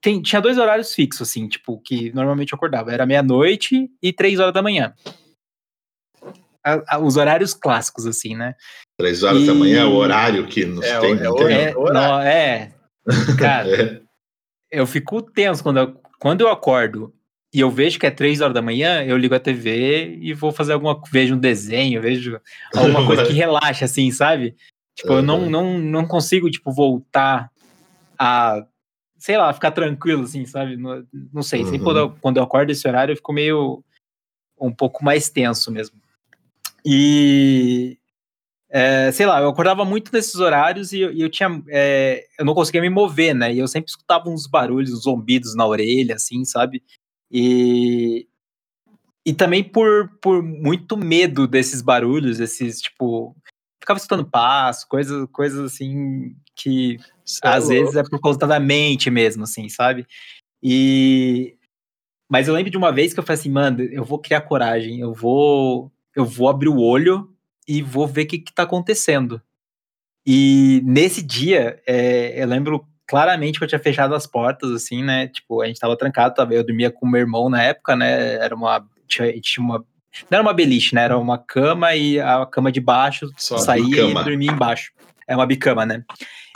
É, 0.10 0.12
tem- 0.12 0.22
tinha 0.22 0.42
dois 0.42 0.58
horários 0.58 0.94
fixos, 0.94 1.28
assim, 1.30 1.48
tipo, 1.48 1.80
que 1.80 2.12
normalmente 2.14 2.54
eu 2.54 2.58
acordava. 2.58 2.92
Era 2.92 3.06
meia-noite 3.06 3.90
e 4.02 4.14
três 4.14 4.40
horas 4.40 4.54
da 4.54 4.62
manhã. 4.62 4.94
A- 6.64 6.96
a- 6.96 7.00
os 7.00 7.16
horários 7.16 7.54
clássicos, 7.54 8.06
assim, 8.08 8.36
né? 8.36 8.56
Três 8.98 9.22
horas 9.24 9.46
da 9.46 9.54
E- 9.54 9.56
manhã 9.56 9.82
é 9.82 9.86
o 9.86 9.94
horário 9.94 10.48
que 10.48 10.66
nos 10.66 10.84
É, 10.86 11.00
tem, 11.00 11.12
é 11.14 11.16
não 11.24 11.32
o- 11.32 11.36
tem? 11.36 11.56
É, 11.56 11.74
não, 11.74 12.20
é. 12.22 12.74
Cara, 13.64 13.70
É. 13.70 14.02
eu 14.72 14.88
fico 14.88 15.22
tenso 15.22 15.62
quando 15.62 15.78
eu, 15.78 16.02
quando 16.20 16.42
eu 16.42 16.50
acordo 16.50 17.14
e 17.54 17.60
eu 17.60 17.70
vejo 17.70 18.00
que 18.00 18.08
é 18.08 18.12
três 18.12 18.42
horas 18.42 18.54
da 18.54 18.62
manhã, 18.64 19.04
eu 19.04 19.16
ligo 19.18 19.36
a 19.36 19.40
TV 19.40 20.18
e 20.20 20.34
vou 20.34 20.52
fazer 20.52 20.74
alguma 20.74 21.00
vejo 21.12 21.36
um 21.36 21.40
desenho, 21.40 22.02
vejo 22.02 22.40
alguma 22.76 23.06
coisa 23.06 23.24
que 23.26 23.34
relaxa, 23.34 23.86
assim, 23.86 24.10
sabe? 24.12 24.56
Tipo, 24.98 25.14
eu 25.14 25.22
não, 25.22 25.42
Uhum. 25.44 25.50
não, 25.50 25.78
não 25.80 26.08
consigo, 26.08 26.50
tipo, 26.50 26.72
voltar 26.72 27.52
a, 28.18 28.66
sei 29.26 29.38
lá, 29.38 29.52
ficar 29.52 29.72
tranquilo, 29.72 30.22
assim, 30.22 30.46
sabe? 30.46 30.78
Não, 30.78 31.04
não 31.34 31.42
sei, 31.42 31.64
sempre 31.64 31.80
Uhum. 31.80 31.84
quando 31.84 31.98
eu, 31.98 32.12
quando 32.22 32.38
eu 32.38 32.44
acordo 32.44 32.72
esse 32.72 32.88
horário, 32.88 33.12
eu 33.12 33.16
fico 33.16 33.34
meio, 33.34 33.84
um 34.62 34.72
pouco 34.72 35.04
mais 35.04 35.32
tenso 35.32 35.72
mesmo. 35.72 36.00
E, 36.86 37.98
é, 38.70 39.12
sei 39.12 39.26
lá, 39.26 39.42
eu 39.42 39.50
acordava 39.50 39.84
muito 39.84 40.14
nesses 40.14 40.36
horários 40.36 40.94
e 40.94 41.00
eu, 41.00 41.12
e 41.12 41.22
eu 41.22 41.30
tinha, 41.30 41.50
é, 41.70 42.24
eu 42.38 42.46
não 42.46 42.54
conseguia 42.54 42.82
me 42.82 42.90
mover, 42.92 43.34
né? 43.34 43.52
E 43.52 43.58
eu 43.58 43.68
sempre 43.68 43.90
escutava 43.90 44.30
uns 44.30 44.46
barulhos, 44.46 44.94
uns 44.94 45.02
zombidos 45.02 45.56
na 45.56 45.66
orelha, 45.66 46.14
assim, 46.14 46.46
sabe? 46.46 46.84
E, 47.32 48.28
e 49.26 49.34
também 49.34 49.64
por, 49.64 50.08
por 50.22 50.44
muito 50.44 50.96
medo 50.96 51.48
desses 51.48 51.82
barulhos, 51.82 52.40
esses, 52.40 52.80
tipo, 52.80 53.36
ficava 53.80 53.98
escutando 53.98 54.30
passo, 54.30 54.88
coisas, 54.88 55.28
coisas 55.32 55.74
assim 55.74 56.36
que 56.56 57.00
às 57.42 57.66
louco. 57.66 57.68
vezes 57.68 57.96
é 57.96 58.04
por 58.04 58.20
conta 58.20 58.46
da 58.48 58.60
mente 58.60 59.10
mesmo, 59.10 59.44
assim, 59.44 59.70
sabe? 59.70 60.06
E 60.62 61.56
mas 62.30 62.48
eu 62.48 62.54
lembro 62.54 62.72
de 62.72 62.78
uma 62.78 62.92
vez 62.92 63.14
que 63.14 63.20
eu 63.20 63.24
falei 63.24 63.40
assim, 63.40 63.52
mano, 63.52 63.82
eu 63.84 64.04
vou 64.04 64.20
criar 64.20 64.42
coragem, 64.42 65.00
eu 65.00 65.14
vou 65.14 65.92
eu 66.16 66.26
vou 66.26 66.50
abrir 66.50 66.70
o 66.70 66.80
olho 66.80 67.30
e 67.68 67.82
vou 67.82 68.08
ver 68.08 68.24
o 68.24 68.28
que, 68.28 68.40
que 68.40 68.54
tá 68.54 68.64
acontecendo. 68.64 69.42
E 70.26 70.82
nesse 70.84 71.22
dia, 71.22 71.80
é, 71.86 72.42
eu 72.42 72.48
lembro 72.48 72.88
claramente 73.08 73.60
que 73.60 73.64
eu 73.64 73.68
tinha 73.68 73.80
fechado 73.80 74.16
as 74.16 74.26
portas, 74.26 74.72
assim, 74.72 75.04
né? 75.04 75.28
Tipo, 75.28 75.62
a 75.62 75.68
gente 75.68 75.80
tava 75.80 75.96
trancado, 75.98 76.42
eu 76.54 76.66
dormia 76.66 76.90
com 76.90 77.06
o 77.06 77.10
meu 77.10 77.22
irmão 77.22 77.50
na 77.50 77.62
época, 77.62 77.96
né? 77.96 78.36
Era 78.36 78.56
uma. 78.56 78.84
Tinha, 79.08 79.32
tinha 79.40 79.64
uma. 79.64 79.80
Não 80.30 80.38
era 80.38 80.42
uma 80.42 80.54
beliche, 80.54 80.96
né? 80.96 81.04
Era 81.04 81.18
uma 81.18 81.38
cama 81.38 81.94
e 81.96 82.20
a 82.20 82.46
cama 82.46 82.72
de 82.72 82.80
baixo 82.80 83.30
Só 83.38 83.58
saía 83.58 84.04
e 84.04 84.14
dormia 84.14 84.52
embaixo. 84.52 84.92
É 85.28 85.36
uma 85.36 85.46
bicama, 85.46 85.86
né? 85.86 86.04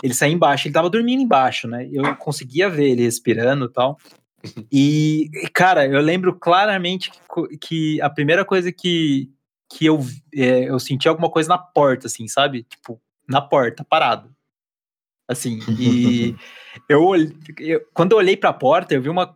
Ele 0.03 0.13
saía 0.13 0.33
embaixo, 0.33 0.67
ele 0.67 0.73
tava 0.73 0.89
dormindo 0.89 1.21
embaixo, 1.21 1.67
né? 1.67 1.87
Eu 1.91 2.15
conseguia 2.15 2.69
ver 2.69 2.89
ele 2.89 3.03
respirando 3.03 3.65
e 3.65 3.73
tal. 3.73 3.97
E, 4.71 5.29
cara, 5.53 5.85
eu 5.85 5.99
lembro 5.99 6.33
claramente 6.33 7.11
que, 7.11 7.57
que 7.57 8.01
a 8.01 8.09
primeira 8.09 8.45
coisa 8.45 8.71
que, 8.71 9.29
que 9.69 9.85
eu, 9.85 9.99
é, 10.33 10.69
eu 10.69 10.79
senti 10.79 11.09
alguma 11.09 11.29
coisa 11.29 11.49
na 11.49 11.57
porta, 11.57 12.07
assim, 12.07 12.25
sabe? 12.25 12.63
Tipo, 12.63 13.01
na 13.27 13.41
porta, 13.41 13.83
parado. 13.83 14.33
Assim, 15.29 15.59
e 15.77 16.35
eu, 16.89 17.11
eu- 17.59 17.81
quando 17.93 18.13
eu 18.13 18.17
olhei 18.17 18.35
pra 18.35 18.51
porta, 18.51 18.95
eu 18.95 19.01
vi 19.01 19.09
uma, 19.09 19.27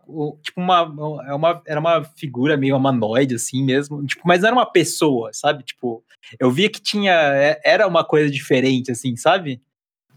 tipo, 0.41 0.60
uma, 0.60 1.21
é 1.27 1.34
uma, 1.36 1.62
era 1.67 1.79
uma 1.79 2.03
figura 2.03 2.58
meio 2.58 2.75
humanoide, 2.75 3.36
assim 3.36 3.63
mesmo, 3.63 4.03
tipo, 4.06 4.23
mas 4.25 4.41
não 4.41 4.47
era 4.47 4.56
uma 4.56 4.65
pessoa, 4.65 5.29
sabe? 5.34 5.63
Tipo, 5.63 6.03
eu 6.39 6.49
via 6.49 6.67
que 6.69 6.82
tinha, 6.82 7.13
é- 7.13 7.62
era 7.63 7.88
uma 7.88 8.03
coisa 8.03 8.29
diferente, 8.32 8.91
assim, 8.91 9.15
sabe? 9.15 9.62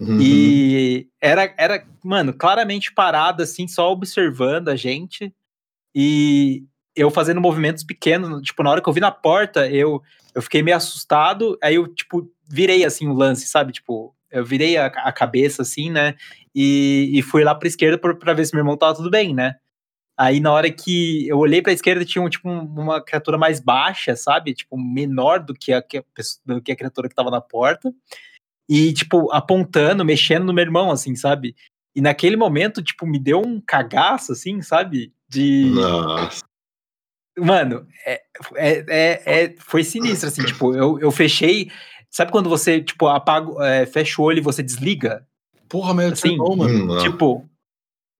Uhum. 0.00 0.16
E 0.18 1.08
era, 1.20 1.54
era, 1.58 1.86
mano, 2.02 2.32
claramente 2.32 2.92
parada, 2.92 3.42
assim, 3.44 3.68
só 3.68 3.92
observando 3.92 4.68
a 4.68 4.76
gente. 4.76 5.30
E 5.94 6.64
eu 6.94 7.10
fazendo 7.10 7.40
movimentos 7.40 7.84
pequenos. 7.84 8.42
Tipo, 8.42 8.62
na 8.62 8.70
hora 8.70 8.82
que 8.82 8.88
eu 8.88 8.92
vi 8.94 9.00
na 9.00 9.10
porta, 9.10 9.68
eu, 9.70 10.02
eu 10.34 10.40
fiquei 10.40 10.62
meio 10.62 10.76
assustado. 10.76 11.58
Aí 11.62 11.74
eu, 11.74 11.86
tipo, 11.88 12.30
virei, 12.48 12.84
assim, 12.84 13.06
o 13.08 13.12
lance, 13.14 13.46
sabe? 13.46 13.72
Tipo, 13.72 14.14
eu 14.30 14.44
virei 14.44 14.76
a, 14.76 14.86
a 14.86 15.12
cabeça, 15.12 15.62
assim, 15.62 15.90
né? 15.90 16.14
E, 16.54 17.10
e 17.14 17.22
fui 17.22 17.44
lá 17.44 17.54
pra 17.54 17.68
esquerda 17.68 17.98
pra, 17.98 18.14
pra 18.14 18.32
ver 18.34 18.44
se 18.46 18.54
meu 18.54 18.60
irmão 18.62 18.76
tava 18.76 18.94
tudo 18.94 19.10
bem, 19.10 19.34
né? 19.34 19.56
Aí 20.18 20.40
na 20.40 20.50
hora 20.50 20.70
que 20.70 21.28
eu 21.28 21.36
olhei 21.38 21.60
pra 21.60 21.72
esquerda, 21.72 22.04
tinha 22.04 22.22
um, 22.24 22.28
tipo, 22.28 22.48
um- 22.48 22.64
uma 22.80 23.02
criatura 23.04 23.36
mais 23.36 23.60
baixa, 23.60 24.16
sabe? 24.16 24.54
Tipo, 24.54 24.78
menor 24.78 25.40
do 25.40 25.52
que 25.52 25.72
a, 25.72 25.82
que 25.82 25.98
a 25.98 26.04
do 26.44 26.62
que 26.62 26.72
a 26.72 26.76
criatura 26.76 27.08
que 27.08 27.14
tava 27.14 27.30
na 27.30 27.40
porta. 27.40 27.92
E, 28.68 28.92
tipo, 28.94 29.30
apontando, 29.30 30.04
mexendo 30.04 30.44
no 30.44 30.52
meu 30.54 30.64
irmão, 30.64 30.90
assim, 30.90 31.14
sabe? 31.14 31.54
E 31.94 32.00
naquele 32.00 32.36
momento, 32.36 32.82
tipo, 32.82 33.06
me 33.06 33.18
deu 33.18 33.40
um 33.40 33.60
cagaço, 33.60 34.32
assim, 34.32 34.60
sabe? 34.62 35.12
De. 35.28 35.70
Nossa. 35.74 36.42
Mano, 37.38 37.86
é, 38.06 38.22
é, 38.54 38.84
é- 38.88 39.22
é- 39.44 39.54
foi 39.58 39.84
sinistro, 39.84 40.28
assim, 40.28 40.42
tipo, 40.44 40.74
eu, 40.74 40.98
eu 40.98 41.10
fechei. 41.10 41.70
Sabe 42.11 42.33
quando 42.33 42.49
você, 42.49 42.81
tipo, 42.81 43.07
apaga, 43.09 43.64
é, 43.66 43.87
fecha 43.87 44.21
o 44.21 44.25
olho 44.25 44.38
e 44.38 44.42
você 44.42 44.62
desliga? 44.62 45.27
Porra, 45.69 45.92
mas 45.92 46.12
Assim, 46.12 46.29
assim, 46.29 46.37
bom, 46.37 46.57
mano. 46.57 46.95
Hum. 46.95 46.99
Tipo. 46.99 47.45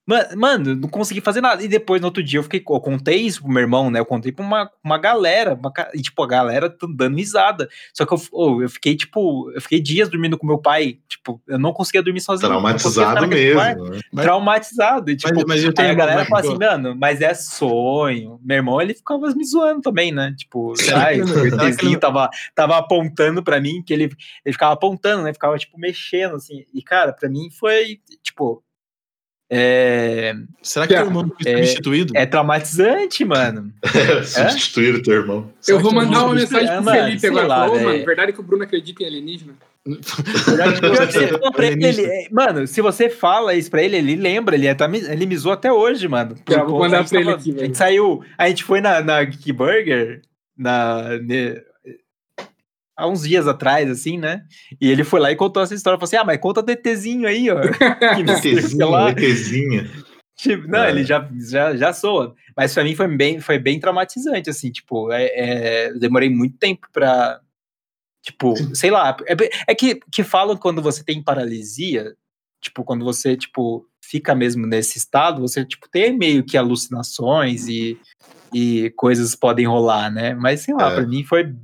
Ma- 0.07 0.29
Mano, 0.37 0.75
não 0.77 0.89
consegui 0.89 1.21
fazer 1.21 1.41
nada. 1.41 1.63
E 1.63 1.69
depois, 1.69 2.01
no 2.01 2.07
outro 2.07 2.23
dia, 2.23 2.39
eu 2.39 2.43
fiquei. 2.43 2.61
Eu 2.61 2.81
contei 2.81 3.17
isso 3.17 3.43
pro 3.43 3.51
meu 3.51 3.61
irmão, 3.63 3.91
né? 3.91 3.99
Eu 4.01 4.07
contei 4.07 4.31
pra 4.33 4.45
uma, 4.45 4.71
uma 4.85 4.99
galera. 4.99 5.55
uma 5.55 5.73
e, 5.95 6.01
tipo, 6.01 6.23
a 6.23 6.27
galera 6.27 6.71
tá 6.71 6.87
dando 6.95 7.17
risada. 7.17 7.69
Só 7.93 8.07
que 8.07 8.15
eu, 8.15 8.21
oh, 8.33 8.63
eu 8.63 8.69
fiquei, 8.69 8.97
tipo, 8.97 9.51
eu 9.53 9.61
fiquei 9.61 9.81
dias 9.81 10.09
dormindo 10.09 10.39
com 10.39 10.47
meu 10.47 10.59
pai. 10.59 10.99
Tipo, 11.09 11.41
eu 11.49 11.59
não 11.59 11.73
conseguia 11.73 12.03
dormir 12.03 12.21
sozinho. 12.21 12.49
Traumatizado 12.49 13.27
mesmo. 13.29 13.61
né? 13.61 14.01
Mas- 14.13 14.25
traumatizado. 14.25 15.11
E, 15.11 15.17
tipo, 15.17 15.35
Mas, 15.35 15.45
mas 15.45 15.63
eu 15.63 15.69
aí 15.71 15.75
tenho 15.75 15.91
a 15.91 15.95
galera 15.95 16.19
mas- 16.21 16.29
fala 16.29 16.41
assim, 16.41 16.59
mano, 16.59 16.97
mas 16.97 17.21
é 17.21 17.35
sonho. 17.35 18.39
Meu 18.43 18.57
irmão, 18.57 18.81
ele 18.81 18.95
ficava 18.95 19.27
me 19.35 19.45
zoando 19.45 19.81
também, 19.81 20.13
né? 20.13 20.35
Tipo, 20.37 20.73
ai, 20.95 21.21
o 21.97 22.01
tava, 22.01 22.31
tava 22.55 22.77
apontando 22.79 23.43
pra 23.43 23.61
mim, 23.61 23.83
que 23.83 23.93
ele, 23.93 24.05
ele 24.45 24.53
ficava 24.53 24.73
apontando, 24.75 25.23
né? 25.25 25.33
Ficava, 25.33 25.57
tipo, 25.59 25.79
mexendo, 25.79 26.37
assim. 26.37 26.65
E, 26.73 26.83
cara, 26.83 27.13
pra 27.13 27.29
mim 27.29 27.49
foi, 27.51 28.01
tipo... 28.23 28.63
É, 29.49 30.35
Será 30.61 30.87
que 30.89 30.95
teu 30.95 31.05
irmão 31.05 31.31
foi 31.41 31.53
É- 31.53 31.57
substituído? 31.65 32.13
é 32.17 32.27
traumatizante, 32.27 33.25
mano. 33.25 33.73
Substituir 34.25 34.97
o 34.97 35.03
teu 35.03 35.15
irmão. 35.15 35.53
Será 35.61 35.79
Eu 35.79 35.83
vou 35.83 35.93
mandar 35.95 36.25
uma 36.25 36.35
mensagem 36.35 36.67
pro 36.69 36.83
Mano, 36.85 37.01
Felipe 37.21 37.27
agora. 37.29 37.47
lá, 37.47 37.69
velho. 37.69 37.85
mano, 37.85 38.05
verdade 38.05 38.33
que 38.33 38.41
o 38.41 38.43
Bruno 38.43 38.65
acredita 38.65 39.03
em 39.03 39.07
alienígena? 39.07 39.53
Pra 41.55 41.67
ele, 41.67 41.75
Alienígena. 41.75 42.09
é, 42.09 42.29
mano, 42.31 42.67
se 42.67 42.81
você 42.81 43.09
fala 43.09 43.55
isso 43.55 43.71
pra 43.71 43.83
ele, 43.83 43.97
ele 43.97 44.17
lembra, 44.17 44.57
ele, 44.57 44.67
é, 44.67 44.75
tá, 44.75 44.89
me- 44.89 44.99
ele 44.99 45.27
me 45.27 45.37
zoou 45.37 45.53
até 45.55 45.73
hoje, 45.73 46.09
mano. 46.09 46.35
Já, 46.49 46.65
vou 46.65 46.81
mandar 46.81 46.99
a 46.99 47.01
gente 47.03 47.11
pra 47.11 47.21
ele 47.21 47.31
tava- 47.31 47.41
aqui, 47.41 47.55
A 47.57 47.65
gente 47.65 47.79
saiu, 47.79 48.23
a 48.37 48.49
gente 48.49 48.65
foi 48.65 48.81
na, 48.81 49.01
na 49.01 49.23
Geek 49.23 49.53
Burger, 49.53 50.23
na, 50.59 51.19
ne- 51.23 51.63
há 52.97 53.07
uns 53.07 53.23
dias 53.23 53.47
atrás, 53.47 53.91
assim, 53.91 54.19
né? 54.19 54.43
E 54.81 54.91
ele 54.91 55.05
foi 55.05 55.21
lá 55.21 55.31
e 55.31 55.37
contou 55.37 55.63
essa 55.63 55.75
história, 55.75 55.99
falou 55.99 56.07
assim, 56.07 56.17
ah, 56.17 56.25
mas 56.25 56.41
conta 56.41 56.63
do 56.63 56.71
ETzinho 56.71 57.29
aí, 57.29 57.49
ó. 57.51 57.57
O 58.17 58.21
ETzinho, 58.33 58.89
lá. 58.91 59.11
ETzinha. 59.11 59.91
Tipo, 60.37 60.69
não, 60.69 60.85
É. 60.85 60.91
ele 60.91 61.05
já, 61.05 61.29
já, 61.49 61.77
já 61.77 61.93
soa. 61.93 62.35
Mas 62.57 62.73
pra 62.75 62.85
mim 62.85 62.95
foi 62.95 63.09
bem, 63.09 63.41
foi 63.41 63.59
bem 63.59 63.79
traumatizante, 63.81 64.51
assim, 64.51 64.71
tipo, 64.71 65.11
é, 65.13 65.25
é, 65.35 65.93
demorei 65.95 66.29
muito 66.31 66.57
tempo 66.59 66.87
pra. 66.93 67.41
Tipo, 68.23 68.55
sei 68.75 68.91
lá. 68.91 69.17
É, 69.27 69.35
é 69.69 69.75
que, 69.75 70.01
que 70.13 70.23
falam 70.25 70.57
quando 70.57 70.83
você 70.83 71.03
tem 71.05 71.23
paralisia, 71.23 72.15
tipo, 72.61 72.83
quando 72.85 73.05
você, 73.05 73.37
tipo, 73.37 73.87
fica 74.03 74.35
mesmo 74.35 74.67
nesse 74.67 74.99
estado, 74.99 75.41
você, 75.41 75.65
tipo, 75.65 75.89
tem 75.89 76.17
meio 76.17 76.45
que 76.45 76.57
alucinações 76.57 77.67
e, 77.69 77.99
e 78.53 78.91
coisas 78.97 79.35
podem 79.35 79.67
rolar, 79.67 80.11
né? 80.11 80.35
Mas 80.35 80.61
sei 80.63 80.75
lá, 80.75 80.93
É. 80.93 80.95
pra 80.97 81.07
mim 81.07 81.25
foi, 81.25 81.55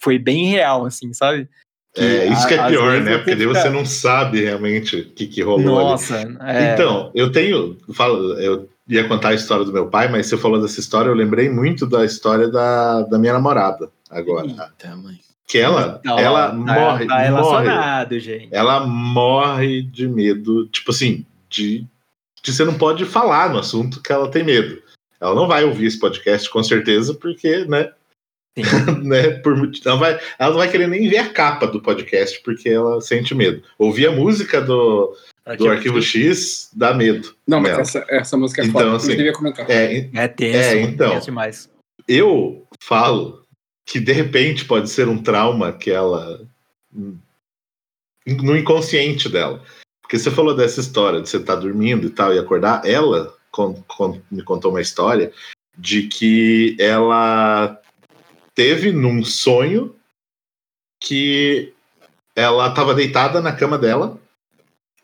foi 0.00 0.18
bem 0.18 0.46
real, 0.46 0.86
assim, 0.86 1.12
sabe? 1.12 1.48
Que 1.94 2.00
É, 2.02 2.26
isso 2.32 2.46
que 2.46 2.54
é 2.54 2.58
a- 2.58 2.68
pior, 2.68 3.00
né? 3.00 3.16
Porque 3.18 3.34
daí 3.34 3.46
você 3.46 3.62
fica- 3.62 3.74
não 3.74 3.84
sabe 3.84 4.40
realmente 4.42 4.96
o 4.96 5.04
que, 5.10 5.26
que 5.26 5.42
rolou 5.42 5.78
ali. 5.78 5.90
Nossa, 5.90 6.16
é, 6.42 6.72
Então, 6.74 7.10
eu 7.14 7.32
tenho. 7.32 7.76
Falo, 7.92 8.34
eu 8.40 8.68
ia 8.88 9.06
contar 9.08 9.30
a 9.30 9.34
história 9.34 9.64
do 9.64 9.72
meu 9.72 9.88
pai, 9.88 10.08
mas 10.08 10.26
você 10.26 10.36
falou 10.36 10.60
dessa 10.62 10.78
história, 10.78 11.08
eu 11.08 11.14
lembrei 11.14 11.48
muito 11.48 11.86
da 11.86 12.04
história 12.04 12.48
da, 12.48 13.02
da 13.02 13.18
minha 13.18 13.32
namorada 13.32 13.90
agora. 14.08 14.46
Eita, 14.46 14.96
mãe. 14.96 15.16
Que 15.48 15.58
ela, 15.58 16.00
Não, 16.04 16.16
ela 16.16 16.50
tá- 16.50 16.54
morre, 16.54 17.06
tá 17.06 17.14
morre. 17.16 17.24
relacionado, 17.24 18.20
gente. 18.20 18.48
Ela 18.52 18.86
morre 18.86 19.82
de 19.82 20.06
medo, 20.06 20.66
tipo 20.68 20.92
assim, 20.92 21.26
de, 21.48 21.84
de 22.40 22.52
você 22.52 22.64
não 22.64 22.74
pode 22.78 23.04
falar 23.04 23.50
no 23.52 23.58
assunto 23.58 24.00
que 24.00 24.12
ela 24.12 24.30
tem 24.30 24.44
medo. 24.44 24.80
Ela 25.20 25.34
não 25.34 25.48
vai 25.48 25.64
ouvir 25.64 25.86
esse 25.86 25.98
podcast 25.98 26.48
com 26.48 26.62
certeza, 26.62 27.14
porque, 27.14 27.64
né? 27.64 27.90
Né 29.02 29.30
por, 29.40 29.70
ela, 29.84 29.96
vai, 29.96 30.20
ela 30.38 30.50
não 30.50 30.58
vai 30.58 30.70
querer 30.70 30.86
nem 30.88 31.08
ver 31.08 31.18
a 31.18 31.28
capa 31.32 31.66
do 31.66 31.80
podcast, 31.80 32.40
porque 32.42 32.68
ela 32.68 33.00
sente 33.00 33.34
medo. 33.34 33.62
Ouvir 33.78 34.08
a 34.08 34.12
música 34.12 34.60
do, 34.60 35.16
do 35.58 35.68
Arquivo 35.68 36.00
X 36.02 36.70
dá 36.74 36.92
medo. 36.94 37.34
Não, 37.46 37.60
mas 37.60 37.78
essa, 37.78 38.04
essa 38.08 38.36
música 38.36 38.62
é 38.62 38.66
Então, 38.66 38.80
foda. 38.80 38.96
assim, 38.96 39.10
eu 39.12 39.16
devia 39.16 39.32
comentar. 39.32 39.70
É, 39.70 40.08
É 40.14 40.28
tenso, 40.28 40.58
É, 40.58 40.74
mano, 40.80 40.92
então. 40.94 41.10
tenso 41.12 41.26
demais. 41.26 41.70
eu 42.08 42.66
falo 42.80 43.42
que 43.86 43.98
de 43.98 44.12
repente 44.12 44.64
pode 44.64 44.88
ser 44.88 45.08
um 45.08 45.18
trauma 45.22 45.72
que 45.72 45.90
ela. 45.90 46.40
no 48.26 48.56
inconsciente 48.56 49.28
dela. 49.28 49.62
Porque 50.02 50.18
você 50.18 50.30
falou 50.30 50.54
dessa 50.54 50.80
história 50.80 51.20
de 51.20 51.28
você 51.28 51.36
estar 51.38 51.54
dormindo 51.56 52.06
e 52.06 52.10
tal 52.10 52.34
e 52.34 52.38
acordar. 52.38 52.84
Ela 52.84 53.32
con- 53.50 53.82
con- 53.86 54.20
me 54.30 54.42
contou 54.42 54.70
uma 54.72 54.80
história 54.80 55.32
de 55.78 56.04
que 56.08 56.76
ela 56.78 57.79
teve 58.60 58.92
num 58.92 59.24
sonho 59.24 59.96
que 61.02 61.72
ela 62.36 62.68
estava 62.68 62.94
deitada 62.94 63.40
na 63.40 63.54
cama 63.56 63.78
dela 63.78 64.20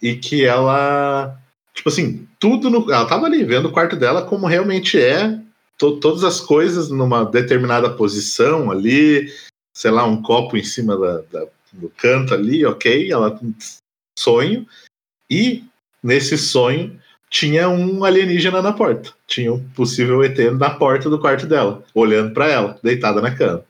e 0.03 0.14
que 0.14 0.45
ela. 0.45 1.40
Tipo 1.75 1.88
assim, 1.88 2.29
tudo 2.38 2.69
no. 2.69 2.92
Ela 2.92 3.07
tava 3.07 3.25
ali 3.25 3.42
vendo 3.45 3.69
o 3.69 3.73
quarto 3.73 3.97
dela 3.97 4.27
como 4.27 4.47
realmente 4.47 5.01
é, 5.01 5.40
to- 5.79 5.99
todas 6.01 6.23
as 6.23 6.38
coisas 6.38 6.90
numa 6.90 7.25
determinada 7.25 7.88
posição 7.88 8.71
ali, 8.71 9.33
sei 9.75 9.90
lá, 9.90 10.05
um 10.05 10.21
copo 10.21 10.55
em 10.59 10.62
cima 10.64 10.95
da, 10.99 11.23
da- 11.33 11.47
do 11.73 11.88
canto 11.97 12.35
ali, 12.35 12.62
ok? 12.66 13.11
Ela 13.11 13.40
sonho. 14.19 14.66
E 15.31 15.64
nesse 16.03 16.37
sonho 16.37 17.01
tinha 17.31 17.69
um 17.69 18.05
alienígena 18.05 18.62
na 18.62 18.73
porta. 18.73 19.12
Tinha 19.27 19.53
um 19.53 19.69
possível 19.71 20.23
ET 20.25 20.39
na 20.53 20.71
porta 20.71 21.11
do 21.11 21.21
quarto 21.21 21.47
dela, 21.47 21.85
olhando 21.95 22.33
para 22.33 22.47
ela, 22.49 22.79
deitada 22.83 23.21
na 23.21 23.35
cama. 23.35 23.65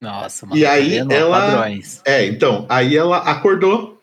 Nossa, 0.00 0.46
E 0.52 0.66
aí 0.66 0.98
ela- 0.98 1.40
Padrões. 1.40 2.02
É, 2.04 2.26
então, 2.26 2.66
aí 2.68 2.96
ela 2.96 3.18
acordou, 3.18 3.98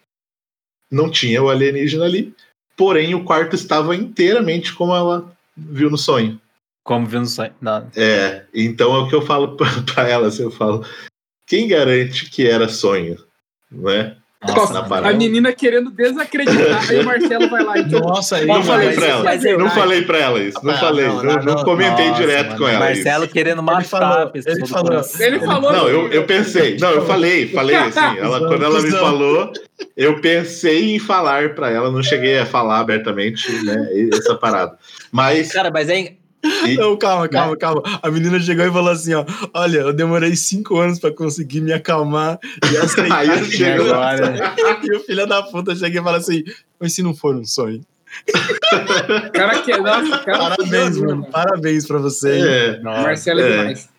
não 0.89 1.09
tinha 1.11 1.41
o 1.43 1.49
alienígena 1.49 2.05
ali, 2.05 2.33
porém 2.75 3.13
o 3.13 3.23
quarto 3.23 3.55
estava 3.55 3.95
inteiramente 3.95 4.73
como 4.73 4.95
ela 4.95 5.31
viu 5.55 5.89
no 5.91 5.97
sonho. 5.97 6.41
Como 6.83 7.05
viu 7.05 7.19
no 7.19 7.27
sonho. 7.27 7.53
Não. 7.61 7.87
É, 7.95 8.45
então 8.53 8.95
é 8.95 8.99
o 8.99 9.07
que 9.07 9.13
eu 9.13 9.21
falo 9.21 9.55
pra 9.55 9.67
pra 9.93 10.07
ela, 10.09 10.27
assim, 10.29 10.41
eu 10.43 10.51
falo, 10.51 10.83
quem 11.45 11.67
garante 11.67 12.29
que 12.31 12.47
era 12.47 12.67
sonho, 12.67 13.23
né? 13.71 14.17
Nossa. 14.47 14.79
A 14.79 15.13
menina 15.13 15.53
querendo 15.53 15.91
desacreditar, 15.91 16.89
aí 16.89 16.99
o 16.99 17.05
Marcelo 17.05 17.47
vai 17.47 17.63
lá 17.63 17.77
e 17.77 17.83
tipo, 17.83 17.99
Nossa, 17.99 18.37
aí. 18.37 18.47
Não 18.47 18.63
falei 18.63 18.87
é 18.89 18.93
ela, 18.95 19.21
verdade. 19.31 19.57
não 19.57 19.69
falei 19.69 20.01
pra 20.01 20.17
ela 20.17 20.39
isso, 20.39 20.57
não 20.63 20.73
Ah, 20.73 20.77
falei, 20.77 21.05
não, 21.05 21.15
não, 21.17 21.23
não, 21.23 21.35
não 21.43 21.53
não. 21.55 21.63
comentei 21.63 22.07
Nossa, 22.07 22.21
direto 22.21 22.47
mano, 22.47 22.57
com 22.59 22.67
ela. 22.67 22.79
Marcelo 22.79 23.23
isso. 23.25 23.33
querendo 23.33 23.61
matar 23.61 23.83
falou- 23.83 24.23
a 24.23 24.27
pessoa 24.27 24.55
ele 24.55 24.65
falou-. 24.67 25.01
Ele 25.19 25.39
falou- 25.39 25.71
Não, 25.73 25.87
eu, 25.87 26.07
eu 26.11 26.23
pensei, 26.25 26.75
não, 26.79 26.89
eu 26.89 27.05
falei, 27.05 27.49
falei 27.49 27.75
assim, 27.75 28.17
ela, 28.17 28.39
quando 28.47 28.63
ela 28.65 28.81
me 28.81 28.89
falou, 28.91 29.53
eu 29.95 30.19
pensei 30.21 30.95
em 30.95 30.99
falar 30.99 31.53
pra 31.53 31.69
ela, 31.69 31.91
não 31.91 32.01
cheguei 32.01 32.39
a 32.39 32.45
falar 32.45 32.79
abertamente, 32.79 33.51
né, 33.63 33.89
essa 34.11 34.33
parada. 34.33 34.75
Mas 35.11 35.51
Cara, 35.51 35.69
mas 35.71 35.87
é. 35.87 36.13
E- 36.65 36.75
Não, 36.75 36.97
calma, 36.97 37.27
calma, 37.27 37.55
calma. 37.57 37.81
A 38.01 38.09
menina 38.09 38.39
chegou 38.39 38.65
e 38.65 38.71
falou 38.71 38.91
assim: 38.91 39.13
ó, 39.13 39.23
olha, 39.53 39.79
eu 39.79 39.93
demorei 39.93 40.35
cinco 40.35 40.77
anos 40.79 40.99
pra 40.99 41.11
conseguir 41.11 41.61
me 41.61 41.71
acalmar 41.71 42.39
e 42.71 42.77
aceitar. 42.77 43.17
Aí 43.19 43.27
eu 43.29 43.45
que 43.45 43.51
chego- 43.57 43.83
era 43.87 43.97
agora. 44.15 44.55
E 44.83 44.95
o 44.95 44.99
filho 45.01 45.27
da 45.27 45.43
puta 45.43 45.75
chega 45.75 45.99
e 45.99 46.03
fala 46.03 46.17
assim: 46.17 46.43
mas 46.79 46.93
se 46.93 47.03
não 47.03 47.13
for 47.15 47.35
um 47.35 47.45
sonho? 47.45 47.81
cara 49.33 49.61
que 49.61 49.77
nossa, 49.77 50.19
cara 50.19 50.55
Parabéns, 50.57 50.97
mano. 50.97 51.25
Parabéns 51.31 51.85
pra 51.87 51.97
você. 51.99 52.39
é, 52.39 52.81
Marcelo 52.81 53.39
é, 53.39 53.43
É. 53.49 53.57
demais. 53.57 53.89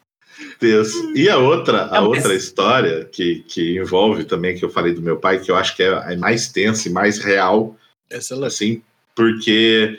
Deus. 0.60 0.92
E 1.14 1.28
a 1.28 1.38
outra, 1.38 1.84
a 1.84 2.00
mas- 2.00 2.02
outra 2.02 2.34
história 2.34 3.04
que, 3.04 3.44
que 3.48 3.78
envolve 3.78 4.24
também, 4.24 4.56
que 4.56 4.64
eu 4.64 4.70
falei 4.70 4.92
do 4.92 5.00
meu 5.02 5.16
pai, 5.16 5.38
que 5.38 5.50
eu 5.50 5.56
acho 5.56 5.76
que 5.76 5.82
é 5.82 5.88
a 5.92 6.16
mais 6.16 6.48
tensa 6.48 6.88
e 6.88 6.92
mais 6.92 7.18
real, 7.18 7.76
Essa 8.10 8.34
ela 8.34 8.46
assim, 8.48 8.82
porque 9.14 9.98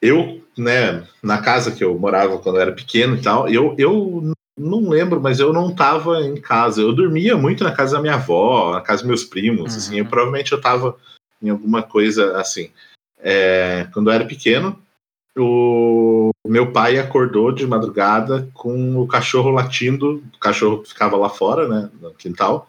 eu, 0.00 0.43
né, 0.56 1.04
na 1.22 1.38
casa 1.38 1.70
que 1.72 1.82
eu 1.82 1.98
morava 1.98 2.38
quando 2.38 2.56
eu 2.56 2.62
era 2.62 2.72
pequeno 2.72 3.16
e 3.16 3.22
tal, 3.22 3.48
eu, 3.48 3.74
eu 3.78 4.32
não 4.58 4.88
lembro, 4.88 5.20
mas 5.20 5.40
eu 5.40 5.52
não 5.52 5.74
tava 5.74 6.20
em 6.22 6.36
casa. 6.40 6.80
Eu 6.80 6.92
dormia 6.92 7.36
muito 7.36 7.64
na 7.64 7.72
casa 7.72 7.96
da 7.96 8.02
minha 8.02 8.14
avó, 8.14 8.72
na 8.72 8.80
casa 8.80 9.02
dos 9.02 9.08
meus 9.08 9.24
primos, 9.24 9.72
Uhum. 9.72 9.78
assim. 9.78 9.98
Eu, 9.98 10.06
provavelmente 10.06 10.52
eu 10.52 10.60
tava 10.60 10.96
em 11.42 11.50
alguma 11.50 11.82
coisa 11.82 12.36
assim. 12.38 12.70
É, 13.18 13.86
quando 13.92 14.10
eu 14.10 14.14
era 14.14 14.24
pequeno, 14.24 14.78
o 15.36 16.30
meu 16.46 16.70
pai 16.70 16.98
acordou 16.98 17.50
de 17.50 17.66
madrugada 17.66 18.48
com 18.54 19.00
o 19.00 19.06
cachorro 19.06 19.50
latindo. 19.50 20.22
O 20.34 20.38
cachorro 20.38 20.84
ficava 20.84 21.16
lá 21.16 21.28
fora, 21.28 21.66
né, 21.68 21.90
no 22.00 22.12
quintal, 22.12 22.68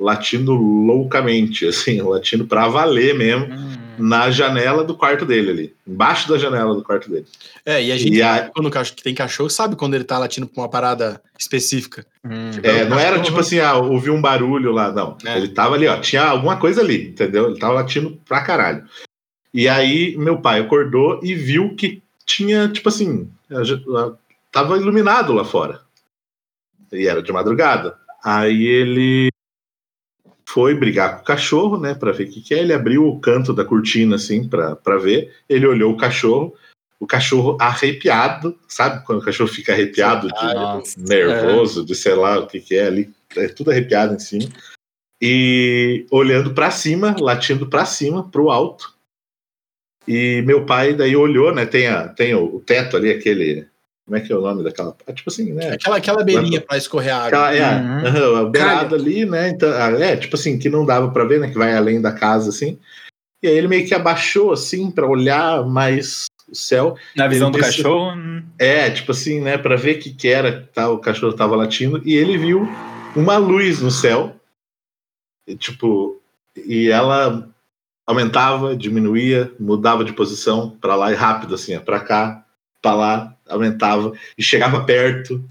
latindo 0.00 0.54
loucamente, 0.54 1.66
assim, 1.68 2.00
latindo 2.00 2.46
pra 2.46 2.68
valer 2.68 3.14
mesmo, 3.14 3.46
Hum. 3.52 3.87
Na 3.98 4.30
janela 4.30 4.84
do 4.84 4.94
quarto 4.96 5.24
dele 5.26 5.50
ali, 5.50 5.74
embaixo 5.86 6.28
da 6.28 6.38
janela 6.38 6.74
do 6.74 6.82
quarto 6.82 7.10
dele. 7.10 7.26
É, 7.66 7.82
e 7.84 7.92
a 7.92 7.96
gente, 7.96 8.16
E 8.16 8.22
a- 8.22 8.50
quando 8.54 8.66
o 8.66 8.70
cachorro, 8.70 8.96
que 8.96 9.02
tem 9.02 9.14
cachorro, 9.14 9.50
sabe 9.50 9.76
quando 9.76 9.94
ele 9.94 10.04
tá 10.04 10.18
latindo 10.18 10.46
pra 10.46 10.62
uma 10.62 10.68
parada 10.68 11.20
específica. 11.38 12.06
Hum. 12.24 12.50
É, 12.62 12.84
não 12.84 12.98
era 12.98 13.20
tipo 13.20 13.38
assim, 13.40 13.58
ah, 13.60 13.74
ouvi 13.76 14.10
um 14.10 14.20
barulho 14.20 14.72
lá, 14.72 14.92
não. 14.92 15.16
É. 15.24 15.36
Ele 15.36 15.48
tava 15.48 15.74
ali, 15.74 15.86
ó, 15.86 15.98
tinha 16.00 16.24
alguma 16.24 16.56
coisa 16.56 16.80
ali, 16.80 17.08
entendeu? 17.08 17.50
Ele 17.50 17.58
tava 17.58 17.74
latindo 17.74 18.20
pra 18.26 18.40
caralho. 18.42 18.84
E 19.52 19.68
aí, 19.68 20.16
meu 20.16 20.40
pai 20.40 20.60
acordou 20.60 21.20
e 21.22 21.34
viu 21.34 21.74
que 21.74 22.02
tinha, 22.26 22.68
tipo 22.68 22.88
assim, 22.90 23.30
tava 24.52 24.76
iluminado 24.76 25.32
lá 25.32 25.44
fora. 25.44 25.80
E 26.92 27.06
era 27.06 27.22
de 27.22 27.32
madrugada. 27.32 27.96
Aí 28.22 28.66
ele 28.66 29.30
foi 30.48 30.74
brigar 30.74 31.16
com 31.16 31.20
o 31.20 31.24
cachorro, 31.24 31.78
né, 31.78 31.92
pra 31.94 32.10
ver 32.10 32.24
o 32.24 32.30
que, 32.30 32.40
que 32.40 32.54
é. 32.54 32.60
Ele 32.60 32.72
abriu 32.72 33.06
o 33.06 33.20
canto 33.20 33.52
da 33.52 33.66
cortina, 33.66 34.16
assim, 34.16 34.48
pra, 34.48 34.74
pra 34.74 34.96
ver. 34.96 35.36
Ele 35.46 35.66
olhou 35.66 35.92
o 35.92 35.96
cachorro, 35.96 36.54
o 36.98 37.06
cachorro 37.06 37.58
arrepiado, 37.60 38.58
sabe? 38.66 39.04
Quando 39.04 39.20
o 39.20 39.24
cachorro 39.24 39.50
fica 39.50 39.74
arrepiado 39.74 40.26
de, 40.28 40.54
Nossa. 40.54 40.98
nervoso, 40.98 41.84
de 41.84 41.94
sei 41.94 42.14
lá 42.14 42.38
o 42.38 42.46
que, 42.46 42.60
que 42.60 42.76
é 42.76 42.86
ali, 42.86 43.12
é 43.36 43.48
tudo 43.48 43.70
arrepiado 43.70 44.14
em 44.14 44.18
cima. 44.18 44.48
E 45.20 46.06
olhando 46.10 46.54
pra 46.54 46.70
cima, 46.70 47.14
latindo 47.20 47.68
pra 47.68 47.84
cima, 47.84 48.26
pro 48.26 48.50
alto. 48.50 48.96
E 50.06 50.40
meu 50.46 50.64
pai 50.64 50.94
daí 50.94 51.14
olhou, 51.14 51.54
né? 51.54 51.66
Tem, 51.66 51.88
a, 51.88 52.08
tem 52.08 52.34
o, 52.34 52.56
o 52.56 52.60
teto 52.60 52.96
ali, 52.96 53.10
aquele. 53.10 53.68
Como 54.08 54.16
é 54.16 54.20
que 54.22 54.32
é 54.32 54.36
o 54.36 54.40
nome 54.40 54.64
daquela. 54.64 54.96
é 55.06 55.12
tipo 55.12 55.28
assim, 55.28 55.52
né? 55.52 55.72
Aquela, 55.72 55.98
aquela 55.98 56.24
beirinha 56.24 56.62
pra 56.62 56.78
escorrer 56.78 57.14
a 57.14 57.26
água. 57.26 57.48
Aquela, 57.48 57.54
é, 57.54 58.10
Uhum. 58.22 58.36
a 58.36 58.44
beirada 58.48 58.96
ali, 58.96 59.26
né? 59.26 59.50
Então, 59.50 59.70
ah, 59.70 59.90
é, 60.02 60.16
tipo 60.16 60.34
assim, 60.34 60.58
que 60.58 60.70
não 60.70 60.86
dava 60.86 61.10
pra 61.10 61.24
ver, 61.26 61.38
né? 61.40 61.50
Que 61.50 61.58
vai 61.58 61.76
além 61.76 62.00
da 62.00 62.10
casa, 62.10 62.48
assim. 62.48 62.78
E 63.42 63.46
aí 63.48 63.54
ele 63.54 63.68
meio 63.68 63.86
que 63.86 63.94
abaixou, 63.94 64.50
assim, 64.50 64.90
pra 64.90 65.06
olhar 65.06 65.62
mais 65.66 66.24
o 66.50 66.54
céu. 66.54 66.96
Na 67.14 67.28
visão 67.28 67.50
do 67.50 67.58
disse- 67.58 67.76
cachorro. 67.82 68.16
É, 68.58 68.88
tipo 68.90 69.12
assim, 69.12 69.42
né, 69.42 69.58
Pra 69.58 69.76
ver 69.76 69.96
o 69.96 70.00
que, 70.00 70.14
que 70.14 70.28
era 70.28 70.62
que 70.62 70.68
tá, 70.72 70.88
o 70.88 70.98
cachorro 70.98 71.34
tava 71.34 71.54
latindo, 71.54 72.00
e 72.02 72.14
ele 72.16 72.38
viu 72.38 72.66
uma 73.14 73.36
luz 73.36 73.82
no 73.82 73.90
céu, 73.90 74.34
e, 75.46 75.54
tipo, 75.54 76.18
e 76.56 76.88
ela 76.88 77.46
aumentava, 78.06 78.74
diminuía, 78.74 79.52
mudava 79.60 80.02
de 80.02 80.14
posição 80.14 80.70
pra 80.80 80.96
lá 80.96 81.12
e 81.12 81.14
rápido, 81.14 81.54
assim, 81.54 81.76
ó, 81.76 81.80
pra 81.80 82.00
cá, 82.00 82.42
pra 82.88 82.94
lá, 82.94 83.36
aumentava, 83.48 84.12
e 84.36 84.42
chegava 84.42 84.82
perto, 84.84 85.44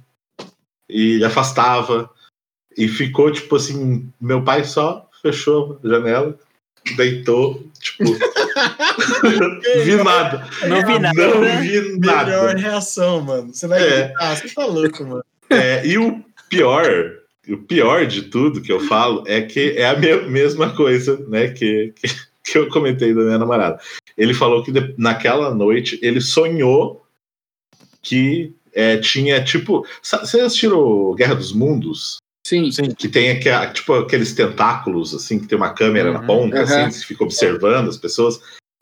e 0.89 1.23
afastava, 1.23 2.09
e 2.75 2.87
ficou, 2.87 3.31
tipo 3.31 3.55
assim, 3.55 4.09
meu 4.19 4.43
pai 4.43 4.63
só 4.63 5.07
fechou 5.21 5.79
a 5.83 5.87
janela, 5.87 6.35
deitou, 6.95 7.63
tipo, 7.79 8.03
vi 9.83 9.95
nada, 10.03 10.47
Não 10.67 10.85
vi 10.85 10.99
nada. 10.99 11.27
não 11.27 11.61
vi 11.61 11.99
nada. 11.99 12.25
Melhor 12.25 12.55
reação, 12.55 13.21
mano. 13.21 13.53
Você 13.53 13.67
vai 13.67 13.81
É. 13.83 14.03
gritar, 14.07 14.35
você 14.35 14.49
tá 14.49 14.65
louco, 14.65 15.03
mano. 15.05 15.23
É, 15.49 15.85
e 15.85 15.97
o 15.97 16.23
pior, 16.49 16.85
o 17.49 17.57
pior 17.57 18.05
de 18.07 18.23
tudo 18.23 18.61
que 18.61 18.71
eu 18.71 18.79
falo 18.79 19.23
é 19.27 19.41
que 19.41 19.71
é 19.77 19.87
a 19.89 19.95
me- 19.97 20.23
mesma 20.29 20.75
coisa, 20.75 21.17
né, 21.27 21.49
que, 21.49 21.93
que, 21.95 22.07
que 22.43 22.57
eu 22.57 22.67
comentei 22.69 23.13
da 23.13 23.21
minha 23.21 23.37
namorada. 23.37 23.79
Ele 24.17 24.33
falou 24.33 24.63
que 24.63 24.71
naquela 24.97 25.53
noite 25.53 25.99
ele 26.01 26.19
sonhou 26.19 27.05
que 28.07 28.53
é, 28.73 28.97
tinha 28.97 29.43
tipo. 29.43 29.85
Vocês 30.01 30.43
assistiram 30.43 31.13
Guerra 31.15 31.35
dos 31.35 31.51
Mundos? 31.51 32.17
Sim. 32.45 32.71
Sim. 32.71 32.91
Que 32.91 33.09
tem 33.09 33.31
aqua- 33.31 33.67
tipo, 33.67 33.93
aqueles 33.93 34.33
tentáculos, 34.33 35.13
assim, 35.13 35.37
que 35.39 35.47
tem 35.47 35.57
uma 35.57 35.73
câmera 35.73 36.13
na 36.13 36.21
Uhum. 36.21 36.25
ponta, 36.27 36.61
Aham. 36.61 36.85
assim, 36.85 36.99
que 37.01 37.05
fica 37.07 37.23
observando 37.23 37.89
as 37.89 37.97
pessoas. 37.97 38.39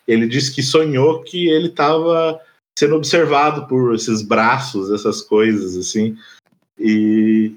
Ele 0.08 0.28
disse 0.28 0.54
que 0.54 0.62
sonhou 0.62 1.24
que 1.24 1.48
ele 1.50 1.68
estava 1.68 2.40
sendo 2.78 2.96
observado 2.96 3.68
por 3.68 3.96
esses 3.96 4.22
braços, 4.22 4.92
essas 4.92 5.22
coisas, 5.22 5.76
assim. 5.76 6.16
E 6.80 7.54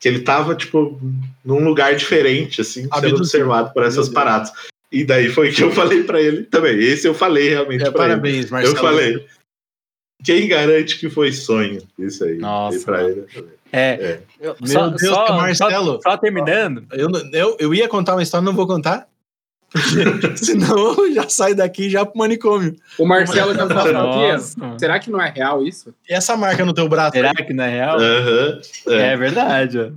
que 0.00 0.08
ele 0.08 0.18
estava, 0.18 0.54
tipo, 0.54 0.98
num 1.44 1.62
lugar 1.64 1.94
diferente, 1.94 2.60
assim, 2.60 2.88
sendo 3.00 3.16
observado 3.16 3.72
por 3.72 3.82
essas 3.84 4.08
paradas. 4.08 4.50
E 4.90 5.04
daí 5.04 5.28
foi 5.28 5.52
que 5.52 5.62
eu 5.62 5.70
falei 5.72 6.02
para 6.04 6.20
ele 6.20 6.42
também. 6.44 6.76
Esse 6.78 7.06
eu 7.06 7.14
falei 7.14 7.50
realmente 7.50 7.82
É, 7.84 7.90
pra 7.90 8.04
ele. 8.04 8.10
parabéns, 8.14 8.50
Marcelo. 8.50 8.76
Eu 8.76 8.80
falei. 8.80 9.26
Quem 10.24 10.48
garante 10.48 10.98
que 10.98 11.08
foi 11.10 11.32
sonho? 11.32 11.80
Isso 11.98 12.24
aí. 12.24 12.38
Nossa. 12.38 12.90
É. 13.72 13.78
É. 13.80 14.20
Eu- 14.40 14.56
Meu 14.60 14.68
só, 14.72 14.88
Deus, 14.88 15.02
só, 15.14 15.36
Marcelo. 15.36 16.00
só, 16.02 16.10
só 16.10 16.16
terminando. 16.16 16.84
Eu, 16.92 17.08
eu, 17.32 17.56
eu 17.60 17.74
ia 17.74 17.88
contar 17.88 18.14
uma 18.14 18.22
história, 18.22 18.44
não 18.44 18.52
vou 18.54 18.66
contar. 18.66 19.06
Porque 19.70 20.36
senão 20.38 20.94
eu 21.04 21.12
já 21.12 21.28
saio 21.28 21.54
daqui 21.54 21.90
já 21.90 22.04
pro 22.06 22.18
manicômio. 22.18 22.76
O 22.98 23.04
Marcelo 23.04 23.52
já 23.54 23.66
tá 23.66 23.74
falando 23.74 23.92
Nossa. 23.94 24.56
Será 24.78 24.98
que 24.98 25.10
não 25.10 25.20
é 25.20 25.30
real 25.30 25.62
isso? 25.64 25.92
E 26.08 26.14
essa 26.14 26.36
marca 26.36 26.64
no 26.64 26.72
teu 26.72 26.88
braço? 26.88 27.12
Será 27.12 27.32
aí? 27.36 27.44
que 27.44 27.52
não 27.52 27.64
é 27.64 27.70
real? 27.70 27.98
Aham. 27.98 28.60
É, 28.88 28.98
é. 29.12 29.16
verdade, 29.16 29.78
ó. 29.78 29.90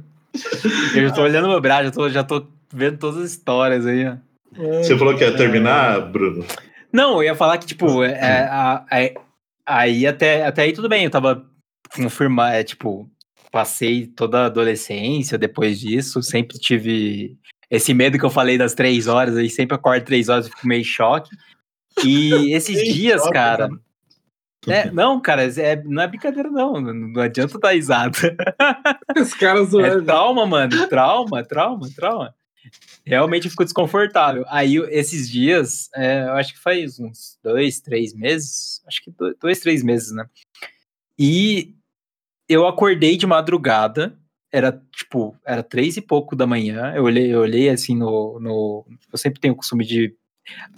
Eu 0.96 1.08
já 1.08 1.12
tô 1.14 1.22
olhando 1.22 1.48
meu 1.48 1.62
braço, 1.62 1.86
já 1.86 1.92
tô, 1.92 2.10
já 2.10 2.24
tô 2.24 2.46
vendo 2.74 2.98
todas 2.98 3.24
as 3.24 3.32
histórias 3.32 3.86
aí, 3.86 4.08
ó. 4.08 4.16
Você 4.84 4.98
falou 4.98 5.16
que 5.16 5.24
ia 5.24 5.36
terminar, 5.36 6.02
Bruno? 6.02 6.44
Não, 6.92 7.18
eu 7.18 7.24
ia 7.24 7.36
falar 7.36 7.58
que, 7.60 7.68
tipo, 7.68 8.04
é, 8.04 8.12
é, 8.12 8.42
a- 8.50 8.84
a- 8.90 9.12
aí 9.70 10.08
até, 10.08 10.46
até 10.46 10.64
aí 10.64 10.74
tudo 10.74 10.90
bem, 10.90 11.06
eu 11.06 11.10
tava 11.10 11.46
confirmar, 11.96 12.56
é, 12.56 12.64
tipo, 12.64 13.10
passei 13.52 14.08
toda 14.08 14.42
a 14.42 14.46
adolescência 14.46 15.38
depois 15.38 15.80
disso, 15.80 16.22
sempre 16.22 16.58
tive 16.58 17.38
esse 17.70 17.94
medo 17.94 18.18
que 18.18 18.26
eu 18.26 18.30
falei 18.30 18.58
das 18.58 18.74
três 18.74 19.08
horas, 19.08 19.38
aí 19.38 19.50
sempre 19.50 19.76
acordo 19.76 20.04
três 20.04 20.28
horas 20.30 20.48
e 20.48 20.50
fico 20.50 20.68
meio 20.68 20.82
em 20.82 20.84
choque. 20.84 21.30
E 22.04 22.54
esses 22.54 22.82
dias, 22.94 23.22
choque, 23.22 23.34
cara. 23.34 23.68
mano. 23.68 23.82
é, 24.68 24.92
não, 24.92 25.22
cara, 25.22 25.44
é, 25.44 25.82
não 25.84 26.02
é 26.02 26.08
brincadeira, 26.08 26.50
não. 26.50 26.82
Não 26.82 27.22
adianta 27.22 27.60
dar 27.60 27.72
risada. 27.72 28.18
Os 29.18 29.34
caras 29.34 29.68
É 29.70 29.72
zoando. 29.72 30.06
trauma, 30.06 30.46
mano. 30.46 30.88
Trauma, 30.88 31.44
trauma, 31.44 31.88
trauma. 31.96 32.36
Realmente 33.06 33.46
eu 33.46 33.52
fico 33.52 33.64
desconfortável. 33.64 34.44
Aí, 34.48 34.78
esses 34.90 35.30
dias, 35.30 35.90
é, 35.96 36.24
eu 36.24 36.34
acho 36.34 36.54
que 36.54 36.60
faz 36.60 37.00
uns 37.00 37.40
dois, 37.44 37.80
três 37.80 38.14
meses. 38.14 38.82
Acho 38.86 39.04
que 39.04 39.12
dois, 39.12 39.36
dois, 39.40 39.60
três 39.60 39.84
meses, 39.84 40.12
né? 40.12 40.26
E 41.18 41.76
eu 42.48 42.68
acordei 42.68 43.18
de 43.18 43.28
madrugada. 43.28 44.18
Era, 44.52 44.72
tipo, 44.92 45.38
era 45.46 45.62
três 45.62 45.98
e 45.98 46.02
pouco 46.02 46.36
da 46.36 46.48
manhã. 46.48 46.94
Eu 46.96 47.04
olhei, 47.04 47.34
eu 47.34 47.42
olhei 47.42 47.70
assim 47.70 47.96
no, 47.96 48.40
no. 48.40 48.86
Eu 49.12 49.18
sempre 49.18 49.40
tenho 49.40 49.54
o 49.54 49.58
costume 49.58 49.86
de. 49.86 50.16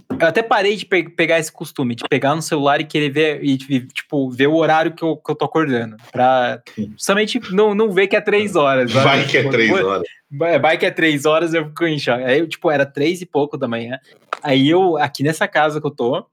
Eu 0.10 0.28
até 0.28 0.44
parei 0.44 0.76
de 0.76 0.86
pe- 0.86 1.10
pegar 1.10 1.40
esse 1.40 1.52
costume, 1.52 1.96
de 1.96 2.04
pegar 2.10 2.36
no 2.36 2.42
celular 2.42 2.82
e 2.82 2.84
querer 2.84 3.10
ver, 3.10 3.44
e, 3.44 3.58
tipo, 3.58 4.30
ver 4.30 4.48
o 4.48 4.56
horário 4.56 4.94
que 4.94 5.04
eu, 5.04 5.16
que 5.18 5.32
eu 5.32 5.36
tô 5.36 5.46
acordando. 5.46 5.96
Pra 6.12 6.62
justamente 6.78 7.40
não, 7.54 7.74
não 7.74 7.92
ver 7.92 8.08
que 8.08 8.16
é 8.16 8.22
três 8.22 8.56
horas. 8.56 8.92
sabe? 8.92 9.04
Vai 9.06 9.26
que 9.28 9.38
é 9.38 9.42
Tipo, 9.42 9.52
três 9.54 9.72
horas. 9.72 10.04
Vai 10.62 10.78
que 10.78 10.86
é 10.86 10.92
três 10.92 11.26
horas, 11.26 11.54
eu 11.54 11.66
fico 11.70 11.86
em 11.86 11.98
choque. 12.00 12.24
Aí, 12.24 12.46
tipo, 12.48 12.70
era 12.70 12.86
três 12.86 13.22
e 13.22 13.26
pouco 13.26 13.58
da 13.58 13.68
manhã. 13.68 14.00
Aí 14.44 14.70
eu, 14.70 14.98
aqui 14.98 15.24
nessa 15.24 15.48
casa 15.48 15.80
que 15.80 15.88
eu 15.88 15.92
tô, 15.92 16.26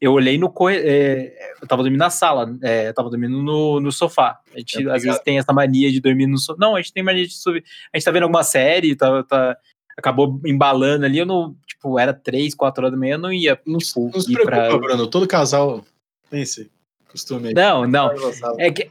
eu 0.00 0.12
olhei 0.12 0.36
no 0.36 0.50
corredor. 0.50 0.84
eu 0.90 1.68
tava 1.68 1.82
dormindo 1.82 2.00
na 2.00 2.10
sala, 2.10 2.52
é, 2.62 2.88
eu 2.88 2.94
tava 2.94 3.08
dormindo 3.08 3.40
no, 3.42 3.78
no 3.80 3.92
sofá. 3.92 4.38
A 4.54 4.58
gente 4.58 4.74
Obrigado. 4.76 4.96
às 4.96 5.02
vezes 5.04 5.20
tem 5.20 5.38
essa 5.38 5.52
mania 5.52 5.90
de 5.92 6.00
dormir 6.00 6.26
no 6.26 6.38
sofá. 6.38 6.58
Não, 6.60 6.74
a 6.74 6.82
gente 6.82 6.92
tem 6.92 7.02
mania 7.02 7.26
de 7.26 7.32
subir. 7.34 7.62
A 7.92 7.96
gente 7.96 8.04
tá 8.04 8.10
vendo 8.10 8.24
alguma 8.24 8.42
série, 8.42 8.94
tá, 8.96 9.22
tá- 9.22 9.56
acabou 9.96 10.40
embalando 10.44 11.04
ali. 11.04 11.18
Eu 11.18 11.26
não, 11.26 11.54
tipo, 11.66 11.98
era 11.98 12.12
três, 12.12 12.54
quatro 12.54 12.82
horas 12.82 12.92
da 12.92 12.98
manhã, 12.98 13.14
eu 13.14 13.18
não 13.18 13.32
ia, 13.32 13.58
Não, 13.66 13.78
tipo, 13.78 14.10
não 14.12 14.20
se 14.20 14.30
ir 14.30 14.34
preocupa, 14.34 14.68
pra. 14.68 14.78
Bruno. 14.78 15.06
Todo 15.06 15.26
casal 15.26 15.84
tem 16.30 16.42
esse 16.42 16.70
costume 17.10 17.48
aí. 17.48 17.54
Não, 17.54 17.86
não. 17.86 18.10
É 18.58 18.70
que, 18.70 18.90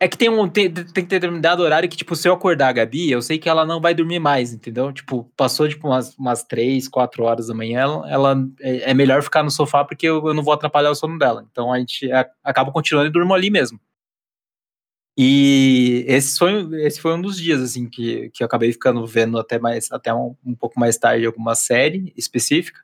é 0.00 0.08
que 0.08 0.18
tem, 0.18 0.28
um, 0.28 0.48
tem, 0.48 0.70
tem 0.72 0.84
que 0.84 0.92
ter 0.92 1.18
determinado 1.20 1.62
horário 1.62 1.88
que, 1.88 1.96
tipo, 1.96 2.14
se 2.16 2.28
eu 2.28 2.32
acordar 2.34 2.68
a 2.68 2.72
Gabi, 2.72 3.10
eu 3.10 3.22
sei 3.22 3.38
que 3.38 3.48
ela 3.48 3.64
não 3.64 3.80
vai 3.80 3.94
dormir 3.94 4.18
mais, 4.18 4.52
entendeu? 4.52 4.92
Tipo, 4.92 5.30
passou, 5.36 5.68
tipo, 5.68 5.86
umas, 5.88 6.14
umas 6.18 6.42
3, 6.42 6.88
4 6.88 7.22
horas 7.24 7.46
da 7.46 7.54
manhã, 7.54 7.80
ela, 7.80 8.10
ela- 8.10 8.48
é, 8.60 8.90
é 8.90 8.94
melhor 8.94 9.22
ficar 9.22 9.42
no 9.42 9.50
sofá 9.50 9.84
porque 9.84 10.06
eu, 10.06 10.26
eu 10.26 10.34
não 10.34 10.42
vou 10.42 10.52
atrapalhar 10.52 10.90
o 10.90 10.94
sono 10.94 11.18
dela. 11.18 11.46
Então 11.50 11.72
a 11.72 11.78
gente 11.78 12.10
a- 12.12 12.28
acaba 12.42 12.72
continuando 12.72 13.08
e 13.08 13.12
durmo 13.12 13.32
ali 13.34 13.50
mesmo. 13.50 13.78
E 15.16 16.04
esse 16.08 16.38
foi, 16.38 16.84
esse 16.84 17.00
foi 17.00 17.14
um 17.14 17.22
dos 17.22 17.36
dias, 17.36 17.60
assim, 17.60 17.88
que, 17.88 18.30
que 18.30 18.42
eu 18.42 18.46
acabei 18.46 18.72
ficando 18.72 19.06
vendo 19.06 19.38
até, 19.38 19.58
mais, 19.58 19.90
até 19.92 20.12
um, 20.12 20.34
um 20.44 20.54
pouco 20.54 20.78
mais 20.78 20.98
tarde 20.98 21.26
alguma 21.26 21.54
série 21.54 22.12
específica. 22.16 22.80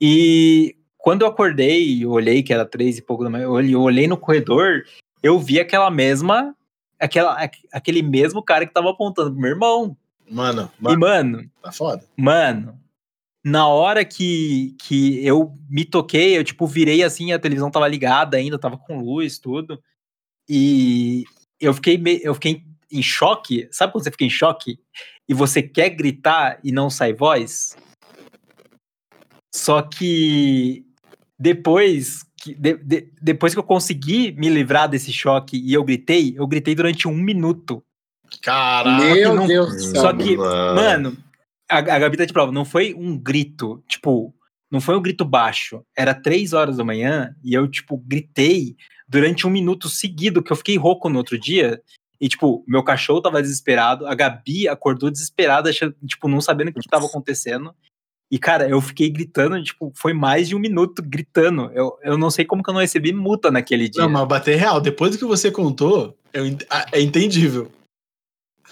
E 0.00 0.76
quando 0.96 1.22
eu 1.22 1.28
acordei 1.28 1.86
e 1.86 2.06
olhei 2.06 2.42
que 2.42 2.52
era 2.52 2.64
três 2.64 2.96
e 2.96 3.02
pouco 3.02 3.24
da 3.24 3.30
manhã, 3.30 3.44
eu 3.44 3.52
olhei, 3.52 3.74
eu 3.74 3.82
olhei 3.82 4.08
no 4.08 4.16
corredor, 4.16 4.84
eu 5.22 5.38
vi 5.38 5.60
aquela 5.60 5.90
mesma 5.90 6.56
aquela, 6.98 7.38
aquele 7.72 8.02
mesmo 8.02 8.42
cara 8.42 8.66
que 8.66 8.72
tava 8.72 8.90
apontando 8.90 9.30
pro 9.30 9.40
meu 9.40 9.50
irmão. 9.50 9.96
Mano, 10.28 10.70
E, 10.80 10.82
mano, 10.82 10.98
mano, 10.98 11.50
tá 11.62 11.70
foda. 11.70 12.04
Mano, 12.16 12.80
na 13.44 13.68
hora 13.68 14.04
que, 14.04 14.74
que 14.80 15.24
eu 15.24 15.54
me 15.68 15.84
toquei, 15.84 16.36
eu, 16.36 16.42
tipo, 16.42 16.66
virei 16.66 17.02
assim, 17.02 17.32
a 17.32 17.38
televisão 17.38 17.70
tava 17.70 17.86
ligada 17.86 18.36
ainda, 18.36 18.58
tava 18.58 18.76
com 18.76 19.00
luz, 19.00 19.38
tudo. 19.38 19.80
E 20.48 21.24
eu 21.60 21.72
fiquei, 21.74 21.96
me- 21.98 22.20
eu 22.22 22.34
fiquei 22.34 22.62
em 22.90 23.02
choque. 23.02 23.68
Sabe 23.70 23.92
quando 23.92 24.04
você 24.04 24.10
fica 24.10 24.24
em 24.24 24.30
choque? 24.30 24.78
E 25.28 25.34
você 25.34 25.62
quer 25.62 25.90
gritar 25.90 26.58
e 26.62 26.70
não 26.70 26.88
sai 26.88 27.12
voz? 27.12 27.76
Só 29.54 29.82
que 29.82 30.84
depois 31.38 32.24
que, 32.40 32.54
de- 32.54 32.76
de- 32.76 33.12
depois 33.20 33.52
que 33.54 33.58
eu 33.58 33.64
consegui 33.64 34.32
me 34.32 34.48
livrar 34.48 34.88
desse 34.88 35.12
choque 35.12 35.56
e 35.58 35.72
eu 35.72 35.82
gritei, 35.82 36.34
eu 36.36 36.46
gritei 36.46 36.74
durante 36.74 37.08
um 37.08 37.14
minuto. 37.14 37.82
Caraca. 38.42 39.04
Meu 39.04 39.34
não- 39.34 39.46
Deus 39.46 39.72
do 39.72 39.80
céu. 39.80 40.00
Só 40.02 40.12
que, 40.12 40.36
Mano. 40.36 40.74
Mano, 40.74 41.16
a, 41.68 41.78
a 41.78 41.98
Gabi 41.98 42.16
tá 42.16 42.24
de 42.24 42.32
prova, 42.32 42.52
não 42.52 42.64
foi 42.64 42.94
um 42.94 43.16
grito, 43.18 43.82
tipo, 43.88 44.34
não 44.70 44.80
foi 44.80 44.96
um 44.96 45.02
grito 45.02 45.24
baixo. 45.24 45.82
Era 45.96 46.14
três 46.14 46.52
horas 46.52 46.76
da 46.76 46.84
manhã 46.84 47.34
e 47.42 47.54
eu, 47.54 47.68
tipo, 47.68 47.96
gritei 47.98 48.76
durante 49.08 49.46
um 49.46 49.50
minuto 49.50 49.88
seguido, 49.88 50.42
que 50.42 50.52
eu 50.52 50.56
fiquei 50.56 50.76
rouco 50.76 51.08
no 51.08 51.18
outro 51.18 51.38
dia. 51.38 51.80
E, 52.20 52.28
tipo, 52.28 52.64
meu 52.66 52.82
cachorro 52.82 53.20
tava 53.20 53.42
desesperado, 53.42 54.06
a 54.06 54.14
Gabi 54.14 54.68
acordou 54.68 55.10
desesperada, 55.10 55.70
achando, 55.70 55.94
tipo, 56.06 56.28
não 56.28 56.40
sabendo 56.40 56.68
o 56.68 56.72
que 56.72 56.88
tava 56.88 57.06
acontecendo. 57.06 57.74
E, 58.30 58.38
cara, 58.38 58.68
eu 58.68 58.80
fiquei 58.80 59.08
gritando, 59.08 59.62
tipo, 59.62 59.92
foi 59.94 60.12
mais 60.12 60.48
de 60.48 60.56
um 60.56 60.58
minuto 60.58 61.00
gritando. 61.00 61.70
Eu, 61.72 61.96
eu 62.02 62.18
não 62.18 62.30
sei 62.30 62.44
como 62.44 62.62
que 62.62 62.70
eu 62.70 62.74
não 62.74 62.80
recebi 62.80 63.12
multa 63.12 63.50
naquele 63.50 63.88
dia. 63.88 64.02
Não, 64.02 64.10
mas 64.10 64.26
bater 64.26 64.56
real, 64.56 64.80
depois 64.80 65.12
do 65.12 65.18
que 65.18 65.24
você 65.24 65.50
contou, 65.50 66.18
eu 66.32 66.44
ah, 66.68 66.86
é 66.90 67.00
entendível. 67.00 67.70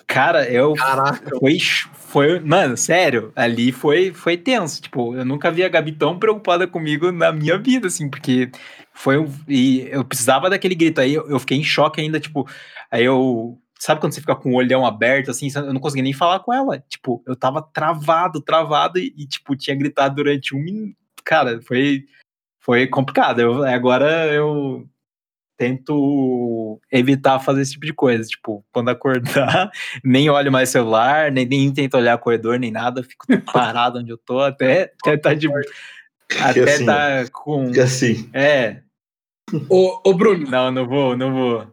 Cara, 0.06 0.48
eu 0.50 0.74
Caraca. 0.74 1.30
Foi, 1.38 1.58
foi, 1.92 2.40
mano, 2.40 2.76
sério, 2.76 3.32
ali 3.34 3.72
foi, 3.72 4.12
foi 4.12 4.36
tenso. 4.36 4.80
Tipo, 4.80 5.14
eu 5.14 5.24
nunca 5.24 5.50
vi 5.50 5.64
a 5.64 5.68
Gabi 5.68 5.92
tão 5.92 6.18
preocupada 6.18 6.66
comigo 6.66 7.10
na 7.10 7.32
minha 7.32 7.58
vida, 7.58 7.88
assim, 7.88 8.08
porque 8.08 8.50
foi 8.92 9.18
um. 9.18 9.28
E 9.48 9.88
eu 9.90 10.04
precisava 10.04 10.48
daquele 10.48 10.74
grito 10.74 11.00
aí, 11.00 11.14
eu, 11.14 11.28
eu 11.28 11.38
fiquei 11.40 11.58
em 11.58 11.64
choque 11.64 12.00
ainda, 12.00 12.20
tipo, 12.20 12.48
aí 12.90 13.04
eu. 13.04 13.58
Sabe 13.78 14.00
quando 14.00 14.14
você 14.14 14.20
fica 14.20 14.36
com 14.36 14.52
o 14.52 14.56
olhão 14.56 14.86
aberto, 14.86 15.30
assim, 15.30 15.48
eu 15.54 15.72
não 15.72 15.80
conseguia 15.80 16.04
nem 16.04 16.12
falar 16.12 16.40
com 16.40 16.54
ela. 16.54 16.78
Tipo, 16.88 17.22
eu 17.26 17.36
tava 17.36 17.60
travado, 17.60 18.40
travado, 18.40 18.98
e, 18.98 19.12
e, 19.16 19.26
tipo, 19.26 19.56
tinha 19.56 19.76
gritado 19.76 20.14
durante 20.14 20.54
um 20.54 20.60
minuto. 20.60 20.96
Cara, 21.24 21.60
foi, 21.62 22.04
foi 22.60 22.86
complicado. 22.86 23.40
Eu, 23.40 23.64
agora 23.64 24.32
eu 24.32 24.88
tento 25.56 26.80
evitar 26.90 27.38
fazer 27.40 27.62
esse 27.62 27.72
tipo 27.72 27.86
de 27.86 27.92
coisa. 27.92 28.24
Tipo, 28.24 28.64
quando 28.72 28.88
acordar, 28.88 29.70
nem 30.04 30.28
olho 30.30 30.50
mais 30.52 30.68
celular, 30.68 31.30
nem, 31.30 31.46
nem 31.46 31.72
tento 31.72 31.96
olhar 31.96 32.18
corredor, 32.18 32.58
nem 32.58 32.70
nada. 32.70 33.02
Fico 33.02 33.26
parado 33.52 33.98
onde 33.98 34.10
eu 34.10 34.18
tô 34.18 34.40
até, 34.40 34.92
até 35.02 35.16
tá 35.16 35.34
de. 35.34 35.48
Até 36.40 36.62
assim, 36.62 36.86
tá 36.86 37.26
com. 37.32 37.70
E 37.74 37.80
assim, 37.80 38.28
É, 38.32 38.78
Ô, 39.68 40.00
ô, 40.04 40.14
Bruno, 40.14 40.48
não, 40.50 40.70
não 40.70 40.86
vou, 40.86 41.16
não 41.16 41.32
vou. 41.32 41.66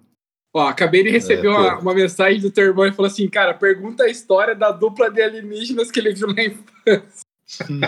ó, 0.54 0.68
acabei 0.68 1.04
de 1.04 1.10
receber 1.10 1.48
É, 1.48 1.50
uma, 1.50 1.80
uma 1.80 1.94
mensagem 1.94 2.42
do 2.42 2.52
teu 2.52 2.66
irmão 2.66 2.86
e 2.86 2.92
falou 2.92 3.10
assim: 3.10 3.28
cara, 3.30 3.54
pergunta 3.54 4.04
a 4.04 4.10
história 4.10 4.54
da 4.54 4.72
dupla 4.72 5.10
de 5.10 5.22
alienígenas 5.22 5.90
que 5.90 6.00
ele 6.00 6.14
viu 6.14 6.28
na 6.28 6.44
infância. 6.44 7.22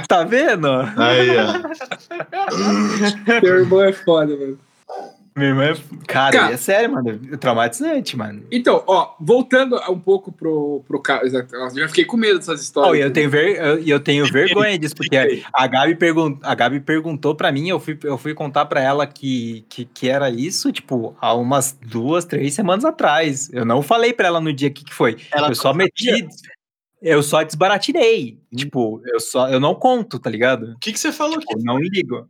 Tá 0.08 0.24
vendo? 0.24 0.68
aí, 0.98 1.30
ó. 1.38 1.54
Teu 3.40 3.60
irmão 3.60 3.82
é 3.82 3.94
foda, 3.94 4.36
mano. 4.36 4.60
Meu 5.36 5.48
irmão 5.48 5.64
é. 5.64 5.76
Cara, 6.08 6.32
Cara. 6.38 6.54
é 6.54 6.58
sério, 6.58 6.92
mano. 6.92 7.20
É 7.32 7.38
traumatizante, 7.38 8.16
mano. 8.16 8.44
Então, 8.52 8.84
ó, 8.86 9.16
voltando 9.20 9.76
um 9.90 10.00
pouco 10.00 10.32
pro, 10.32 10.84
pro 10.88 11.00
caso. 11.02 11.26
Eu 11.26 11.72
já 11.80 11.88
fiquei 11.88 12.06
com 12.06 12.16
medo 12.18 12.38
dessas 12.38 12.60
Oh, 12.60 12.64
histórias. 12.64 13.04
e 13.04 13.08
eu 13.08 13.12
tenho, 13.12 13.30
ver, 13.30 13.58
eu, 13.58 13.80
eu 13.80 14.00
tenho 14.00 14.32
vergonha 14.32 14.78
disso, 14.78 14.96
porque 14.96 15.44
a 15.54 15.68
Gabi, 15.68 15.96
pergun 15.96 16.38
a 16.44 16.54
Gabi 16.54 16.80
perguntou 16.80 17.34
pra 17.34 17.52
mim, 17.52 17.68
eu 17.70 17.80
fui, 17.80 17.98
eu 18.04 18.18
fui 18.18 18.34
contar 18.36 18.66
pra 18.66 18.80
ela 18.82 19.08
que, 19.08 19.66
que, 19.70 19.86
que 19.86 20.08
era 20.08 20.30
isso, 20.30 20.72
tipo, 20.72 21.16
há 21.20 21.34
umas 21.34 21.72
duas, 21.82 22.26
três 22.26 22.54
semanas 22.54 22.86
atrás. 22.86 23.50
Eu 23.52 23.66
não 23.66 23.82
falei 23.82 24.14
pra 24.14 24.28
ela 24.28 24.40
no 24.40 24.54
dia 24.54 24.70
que, 24.70 24.84
que 24.86 24.94
foi. 24.94 25.18
Ela 25.32 25.50
eu 25.50 25.56
só 25.56 25.72
sabia. 25.72 25.86
meti. 25.86 26.28
Eu 27.02 27.22
só 27.22 27.44
desbaratinei. 27.44 28.40
Tipo, 28.56 29.02
eu 29.06 29.20
só 29.20 29.50
eu 29.50 29.60
não 29.60 29.76
conto, 29.76 30.18
tá 30.20 30.30
ligado? 30.30 30.74
O 30.74 30.80
que, 30.80 30.94
que 30.94 31.00
você 31.00 31.12
falou 31.12 31.36
aqui? 31.36 31.48
Tipo, 31.48 31.62
não 31.64 31.78
ligo. 31.78 32.30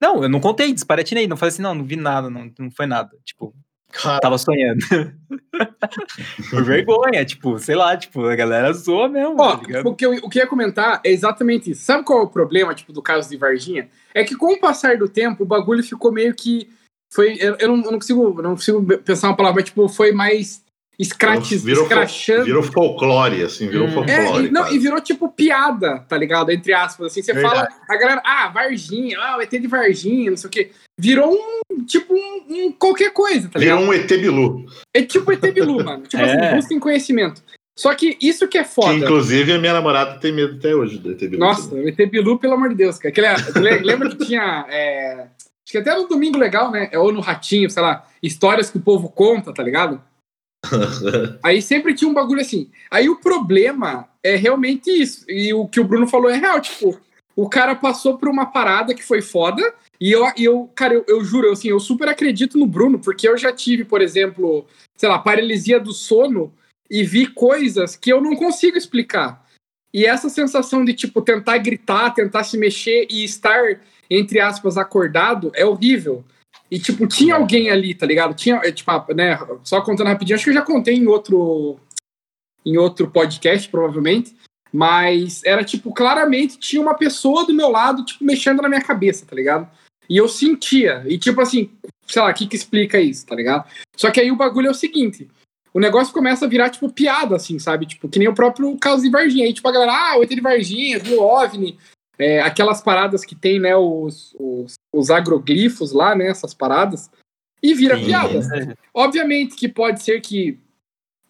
Não, 0.00 0.22
eu 0.22 0.28
não 0.28 0.40
contei, 0.40 0.72
desbaratinei. 0.72 1.26
Não 1.26 1.36
falei 1.36 1.52
assim, 1.52 1.62
não, 1.62 1.74
não 1.74 1.84
vi 1.84 1.96
nada, 1.96 2.28
não, 2.28 2.52
não 2.58 2.70
foi 2.70 2.86
nada. 2.86 3.16
Tipo, 3.24 3.54
Cara, 3.92 4.20
tava 4.20 4.38
sonhando. 4.38 4.80
Por 6.50 6.64
vergonha, 6.64 7.24
tipo, 7.24 7.58
sei 7.58 7.74
lá, 7.74 7.96
tipo, 7.96 8.26
a 8.26 8.36
galera 8.36 8.72
zoa 8.72 9.08
mesmo, 9.08 9.36
Ó, 9.38 9.56
tá 9.56 9.80
o 9.84 9.94
que, 9.94 10.04
eu, 10.04 10.12
o 10.16 10.28
que 10.28 10.38
eu 10.38 10.42
ia 10.42 10.48
comentar 10.48 11.00
é 11.04 11.10
exatamente 11.10 11.70
isso. 11.70 11.84
Sabe 11.84 12.04
qual 12.04 12.20
é 12.20 12.22
o 12.22 12.28
problema, 12.28 12.74
tipo, 12.74 12.92
do 12.92 13.00
caso 13.00 13.28
de 13.28 13.36
Varginha? 13.36 13.88
É 14.12 14.24
que 14.24 14.36
com 14.36 14.52
o 14.52 14.60
passar 14.60 14.98
do 14.98 15.08
tempo, 15.08 15.44
o 15.44 15.46
bagulho 15.46 15.82
ficou 15.82 16.12
meio 16.12 16.34
que. 16.34 16.68
Foi. 17.12 17.36
Eu, 17.40 17.56
eu 17.58 17.68
não, 17.68 17.76
eu 17.84 17.92
não 17.92 17.98
consigo. 17.98 18.34
eu 18.36 18.42
não 18.42 18.50
consigo 18.50 18.98
pensar 18.98 19.28
uma 19.28 19.36
palavra, 19.36 19.60
mas 19.60 19.70
tipo, 19.70 19.88
foi 19.88 20.12
mais 20.12 20.62
escratiz, 20.98 21.62
Virou, 21.64 21.82
escrachando. 21.84 22.44
virou 22.44 22.62
folclore, 22.62 23.42
assim, 23.42 23.68
virou 23.68 23.86
Hum. 23.88 23.92
folclore. 23.92 24.20
É, 24.20 24.40
e, 24.42 24.50
não, 24.50 24.70
e 24.72 24.78
virou 24.78 25.00
tipo 25.00 25.28
piada, 25.28 25.98
tá 26.08 26.16
ligado? 26.16 26.50
Entre 26.50 26.72
aspas, 26.72 27.08
assim, 27.08 27.22
você 27.22 27.32
Verdade. 27.32 27.54
fala, 27.54 27.68
a 27.88 27.96
galera, 27.96 28.22
ah, 28.24 28.48
Varginha, 28.48 29.18
ah, 29.20 29.36
o 29.36 29.42
ET 29.42 29.50
de 29.50 29.66
Varginha, 29.66 30.30
não 30.30 30.36
sei 30.36 30.48
o 30.48 30.50
quê. 30.50 30.70
Virou 30.98 31.34
um, 31.34 31.84
tipo, 31.84 32.14
um, 32.14 32.44
um 32.48 32.72
qualquer 32.72 33.12
coisa, 33.12 33.48
tá 33.48 33.58
ligado? 33.58 33.78
Virou 33.80 33.90
um 33.90 33.94
ET 33.94 34.08
Bilu. 34.08 34.64
É 34.94 35.02
tipo 35.02 35.30
ET 35.32 35.40
Bilu, 35.52 35.76
mano. 35.84 36.02
Tipo 36.04 36.22
É. 36.22 36.46
assim, 36.48 36.56
busquem 36.56 36.78
conhecimento. 36.80 37.42
Só 37.78 37.94
que 37.94 38.16
isso 38.22 38.48
que 38.48 38.56
é 38.56 38.62
Que, 38.64 38.70
foda. 38.70 38.94
inclusive, 38.94 39.52
a 39.52 39.58
minha 39.58 39.74
namorada 39.74 40.18
tem 40.18 40.32
medo 40.32 40.56
até 40.56 40.74
hoje 40.74 40.96
do 40.98 41.12
ET 41.12 41.18
Bilu. 41.18 41.38
Nossa, 41.38 41.74
o 41.74 41.86
ET 41.86 41.96
Bilu, 42.10 42.38
pelo 42.38 42.54
amor 42.54 42.70
de 42.70 42.74
Deus, 42.76 42.96
cara. 42.96 43.10
Aquele, 43.10 43.60
le- 43.60 43.78
lembra 43.84 44.08
que 44.08 44.24
tinha. 44.24 44.64
é, 44.70 45.12
acho 45.22 45.72
que 45.72 45.76
até 45.76 45.94
no 45.94 46.08
Domingo 46.08 46.38
Legal, 46.38 46.70
né? 46.70 46.88
Ou 46.94 47.12
no 47.12 47.20
Ratinho, 47.20 47.68
sei 47.68 47.82
lá, 47.82 48.06
histórias 48.22 48.70
que 48.70 48.78
o 48.78 48.80
povo 48.80 49.10
conta, 49.10 49.52
tá 49.52 49.62
ligado? 49.62 50.00
Aí 51.42 51.60
sempre 51.60 51.94
tinha 51.94 52.10
um 52.10 52.14
bagulho 52.14 52.40
assim. 52.40 52.70
Aí 52.90 53.08
o 53.08 53.16
problema 53.16 54.08
é 54.22 54.36
realmente 54.36 54.90
isso. 54.90 55.24
E 55.28 55.52
o 55.52 55.66
que 55.66 55.80
o 55.80 55.84
Bruno 55.84 56.06
falou 56.06 56.30
é 56.30 56.36
real. 56.36 56.60
Tipo, 56.60 56.98
o 57.34 57.48
cara 57.48 57.74
passou 57.74 58.16
por 58.16 58.28
uma 58.28 58.46
parada 58.46 58.94
que 58.94 59.04
foi 59.04 59.22
foda. 59.22 59.74
E 60.00 60.12
eu, 60.12 60.26
eu 60.36 60.70
cara, 60.74 60.94
eu, 60.94 61.04
eu 61.08 61.24
juro, 61.24 61.50
assim, 61.50 61.68
eu 61.68 61.80
super 61.80 62.08
acredito 62.08 62.58
no 62.58 62.66
Bruno, 62.66 62.98
porque 62.98 63.28
eu 63.28 63.36
já 63.36 63.52
tive, 63.52 63.84
por 63.84 64.00
exemplo, 64.00 64.66
sei 64.96 65.08
lá, 65.08 65.18
paralisia 65.18 65.80
do 65.80 65.92
sono 65.92 66.52
e 66.90 67.02
vi 67.02 67.26
coisas 67.26 67.96
que 67.96 68.12
eu 68.12 68.20
não 68.20 68.36
consigo 68.36 68.76
explicar. 68.76 69.44
E 69.92 70.04
essa 70.04 70.28
sensação 70.28 70.84
de, 70.84 70.92
tipo, 70.92 71.22
tentar 71.22 71.58
gritar, 71.58 72.10
tentar 72.10 72.44
se 72.44 72.58
mexer 72.58 73.06
e 73.10 73.24
estar, 73.24 73.80
entre 74.10 74.40
aspas, 74.40 74.76
acordado 74.76 75.50
é 75.54 75.64
horrível. 75.64 76.24
E, 76.70 76.78
tipo, 76.78 77.06
tinha 77.06 77.36
alguém 77.36 77.70
ali, 77.70 77.94
tá 77.94 78.06
ligado? 78.06 78.34
Tinha, 78.34 78.56
é, 78.64 78.72
tipo, 78.72 78.90
né, 79.14 79.38
só 79.62 79.80
contando 79.80 80.08
rapidinho, 80.08 80.34
acho 80.34 80.44
que 80.44 80.50
eu 80.50 80.54
já 80.54 80.62
contei 80.62 80.94
em 80.94 81.06
outro, 81.06 81.78
em 82.64 82.76
outro 82.76 83.08
podcast, 83.10 83.68
provavelmente, 83.68 84.34
mas 84.72 85.42
era, 85.44 85.62
tipo, 85.62 85.92
claramente 85.92 86.58
tinha 86.58 86.82
uma 86.82 86.94
pessoa 86.94 87.46
do 87.46 87.54
meu 87.54 87.70
lado, 87.70 88.04
tipo, 88.04 88.24
mexendo 88.24 88.62
na 88.62 88.68
minha 88.68 88.82
cabeça, 88.82 89.24
tá 89.24 89.36
ligado? 89.36 89.68
E 90.08 90.16
eu 90.16 90.28
sentia, 90.28 91.04
e 91.06 91.18
tipo 91.18 91.40
assim, 91.40 91.70
sei 92.06 92.22
lá, 92.22 92.30
o 92.30 92.34
que 92.34 92.46
que 92.46 92.56
explica 92.56 93.00
isso, 93.00 93.26
tá 93.26 93.34
ligado? 93.34 93.68
Só 93.96 94.10
que 94.10 94.20
aí 94.20 94.30
o 94.30 94.36
bagulho 94.36 94.68
é 94.68 94.70
o 94.70 94.74
seguinte, 94.74 95.28
o 95.76 95.80
negócio 95.80 96.14
começa 96.14 96.46
a 96.46 96.48
virar, 96.48 96.70
tipo, 96.70 96.90
piada, 96.90 97.36
assim, 97.36 97.58
sabe? 97.58 97.84
Tipo, 97.84 98.08
que 98.08 98.18
nem 98.18 98.28
o 98.28 98.34
próprio 98.34 98.74
caso 98.78 99.02
de 99.02 99.10
Varginha. 99.10 99.44
Aí, 99.44 99.52
tipo, 99.52 99.68
a 99.68 99.72
galera, 99.72 99.92
ah, 99.92 100.18
o 100.18 100.22
ET 100.22 100.30
de 100.30 100.40
Varginha, 100.40 100.98
viu 100.98 101.20
OVNI, 101.20 101.78
é, 102.18 102.40
aquelas 102.40 102.80
paradas 102.80 103.26
que 103.26 103.34
tem, 103.34 103.60
né, 103.60 103.76
os, 103.76 104.34
os, 104.38 104.72
os 104.96 105.10
agroglifos 105.10 105.92
lá, 105.92 106.14
né, 106.14 106.28
essas 106.28 106.54
paradas, 106.54 107.10
e 107.62 107.74
vira 107.74 107.96
Sim. 107.98 108.06
piada. 108.06 108.40
Obviamente 108.94 109.56
que 109.56 109.68
pode 109.68 110.02
ser 110.02 110.20
que. 110.20 110.58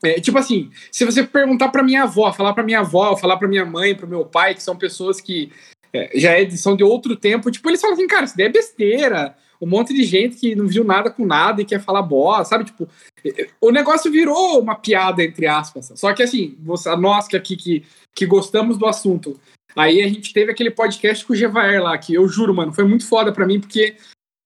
é, 0.02 0.20
tipo 0.20 0.38
assim, 0.38 0.70
se 0.90 1.04
você 1.04 1.24
perguntar 1.24 1.68
pra 1.70 1.82
minha 1.82 2.04
avó, 2.04 2.32
falar 2.32 2.52
pra 2.52 2.64
minha 2.64 2.80
avó, 2.80 3.16
falar 3.16 3.36
pra 3.36 3.48
minha 3.48 3.64
mãe, 3.64 3.94
pro 3.94 4.08
meu 4.08 4.24
pai, 4.24 4.54
que 4.54 4.62
são 4.62 4.76
pessoas 4.76 5.20
que 5.20 5.50
é, 5.92 6.18
já 6.18 6.32
é, 6.32 6.48
são 6.50 6.76
de 6.76 6.84
outro 6.84 7.16
tempo, 7.16 7.50
tipo, 7.50 7.68
eles 7.68 7.80
falam 7.80 7.94
assim, 7.94 8.06
cara, 8.06 8.24
isso 8.24 8.36
daí 8.36 8.46
é 8.46 8.50
besteira. 8.50 9.36
Um 9.58 9.66
monte 9.66 9.94
de 9.94 10.04
gente 10.04 10.36
que 10.36 10.54
não 10.54 10.66
viu 10.66 10.84
nada 10.84 11.10
com 11.10 11.24
nada 11.24 11.62
e 11.62 11.64
quer 11.64 11.80
falar 11.80 12.02
boa, 12.02 12.44
sabe? 12.44 12.64
Tipo, 12.64 12.86
é, 13.24 13.48
o 13.60 13.70
negócio 13.70 14.10
virou 14.10 14.60
uma 14.60 14.74
piada, 14.74 15.24
entre 15.24 15.46
aspas. 15.46 15.92
Só 15.94 16.12
que 16.12 16.22
assim, 16.22 16.56
você, 16.60 16.94
nós 16.96 17.26
que 17.26 17.36
aqui 17.36 17.56
que, 17.56 17.84
que 18.14 18.26
gostamos 18.26 18.76
do 18.76 18.86
assunto, 18.86 19.40
aí 19.76 20.02
a 20.02 20.08
gente 20.08 20.32
teve 20.32 20.50
aquele 20.50 20.70
podcast 20.70 21.24
com 21.24 21.32
o 21.32 21.36
Gevaer 21.36 21.82
lá, 21.82 21.96
que 21.98 22.14
eu 22.14 22.26
juro, 22.28 22.54
mano, 22.54 22.72
foi 22.72 22.84
muito 22.84 23.06
foda 23.06 23.32
pra 23.32 23.46
mim, 23.46 23.60
porque 23.60 23.96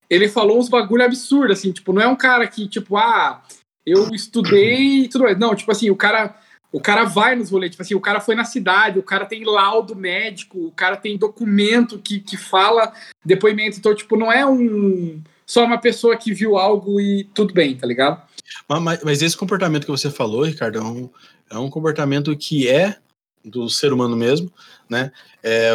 ele 0.09 0.27
falou 0.27 0.59
uns 0.59 0.69
bagulho 0.69 1.05
absurdo, 1.05 1.53
assim, 1.53 1.71
tipo, 1.71 1.93
não 1.93 2.01
é 2.01 2.07
um 2.07 2.15
cara 2.15 2.45
que, 2.45 2.67
tipo, 2.67 2.97
ah, 2.97 3.41
eu 3.85 4.09
estudei 4.13 5.03
e 5.03 5.07
tudo 5.07 5.23
mais. 5.23 5.39
Não, 5.39 5.55
tipo 5.55 5.71
assim, 5.71 5.89
o 5.89 5.95
cara, 5.95 6.35
o 6.71 6.79
cara 6.81 7.05
vai 7.05 7.35
nos 7.35 7.49
rolês, 7.49 7.71
tipo 7.71 7.81
assim, 7.81 7.95
o 7.95 8.01
cara 8.01 8.19
foi 8.19 8.35
na 8.35 8.43
cidade, 8.43 8.99
o 8.99 9.03
cara 9.03 9.25
tem 9.25 9.43
laudo 9.43 9.95
médico, 9.95 10.67
o 10.67 10.71
cara 10.71 10.97
tem 10.97 11.17
documento 11.17 11.97
que, 11.97 12.19
que 12.19 12.37
fala 12.37 12.93
depoimento. 13.25 13.77
Então, 13.77 13.95
tipo, 13.95 14.17
não 14.17 14.31
é 14.31 14.45
um 14.45 15.21
só 15.45 15.65
uma 15.65 15.77
pessoa 15.77 16.15
que 16.15 16.33
viu 16.33 16.57
algo 16.57 16.99
e 17.01 17.25
tudo 17.33 17.53
bem, 17.53 17.75
tá 17.75 17.85
ligado? 17.85 18.21
Mas, 18.67 19.03
mas- 19.03 19.21
esse 19.21 19.35
comportamento 19.35 19.85
que 19.85 19.91
você 19.91 20.09
falou, 20.09 20.43
Ricardo, 20.43 20.79
é 20.79 20.83
um, 20.83 21.09
é 21.49 21.57
um 21.57 21.69
comportamento 21.69 22.35
que 22.37 22.69
é 22.69 22.97
do 23.43 23.69
ser 23.69 23.93
humano 23.93 24.15
mesmo, 24.15 24.51
né? 24.89 25.11
É, 25.43 25.73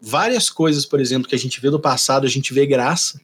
várias 0.00 0.50
coisas, 0.50 0.84
por 0.86 1.00
exemplo, 1.00 1.28
que 1.28 1.34
a 1.34 1.38
gente 1.38 1.60
vê 1.60 1.70
do 1.70 1.80
passado, 1.80 2.26
a 2.26 2.30
gente 2.30 2.52
vê 2.52 2.66
graça, 2.66 3.20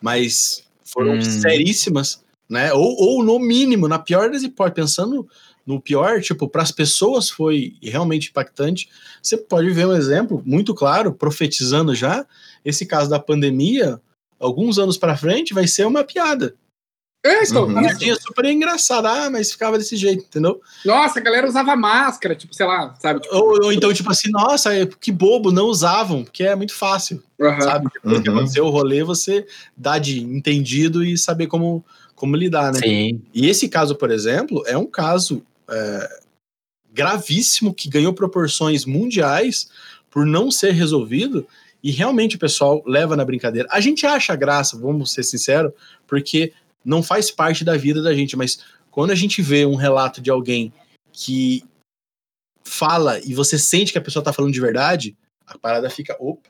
mas 0.00 0.64
foram 0.84 1.14
Hum. 1.14 1.22
seríssimas, 1.22 2.22
né? 2.48 2.72
Ou, 2.72 2.96
ou 2.96 3.24
no 3.24 3.38
mínimo, 3.38 3.88
na 3.88 3.98
pior 3.98 4.30
das 4.30 4.42
hipóteses, 4.42 4.74
pensando 4.94 5.28
no 5.66 5.80
pior, 5.80 6.20
tipo, 6.20 6.48
para 6.48 6.62
as 6.62 6.72
pessoas 6.72 7.30
foi 7.30 7.74
realmente 7.82 8.30
impactante. 8.30 8.88
Você 9.22 9.36
pode 9.36 9.70
ver 9.70 9.86
um 9.86 9.94
exemplo 9.94 10.42
muito 10.44 10.74
claro, 10.74 11.12
profetizando 11.12 11.94
já, 11.94 12.26
esse 12.64 12.84
caso 12.84 13.08
da 13.08 13.20
pandemia, 13.20 14.00
alguns 14.38 14.78
anos 14.78 14.96
para 14.96 15.16
frente, 15.16 15.54
vai 15.54 15.68
ser 15.68 15.86
uma 15.86 16.02
piada. 16.02 16.54
É, 17.22 17.44
então, 17.44 17.64
Uhum. 17.66 17.74
Piadinha 17.80 18.16
super 18.16 18.46
engraçada, 18.46 19.10
ah, 19.10 19.30
mas 19.30 19.52
ficava 19.52 19.76
desse 19.76 19.94
jeito, 19.94 20.24
entendeu? 20.24 20.58
Nossa, 20.86 21.18
a 21.18 21.22
galera 21.22 21.46
usava 21.46 21.76
máscara, 21.76 22.34
tipo, 22.34 22.54
sei 22.54 22.64
lá, 22.66 22.94
sabe? 22.98 23.20
Tipo, 23.20 23.36
Ou, 23.36 23.64
ou 23.64 23.72
então, 23.72 23.92
tipo 23.92 24.10
assim, 24.10 24.30
nossa, 24.30 24.70
que 24.86 25.12
bobo, 25.12 25.52
não 25.52 25.66
usavam, 25.66 26.24
porque 26.24 26.44
é 26.44 26.56
muito 26.56 26.74
fácil, 26.74 27.22
aham. 27.38 27.60
sabe? 27.60 27.88
Depois 27.92 28.22
que 28.22 28.28
Uhum. 28.30 28.36
aconteceu 28.38 28.64
o 28.64 28.70
rolê, 28.70 29.04
você 29.04 29.46
dá 29.76 29.98
de 29.98 30.20
entendido 30.22 31.04
e 31.04 31.18
saber 31.18 31.46
como, 31.46 31.84
como 32.14 32.34
lidar, 32.36 32.72
né? 32.72 32.78
Sim. 32.80 33.20
E 33.34 33.48
esse 33.50 33.68
caso, 33.68 33.94
por 33.96 34.10
exemplo, 34.10 34.62
é 34.66 34.78
um 34.78 34.86
caso 34.86 35.42
é, 35.68 36.20
gravíssimo 36.92 37.74
que 37.74 37.88
ganhou 37.88 38.12
proporções 38.14 38.84
mundiais 38.86 39.68
por 40.10 40.24
não 40.24 40.50
ser 40.50 40.72
resolvido 40.72 41.46
e 41.82 41.90
realmente 41.90 42.36
o 42.36 42.38
pessoal 42.38 42.82
leva 42.86 43.14
na 43.16 43.24
brincadeira. 43.24 43.68
A 43.70 43.80
gente 43.80 44.04
acha 44.06 44.34
graça, 44.36 44.78
vamos 44.78 45.12
ser 45.12 45.22
sinceros, 45.22 45.72
porque 46.06 46.52
não 46.84 47.02
faz 47.02 47.30
parte 47.30 47.64
da 47.64 47.76
vida 47.76 48.02
da 48.02 48.14
gente, 48.14 48.36
mas 48.36 48.64
quando 48.90 49.10
a 49.10 49.14
gente 49.14 49.42
vê 49.42 49.64
um 49.66 49.76
relato 49.76 50.20
de 50.20 50.30
alguém 50.30 50.72
que 51.12 51.62
fala 52.64 53.18
e 53.20 53.34
você 53.34 53.58
sente 53.58 53.92
que 53.92 53.98
a 53.98 54.02
pessoa 54.02 54.24
tá 54.24 54.32
falando 54.32 54.52
de 54.52 54.60
verdade, 54.60 55.16
a 55.46 55.58
parada 55.58 55.90
fica, 55.90 56.16
opa, 56.20 56.48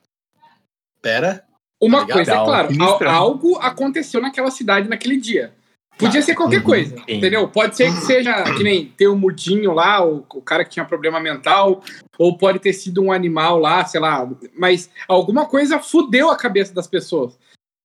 pera, 1.00 1.44
Uma 1.82 2.00
Legal. 2.00 2.16
coisa 2.18 2.32
é 2.32 2.44
claro, 2.44 2.68
al- 2.78 3.08
algo 3.08 3.56
aconteceu 3.56 4.20
naquela 4.20 4.50
cidade 4.50 4.86
naquele 4.88 5.16
dia. 5.18 5.54
Podia 5.96 6.20
ser 6.22 6.34
qualquer 6.34 6.58
Uhum. 6.58 6.64
coisa, 6.64 6.96
Sim. 6.96 7.04
entendeu? 7.08 7.46
Pode 7.48 7.76
ser 7.76 7.90
que 7.90 8.00
seja 8.00 8.44
que 8.54 8.62
nem 8.62 8.86
ter 8.86 9.08
um 9.08 9.16
mudinho 9.16 9.72
lá, 9.72 10.02
o, 10.06 10.18
o 10.34 10.40
cara 10.42 10.64
que 10.64 10.70
tinha 10.70 10.84
problema 10.84 11.20
mental, 11.20 11.82
ou 12.18 12.36
pode 12.38 12.58
ter 12.58 12.72
sido 12.72 13.02
um 13.02 13.12
animal 13.12 13.58
lá, 13.58 13.84
sei 13.84 14.00
lá. 14.00 14.26
Mas 14.58 14.90
alguma 15.08 15.46
coisa 15.46 15.78
fudeu 15.78 16.30
a 16.30 16.36
cabeça 16.36 16.72
das 16.74 16.86
pessoas. 16.86 17.38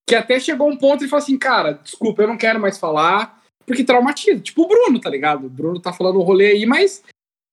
Que 0.07 0.15
até 0.15 0.39
chegou 0.39 0.69
um 0.69 0.77
ponto 0.77 1.03
e 1.03 1.07
falou 1.07 1.23
assim, 1.23 1.37
cara, 1.37 1.79
desculpa, 1.83 2.21
eu 2.23 2.27
não 2.27 2.37
quero 2.37 2.59
mais 2.59 2.77
falar, 2.77 3.41
porque 3.65 3.83
traumatiza. 3.83 4.39
Tipo 4.39 4.63
o 4.63 4.67
Bruno, 4.67 4.99
tá 4.99 5.09
ligado? 5.09 5.45
O 5.47 5.49
Bruno 5.49 5.79
tá 5.79 5.91
falando 5.91 6.19
o 6.19 6.23
rolê 6.23 6.47
aí, 6.51 6.65
mas 6.65 7.03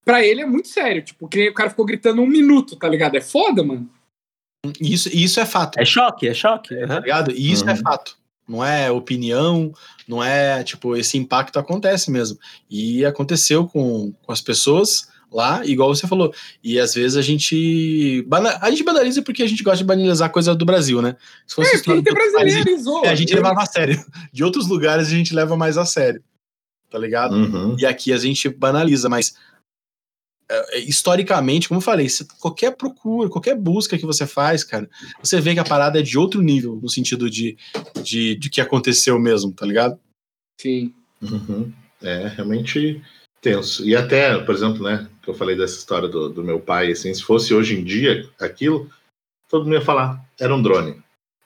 pra 0.05 0.23
ele 0.23 0.41
é 0.41 0.45
muito 0.45 0.67
sério. 0.67 1.01
Tipo, 1.01 1.27
que 1.27 1.37
nem 1.37 1.49
o 1.49 1.53
cara 1.53 1.69
ficou 1.69 1.85
gritando 1.85 2.21
um 2.21 2.27
minuto, 2.27 2.75
tá 2.75 2.87
ligado? 2.87 3.15
É 3.15 3.21
foda, 3.21 3.63
mano. 3.63 3.89
isso, 4.79 5.09
isso 5.09 5.39
é 5.39 5.45
fato. 5.45 5.79
É 5.79 5.85
choque, 5.85 6.27
é 6.27 6.33
choque. 6.33 6.75
tá 6.75 6.83
aham. 6.85 6.99
ligado? 6.99 7.31
E 7.31 7.51
isso 7.51 7.67
é 7.67 7.73
Uhum. 7.73 7.77
fato. 7.81 8.17
Não 8.47 8.63
é 8.63 8.91
opinião, 8.91 9.73
não 10.07 10.21
é, 10.21 10.63
tipo, 10.65 10.97
esse 10.97 11.17
impacto 11.17 11.57
acontece 11.57 12.11
mesmo. 12.11 12.37
E 12.69 13.05
aconteceu 13.05 13.65
com, 13.65 14.11
com 14.21 14.31
as 14.31 14.41
pessoas 14.41 15.09
lá, 15.35 15.65
igual 15.65 15.93
você 15.93 16.07
falou. 16.07 16.33
E 16.63 16.79
às 16.79 16.93
vezes 16.93 17.17
a 17.17 17.21
gente. 17.21 18.25
A 18.61 18.69
gente 18.69 18.83
banaliza 18.83 19.21
porque 19.21 19.43
a 19.43 19.47
gente 19.47 19.63
gosta 19.63 19.77
de 19.77 19.83
banalizar 19.83 20.31
coisa 20.31 20.55
do 20.55 20.65
Brasil, 20.65 21.01
né? 21.01 21.15
Se 21.47 21.61
É, 21.61 21.81
porque 21.83 22.13
brasileirizou. 22.13 23.05
é, 23.05 23.09
a 23.09 23.15
gente 23.15 23.33
levava 23.33 23.61
a 23.61 23.65
sério. 23.65 24.03
De 24.31 24.43
outros 24.43 24.67
lugares 24.67 25.07
a 25.07 25.11
gente 25.11 25.33
leva 25.33 25.57
mais 25.57 25.77
a 25.77 25.85
sério. 25.85 26.23
Tá 26.89 26.99
ligado? 26.99 27.35
Uhum. 27.35 27.75
E 27.79 27.85
aqui 27.85 28.13
a 28.13 28.17
gente 28.17 28.47
banaliza, 28.49 29.09
mas 29.09 29.35
é, 30.49 30.79
historicamente, 30.79 31.67
como 31.67 31.79
eu 31.79 31.83
falei, 31.83 32.07
qualquer 32.39 32.75
procura, 32.75 33.29
qualquer 33.29 33.55
busca 33.55 33.97
que 33.97 34.05
você 34.05 34.27
faz, 34.27 34.63
cara, 34.63 34.89
você 35.21 35.41
vê 35.41 35.53
que 35.53 35.59
a 35.59 35.63
parada 35.63 35.99
é 35.99 36.03
de 36.03 36.17
outro 36.17 36.41
nível, 36.41 36.79
no 36.81 36.89
sentido 36.89 37.29
de, 37.29 37.57
de, 38.03 38.35
de 38.35 38.49
que 38.49 38.61
aconteceu 38.61 39.17
mesmo, 39.19 39.51
tá 39.51 39.65
ligado? 39.65 39.99
Sim. 40.59 40.93
Uhum. 41.21 41.71
É 42.01 42.27
realmente 42.27 43.01
tenso. 43.43 43.85
E 43.87 43.95
até, 43.95 44.37
por 44.39 44.55
exemplo, 44.55 44.81
né, 44.81 45.05
que 45.21 45.29
eu 45.29 45.33
falei 45.35 45.55
dessa 45.55 45.77
história 45.77 46.07
do, 46.07 46.29
do 46.29 46.43
meu 46.43 46.59
pai, 46.59 46.91
assim, 46.91 47.13
se 47.13 47.21
fosse 47.21 47.53
hoje 47.53 47.77
em 47.77 47.83
dia 47.83 48.27
aquilo, 48.39 48.89
todo 49.49 49.65
mundo 49.65 49.75
ia 49.75 49.81
falar, 49.81 50.19
era 50.39 50.55
um 50.55 50.61
drone, 50.61 50.95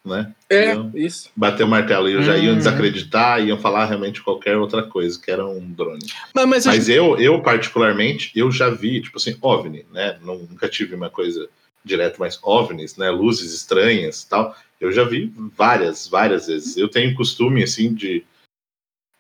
né? 0.06 0.34
É, 0.50 0.70
Iam 0.74 0.92
isso. 0.94 1.30
bater 1.36 1.64
o 1.64 1.68
martelo 1.68 2.08
e 2.08 2.24
já 2.24 2.38
iam 2.38 2.52
Uhum. 2.54 2.58
desacreditar, 2.58 3.46
iam 3.46 3.58
falar 3.60 3.86
realmente 3.86 4.22
qualquer 4.22 4.56
outra 4.56 4.84
coisa, 4.84 5.20
que 5.20 5.30
era 5.30 5.46
um 5.46 5.70
drone. 5.74 6.06
Mas, 6.34 6.46
mas, 6.46 6.66
Mas 6.66 6.88
eu, 6.90 7.18
eu 7.18 7.42
particularmente, 7.42 8.32
eu 8.34 8.50
já 8.52 8.70
vi, 8.70 9.02
tipo 9.02 9.18
assim, 9.18 9.36
OVNI, 9.42 9.86
né? 9.92 10.18
Nunca 10.22 10.70
tive 10.70 10.96
uma 10.96 11.10
coisa 11.10 11.50
direta, 11.84 12.16
mas 12.20 12.40
OVNIs, 12.44 12.96
né? 12.96 13.10
Luzes 13.10 13.54
estranhas 13.54 14.22
e 14.22 14.30
tal. 14.30 14.56
Eu 14.80 14.92
já 14.92 15.04
vi 15.04 15.34
várias, 15.58 16.08
várias 16.08 16.48
vezes. 16.48 16.78
Eu 16.78 16.88
tenho 16.88 17.16
costume, 17.16 17.64
assim, 17.64 17.94
de, 17.94 18.24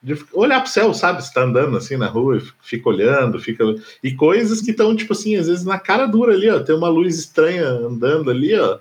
de 0.02 0.16
olhar 0.34 0.62
pro 0.62 0.70
céu, 0.72 0.93
sabe? 0.93 1.24
Você 1.24 1.34
tá 1.34 1.43
andando 1.43 1.76
assim 1.76 1.98
na 1.98 2.08
rua, 2.08 2.38
e 2.38 2.41
fica 2.62 2.88
olhando, 2.89 3.39
fica. 3.39 3.64
E 4.04 4.14
coisas 4.14 4.62
que 4.62 4.72
estão, 4.72 4.95
tipo 4.95 5.14
assim, 5.14 5.36
às 5.36 5.48
vezes 5.48 5.66
na 5.66 5.80
cara 5.80 6.06
dura 6.06 6.34
ali, 6.34 6.50
ó. 6.50 6.60
Tem 6.60 6.76
uma 6.76 6.89
luz 6.89 7.18
estranha 7.18 7.68
andando 7.68 8.30
ali, 8.30 8.54
ó. 8.58 8.80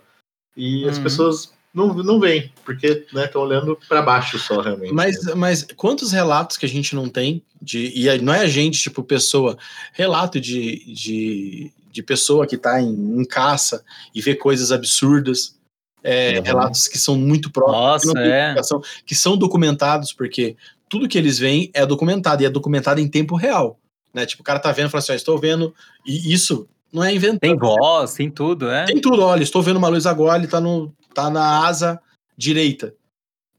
E 0.57 0.89
as 0.89 0.97
Uhum. 0.99 1.03
pessoas 1.03 1.53
não, 1.75 1.93
não 1.95 2.19
veem, 2.21 2.51
porque 2.65 3.07
estão 3.15 3.43
olhando 3.43 3.79
para 3.89 4.01
baixo 4.03 4.39
só, 4.39 4.61
realmente. 4.61 4.93
Mas, 4.95 5.23
mas 5.35 5.67
quantos 5.77 6.13
relatos 6.13 6.57
que 6.57 6.65
a 6.67 6.69
gente 6.69 6.95
não 6.95 7.09
tem 7.09 7.43
de. 7.61 7.93
E 7.95 8.09
aí 8.09 8.21
não 8.21 8.33
é 8.33 8.41
a 8.41 8.49
gente, 8.49 8.79
tipo, 8.81 9.03
pessoa. 9.03 9.59
Relato 9.93 10.41
de, 10.41 10.85
de, 10.95 11.73
de 11.91 12.03
pessoa 12.03 12.47
que 12.47 12.57
tá 12.57 12.81
em, 12.81 13.21
em 13.21 13.25
caça 13.25 13.83
e 14.15 14.21
vê 14.21 14.35
coisas 14.35 14.71
absurdas. 14.73 15.55
é, 16.03 16.39
Uhum. 16.39 16.45
Relatos 16.45 16.89
que 16.89 16.99
são 16.99 17.17
muito 17.17 17.51
próximos. 17.51 18.15
que 18.15 18.21
Nossa, 18.21 18.79
tem 18.79 18.87
é. 18.91 19.03
que 19.05 19.15
são 19.15 19.37
documentados, 19.37 20.13
porque 20.13 20.57
tudo 20.89 21.09
que 21.09 21.19
eles 21.19 21.39
veem 21.39 21.71
é 21.75 21.85
documentado 21.85 22.43
e 22.43 22.47
é 22.47 22.51
documentado 22.51 23.01
em 23.01 23.09
tempo 23.09 23.37
real. 23.37 23.79
Né? 24.15 24.25
Tipo, 24.25 24.43
o 24.43 24.45
cara 24.45 24.59
tá 24.59 24.73
vendo 24.73 24.89
e 24.89 24.91
fala 24.91 25.01
assim: 25.03 25.13
ó, 25.13 25.15
estou 25.15 25.39
vendo. 25.39 25.75
E 26.07 26.33
isso 26.33 26.69
não 26.93 27.05
é 27.05 27.15
inventado. 27.15 27.41
Tem 27.41 27.57
voz, 27.57 28.15
tem 28.15 28.31
tudo, 28.31 28.71
é. 28.71 28.85
Tem 28.87 29.01
tudo, 29.01 29.23
olha, 29.23 29.43
estou 29.43 29.63
vendo 29.63 29.77
uma 29.77 29.89
luz 29.89 30.07
agora, 30.07 30.39
ele 30.39 30.47
tá, 30.47 30.61
no, 30.61 30.93
tá 31.15 31.29
na 31.29 31.67
asa 31.67 32.01
direita. 32.37 32.95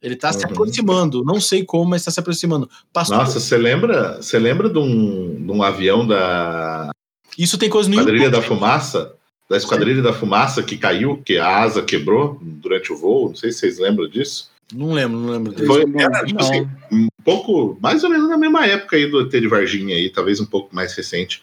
Ele 0.02 0.16
tá 0.16 0.32
se 0.32 0.46
Uhum. 0.46 0.52
aproximando, 0.52 1.24
não 1.24 1.42
sei 1.42 1.64
como, 1.66 1.90
mas 1.90 2.04
tá 2.06 2.12
se 2.12 2.20
aproximando. 2.20 2.70
Passou. 2.94 3.18
Nossa, 3.18 3.40
você 3.40 3.58
lembra, 3.58 4.22
você 4.22 4.38
lembra 4.38 4.70
de 4.70 4.78
um, 4.78 5.44
de 5.46 5.52
um 5.52 5.64
avião 5.64 6.06
da 6.06 6.92
Isso 7.38 7.58
tem 7.58 7.70
coisa 7.70 7.90
no 7.90 7.96
Esquadrilha 7.96 8.30
da 8.30 8.38
YouTube. 8.38 8.60
Fumaça? 8.60 9.14
Da 9.50 9.58
Esquadrilha 9.58 10.02
da 10.02 10.14
Fumaça 10.14 10.62
que 10.62 10.78
caiu, 10.78 11.22
que 11.24 11.38
a 11.38 11.62
asa 11.64 11.82
quebrou 11.82 12.38
durante 12.42 12.94
o 12.94 12.98
voo? 12.98 13.30
Não 13.30 13.36
sei 13.36 13.52
se 13.52 13.60
vocês 13.60 13.80
lembram 13.80 14.08
disso. 14.08 14.52
Não 14.74 14.92
lembro, 14.92 15.18
não 15.18 15.32
lembro. 15.32 15.66
Foi, 15.66 15.82
era, 15.96 16.26
tipo 16.26 16.40
não. 16.40 16.50
assim, 16.50 16.70
um 16.92 17.08
pouco, 17.24 17.78
mais 17.82 18.04
ou 18.04 18.10
menos 18.10 18.28
na 18.28 18.38
mesma 18.38 18.66
época 18.66 18.96
aí 18.96 19.10
do 19.10 19.22
ET 19.22 19.32
de 19.32 19.48
Varginha 19.48 19.96
aí, 19.96 20.10
talvez 20.10 20.40
um 20.40 20.46
pouco 20.46 20.76
mais 20.76 20.94
recente, 20.94 21.42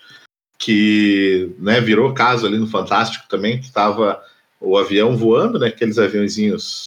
que 0.58 1.54
né, 1.58 1.80
virou 1.80 2.12
caso 2.12 2.46
ali 2.46 2.58
no 2.58 2.66
Fantástico 2.66 3.26
também, 3.28 3.58
que 3.58 3.66
estava 3.66 4.22
o 4.60 4.76
avião 4.76 5.16
voando, 5.16 5.58
né, 5.58 5.68
aqueles 5.68 5.98
aviãozinhos 5.98 6.84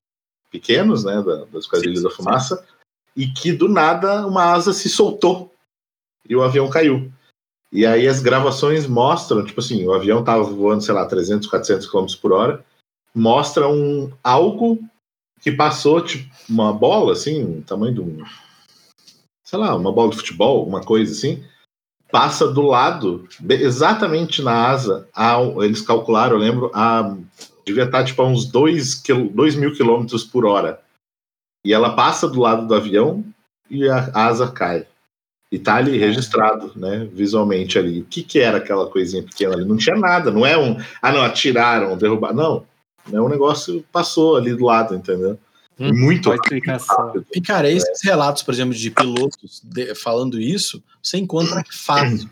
pequenos, 0.52 1.04
né, 1.04 1.22
da, 1.22 1.46
da 1.46 1.60
Esquadrilha 1.60 1.98
Sim, 1.98 2.04
da 2.04 2.10
sim, 2.10 2.16
Fumaça, 2.16 2.66
e 3.16 3.28
que 3.28 3.52
do 3.52 3.68
nada 3.68 4.26
uma 4.26 4.52
asa 4.52 4.74
se 4.74 4.90
soltou 4.90 5.54
e 6.28 6.36
o 6.36 6.44
avião 6.44 6.70
caiu. 6.70 7.12
E 7.72 7.86
aí 7.86 8.08
as 8.08 8.22
gravações 8.22 8.88
mostram, 8.88 9.44
tipo 9.44 9.60
assim, 9.60 9.86
o 9.86 9.94
avião 9.94 10.24
tava 10.24 10.44
voando, 10.44 10.84
sei 10.84 10.94
lá, 10.94 11.06
300, 11.06 11.48
400 11.48 11.88
km 11.88 12.06
por 12.22 12.32
hora, 12.32 12.66
mostra 13.14 13.68
um 13.68 14.12
algo 14.24 14.80
que 15.48 15.52
passou, 15.54 16.02
tipo, 16.02 16.30
uma 16.50 16.74
bola, 16.74 17.14
assim, 17.14 17.42
um 17.42 17.62
tamanho 17.62 17.94
de 17.94 18.02
um. 18.02 18.26
Sei 19.46 19.58
lá, 19.58 19.74
uma 19.78 19.94
bola 19.94 20.12
de 20.12 20.18
futebol, 20.18 20.60
alguma 20.60 20.82
coisa 20.82 21.10
assim, 21.10 21.42
passa 22.12 22.52
do 22.52 22.64
lado, 22.64 23.26
exatamente 23.50 24.42
na 24.42 24.68
asa, 24.68 25.08
eles 25.64 25.82
calcularam, 25.82 26.36
eu 26.36 26.42
lembro, 26.42 26.72
a, 26.74 27.16
devia 27.66 27.86
estar 27.86 28.04
tipo 28.04 28.22
a 28.22 28.28
uns 28.28 28.44
2 28.44 29.06
mil 29.56 29.74
quilômetros 29.74 30.26
por 30.26 30.46
hora. 30.46 30.82
E 31.64 31.74
ela 31.74 31.96
passa 31.96 32.28
do 32.28 32.42
lado 32.42 32.68
do 32.68 32.76
avião 32.76 33.24
e 33.70 33.88
a 33.88 34.12
asa 34.14 34.52
cai. 34.52 34.86
E 35.50 35.58
tá 35.58 35.76
ali 35.76 35.98
registrado, 35.98 36.74
né, 36.76 37.08
visualmente 37.14 37.80
ali. 37.80 38.02
O 38.02 38.06
que 38.06 38.22
que 38.22 38.40
era 38.40 38.58
aquela 38.58 38.90
coisinha 38.90 39.24
pequena 39.24 39.54
ali? 39.54 39.64
Não 39.64 39.78
tinha 39.78 39.96
nada, 39.96 40.30
não 40.30 40.46
é 40.46 40.58
um, 40.58 40.76
ah 41.02 41.14
não, 41.14 41.22
atiraram, 41.22 41.98
derrubaram, 41.98 42.36
não. 42.36 42.77
É 43.12 43.22
um 43.22 43.30
negócio 43.30 43.84
passou 43.92 44.36
ali 44.36 44.54
do 44.56 44.66
lado, 44.66 44.96
entendeu? 44.96 45.38
Hum, 45.80 45.94
Muito 45.94 46.30
rápido. 46.32 47.26
E, 47.36 47.40
cara, 47.42 47.70
esses 47.70 48.02
relatos, 48.04 48.42
por 48.44 48.54
exemplo, 48.54 48.74
de 48.74 48.90
pilotos 48.90 49.62
de- 49.64 49.94
falando 49.96 50.40
isso, 50.40 50.84
você 51.02 51.18
encontra 51.18 51.64
fácil. 51.72 52.30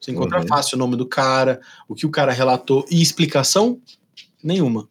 Você 0.00 0.10
encontra 0.10 0.40
Uhum. 0.40 0.46
fácil 0.48 0.76
o 0.76 0.78
nome 0.78 0.96
do 0.96 1.06
cara, 1.06 1.60
o 1.88 1.94
que 1.94 2.04
o 2.04 2.10
cara 2.10 2.32
relatou 2.32 2.84
e 2.90 3.00
explicação 3.00 3.80
nenhuma. 4.42 4.88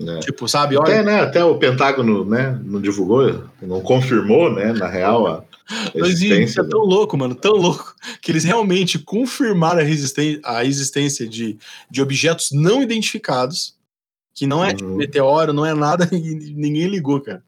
É. 0.00 0.18
Tipo, 0.20 0.48
sabe? 0.48 0.76
Olha, 0.76 0.84
Até, 0.94 1.02
né, 1.02 1.20
até 1.20 1.44
o 1.44 1.58
Pentágono 1.58 2.24
né, 2.24 2.58
não 2.64 2.80
divulgou, 2.80 3.44
não 3.60 3.80
confirmou, 3.82 4.50
né, 4.52 4.72
na 4.72 4.88
real, 4.88 5.26
a 5.26 5.44
Mas 5.94 6.14
isso 6.14 6.24
existência. 6.24 6.60
é 6.62 6.64
tão 6.64 6.80
louco, 6.80 7.16
mano, 7.16 7.34
tão 7.34 7.52
louco, 7.52 7.94
que 8.20 8.32
eles 8.32 8.42
realmente 8.42 8.98
confirmaram 8.98 9.80
a, 9.80 10.56
a 10.56 10.64
existência 10.64 11.28
de, 11.28 11.56
de 11.90 12.02
objetos 12.02 12.50
não 12.52 12.82
identificados, 12.82 13.74
que 14.34 14.46
não 14.46 14.64
é 14.64 14.70
Uhum. 14.70 14.76
tipo, 14.76 14.96
meteoro, 14.96 15.52
não 15.52 15.64
é 15.66 15.74
nada, 15.74 16.08
e 16.12 16.34
ninguém 16.54 16.86
ligou, 16.88 17.20
cara. 17.20 17.42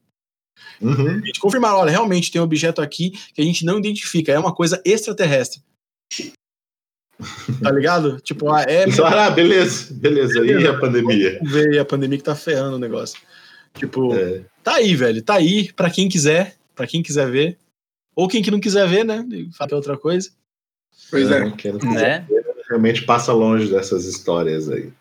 Uhum. 0.81 1.07
A 1.21 1.25
gente 1.25 1.39
confirmaram, 1.39 1.77
olha, 1.79 1.91
realmente 1.91 2.31
tem 2.31 2.39
um 2.41 2.43
objeto 2.45 2.81
aqui 2.81 3.11
que 3.33 3.41
a 3.41 3.43
gente 3.45 3.65
não 3.65 3.77
identifica, 3.79 4.31
é 4.31 4.39
uma 4.39 4.53
coisa 4.53 4.81
extraterrestre. 4.85 5.61
Tá 7.61 7.71
ligado? 7.71 8.19
Tipo, 8.21 8.51
ah, 8.51 8.63
é. 8.63 8.85
Ah, 9.05 9.29
beleza, 9.29 9.93
beleza. 9.93 10.45
E 10.45 10.67
a 10.67 10.77
pandemia? 10.77 11.39
Ver 11.43 11.79
a 11.79 11.85
pandemia 11.85 12.17
que 12.17 12.23
tá 12.23 12.35
ferrando 12.35 12.75
o 12.75 12.79
negócio. 12.79 13.19
Tipo, 13.73 14.13
É. 14.15 14.43
tá 14.63 14.75
aí, 14.75 14.95
velho. 14.95 15.21
Tá 15.21 15.35
aí 15.35 15.71
pra 15.73 15.89
quem 15.89 16.09
quiser, 16.09 16.55
pra 16.73 16.85
quem 16.87 17.01
quiser 17.01 17.29
ver. 17.29 17.57
Ou 18.15 18.27
quem 18.27 18.41
que 18.41 18.51
não 18.51 18.59
quiser 18.59 18.87
ver, 18.87 19.03
né? 19.05 19.25
Fala 19.57 19.75
outra 19.75 19.97
coisa. 19.97 20.29
Pois 21.09 21.29
é. 21.29 21.51
Quem 21.51 21.71
não 21.73 21.79
quiser 21.79 22.21
Né? 22.29 22.43
realmente 22.69 23.03
passa 23.03 23.31
longe 23.33 23.69
dessas 23.69 24.05
histórias 24.05 24.69
aí. 24.69 24.91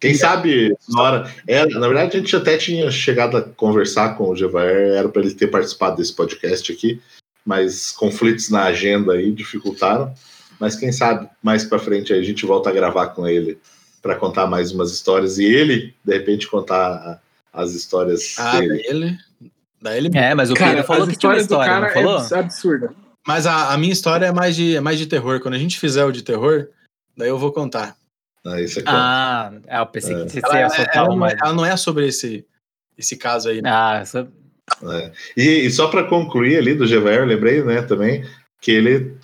Quem 0.00 0.14
sabe, 0.14 0.74
na 0.88 1.02
hora. 1.02 1.34
É, 1.46 1.66
na 1.66 1.86
verdade, 1.86 2.16
a 2.16 2.20
gente 2.20 2.34
até 2.34 2.56
tinha 2.56 2.90
chegado 2.90 3.36
a 3.36 3.42
conversar 3.42 4.16
com 4.16 4.30
o 4.30 4.36
Gevaer, 4.36 4.94
era 4.94 5.08
para 5.08 5.20
ele 5.22 5.34
ter 5.34 5.48
participado 5.48 5.96
desse 5.96 6.14
podcast 6.14 6.72
aqui, 6.72 7.00
mas 7.44 7.92
conflitos 7.92 8.48
na 8.48 8.64
agenda 8.64 9.12
aí 9.12 9.30
dificultaram. 9.30 10.12
Mas 10.58 10.74
quem 10.76 10.90
sabe 10.92 11.28
mais 11.42 11.64
para 11.64 11.78
frente 11.78 12.12
aí 12.12 12.18
a 12.20 12.22
gente 12.24 12.44
volta 12.46 12.70
a 12.70 12.72
gravar 12.72 13.08
com 13.08 13.26
ele 13.28 13.58
para 14.02 14.14
contar 14.16 14.46
mais 14.46 14.72
umas 14.72 14.90
histórias 14.90 15.38
e 15.38 15.44
ele, 15.44 15.94
de 16.04 16.12
repente, 16.14 16.48
contar 16.48 17.20
as 17.52 17.72
histórias 17.74 18.34
Ah, 18.38 18.58
dele. 18.58 18.68
daí 18.68 18.82
ele. 18.86 19.18
Daí 19.82 19.96
ele. 19.98 20.10
É, 20.14 20.34
mas 20.34 20.50
o 20.50 20.54
Cara, 20.54 20.70
Pedro 20.72 20.86
falou 20.86 21.02
as 21.04 21.08
que 21.10 21.16
tinha 21.18 21.30
uma 21.32 21.38
histórias 21.40 21.46
do 21.46 21.54
história, 21.54 21.72
cara 21.72 21.86
não 21.86 21.94
falou? 21.94 22.12
é 22.14 22.20
abs- 22.20 22.32
absurda. 22.32 22.94
Mas 23.26 23.46
a, 23.46 23.72
a 23.74 23.76
minha 23.78 23.92
história 23.92 24.26
é 24.26 24.32
mais, 24.32 24.56
de, 24.56 24.76
é 24.76 24.80
mais 24.80 24.98
de 24.98 25.06
terror. 25.06 25.40
Quando 25.40 25.54
a 25.54 25.58
gente 25.58 25.78
fizer 25.78 26.04
o 26.06 26.12
de 26.12 26.22
terror, 26.22 26.68
daí 27.16 27.28
eu 27.28 27.38
vou 27.38 27.52
contar. 27.52 27.96
Ah, 28.46 28.60
isso 28.60 28.78
aqui. 28.78 28.88
Ah, 28.90 29.52
é, 29.66 29.78
eu 29.78 29.86
pensei 29.86 30.14
que 30.14 30.30
você 30.30 30.40
Ela, 30.42 30.54
ia 30.54 30.60
ela- 30.60 30.70
soltar 30.70 30.96
ela 30.96 31.10
uma. 31.10 31.28
é, 31.30 31.36
ela 31.40 31.52
não 31.52 31.66
é 31.66 31.76
sobre 31.76 32.06
esse, 32.08 32.46
esse 32.96 33.16
caso 33.16 33.48
aí, 33.48 33.60
né? 33.60 33.70
Ah, 33.70 33.98
essa... 34.00 34.30
E, 35.36 35.42
e 35.42 35.70
só 35.70 35.88
para 35.88 36.04
concluir 36.04 36.56
ali 36.56 36.74
do 36.74 36.86
Gevaer, 36.86 37.20
eu 37.20 37.26
lembrei, 37.26 37.62
né, 37.62 37.82
também, 37.82 38.24
que 38.60 38.70
ele 38.70 39.16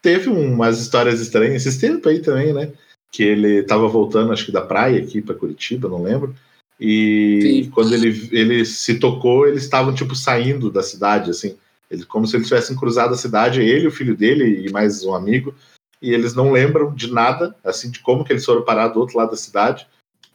teve 0.00 0.28
umas 0.28 0.80
histórias 0.80 1.20
estranhas 1.20 1.66
esses 1.66 1.80
tempos 1.80 2.10
aí 2.10 2.20
também, 2.20 2.52
né? 2.52 2.72
Que 3.10 3.22
ele 3.22 3.62
tava 3.64 3.88
voltando, 3.88 4.32
acho 4.32 4.46
que 4.46 4.52
da 4.52 4.62
praia 4.62 5.02
aqui 5.02 5.20
para 5.20 5.34
Curitiba, 5.34 5.88
não 5.88 6.02
lembro. 6.02 6.34
E 6.80 7.40
Sim. 7.64 7.70
quando 7.70 7.94
ele, 7.94 8.28
ele 8.32 8.64
se 8.64 8.98
tocou, 8.98 9.46
eles 9.46 9.62
estavam 9.64 9.94
tipo 9.94 10.14
saindo 10.14 10.70
da 10.70 10.82
cidade, 10.82 11.30
assim. 11.30 11.56
Ele, 11.90 12.04
como 12.04 12.26
se 12.26 12.36
eles 12.36 12.48
tivessem 12.48 12.76
cruzado 12.76 13.14
a 13.14 13.16
cidade, 13.16 13.60
ele, 13.60 13.86
o 13.86 13.92
filho 13.92 14.16
dele 14.16 14.66
e 14.66 14.72
mais 14.72 15.04
um 15.04 15.14
amigo. 15.14 15.54
E 16.04 16.12
eles 16.12 16.34
não 16.34 16.52
lembram 16.52 16.94
de 16.94 17.10
nada, 17.10 17.56
assim, 17.64 17.90
de 17.90 17.98
como 17.98 18.26
que 18.26 18.30
eles 18.30 18.44
foram 18.44 18.62
parar 18.62 18.88
do 18.88 19.00
outro 19.00 19.16
lado 19.16 19.30
da 19.30 19.38
cidade. 19.38 19.86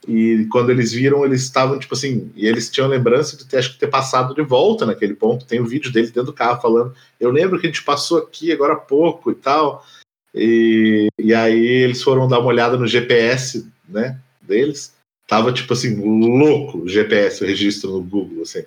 E 0.08 0.48
quando 0.50 0.70
eles 0.70 0.90
viram, 0.90 1.24
eles 1.24 1.42
estavam, 1.42 1.78
tipo 1.78 1.94
assim, 1.94 2.32
e 2.34 2.44
eles 2.44 2.68
tinham 2.68 2.88
lembrança 2.88 3.36
de 3.36 3.46
ter, 3.46 3.58
acho 3.58 3.74
que 3.74 3.78
ter 3.78 3.86
passado 3.86 4.34
de 4.34 4.42
volta 4.42 4.84
naquele 4.84 5.14
ponto. 5.14 5.46
Tem 5.46 5.60
o 5.60 5.66
vídeo 5.66 5.92
dele 5.92 6.08
dentro 6.08 6.24
do 6.24 6.32
carro 6.32 6.60
falando: 6.60 6.92
Eu 7.20 7.30
lembro 7.30 7.60
que 7.60 7.68
a 7.68 7.70
gente 7.70 7.84
passou 7.84 8.18
aqui 8.18 8.50
agora 8.50 8.72
há 8.72 8.76
pouco 8.76 9.30
e 9.30 9.34
tal. 9.36 9.86
E, 10.34 11.06
e 11.16 11.32
aí 11.32 11.64
eles 11.64 12.02
foram 12.02 12.26
dar 12.26 12.40
uma 12.40 12.48
olhada 12.48 12.76
no 12.76 12.88
GPS, 12.88 13.64
né, 13.88 14.18
deles. 14.42 14.92
Tava, 15.28 15.52
tipo 15.52 15.72
assim, 15.72 15.94
louco 16.00 16.78
o 16.78 16.88
GPS, 16.88 17.44
o 17.44 17.46
registro 17.46 17.92
no 17.92 18.02
Google, 18.02 18.42
assim. 18.42 18.64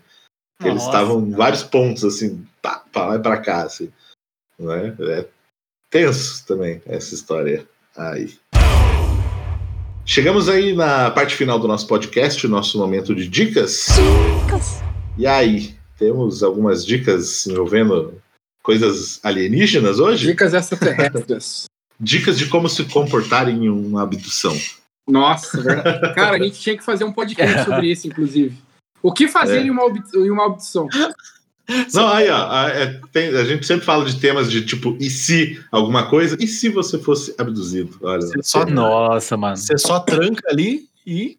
Eles 0.62 0.76
Nossa. 0.76 0.86
estavam 0.86 1.20
em 1.20 1.32
vários 1.32 1.64
pontos, 1.64 2.06
assim, 2.06 2.48
pá, 2.62 2.82
pá, 2.94 3.08
vai 3.08 3.20
pra 3.20 3.42
cá, 3.42 3.64
assim. 3.64 3.92
Né? 4.58 4.96
É 5.02 5.28
tenso 5.94 6.44
também 6.48 6.82
essa 6.88 7.14
história 7.14 7.68
aí. 7.96 8.34
Chegamos 10.04 10.50
aí 10.50 10.76
na 10.76 11.12
parte 11.12 11.36
final 11.36 11.60
do 11.60 11.68
nosso 11.68 11.86
podcast, 11.88 12.48
o 12.48 12.50
nosso 12.50 12.80
momento 12.80 13.14
de 13.14 13.28
dicas. 13.28 13.86
E 15.16 15.28
aí, 15.28 15.76
temos 16.00 16.42
algumas 16.42 16.84
dicas 16.84 17.46
envolvendo 17.46 18.20
coisas 18.64 19.20
alienígenas 19.24 20.00
hoje? 20.00 20.26
Dicas 20.26 20.56
extraterrestres. 20.56 21.66
Dicas 22.02 22.40
de 22.40 22.48
como 22.48 22.68
se 22.68 22.84
comportar 22.86 23.48
em 23.48 23.70
uma 23.70 24.02
abdução. 24.02 24.58
Nossa, 25.08 25.62
verdade. 25.62 26.14
Cara, 26.16 26.38
a 26.38 26.40
gente 26.40 26.60
tinha 26.60 26.76
que 26.76 26.84
fazer 26.84 27.04
um 27.04 27.14
podcast 27.14 27.64
sobre 27.70 27.92
isso, 27.92 28.08
inclusive. 28.08 28.58
O 29.02 29.14
que 29.14 29.28
fazer 29.28 29.60
É. 29.60 29.62
em, 29.62 29.70
uma 29.70 29.84
em 30.16 30.32
uma 30.32 30.48
abdução? 30.48 30.88
Não, 31.94 32.08
aí, 32.10 32.30
ó, 32.30 32.50
a, 32.52 32.70
é, 32.70 33.00
tem- 33.12 33.30
a 33.36 33.44
gente 33.46 33.66
sempre 33.66 33.86
fala 33.86 34.04
de 34.06 34.20
temas 34.20 34.52
de 34.52 34.66
tipo, 34.66 34.98
e 35.00 35.10
se 35.10 35.62
alguma 35.72 36.08
coisa? 36.08 36.36
E 36.40 36.46
se 36.48 36.68
você 36.70 37.00
fosse 37.00 37.34
abduzido? 37.38 37.98
Olha, 38.02 38.22
Você 38.22 38.44
só, 38.44 38.66
Nossa, 38.66 39.38
mano. 39.38 39.56
você 39.56 39.78
só 39.78 40.00
tranca 40.00 40.42
ali 40.50 40.86
e 41.08 41.38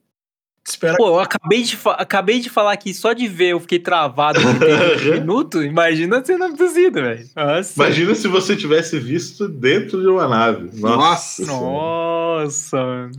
espera. 0.67 0.97
Pô, 0.97 1.09
eu 1.09 1.21
acabei 1.21 1.63
de, 1.63 1.79
acabei 1.99 2.41
de 2.41 2.49
falar 2.49 2.73
aqui, 2.73 2.95
só 2.95 3.13
de 3.13 3.29
ver 3.29 3.49
eu 3.49 3.61
fiquei 3.61 3.79
travado 3.79 4.41
por 4.41 4.55
30 4.59 5.21
minutos. 5.21 5.63
Imagina 5.63 6.25
sendo 6.25 6.45
abduzido, 6.45 7.03
velho. 7.03 7.29
Imagina 7.77 8.15
se 8.15 8.27
você 8.27 8.57
tivesse 8.57 8.99
visto 8.99 9.47
dentro 9.47 10.01
de 10.01 10.09
uma 10.09 10.27
nave. 10.27 10.71
Nossa. 10.81 11.45
Nossa. 11.45 12.15
Nossa, 12.35 12.77
mano. 12.79 13.13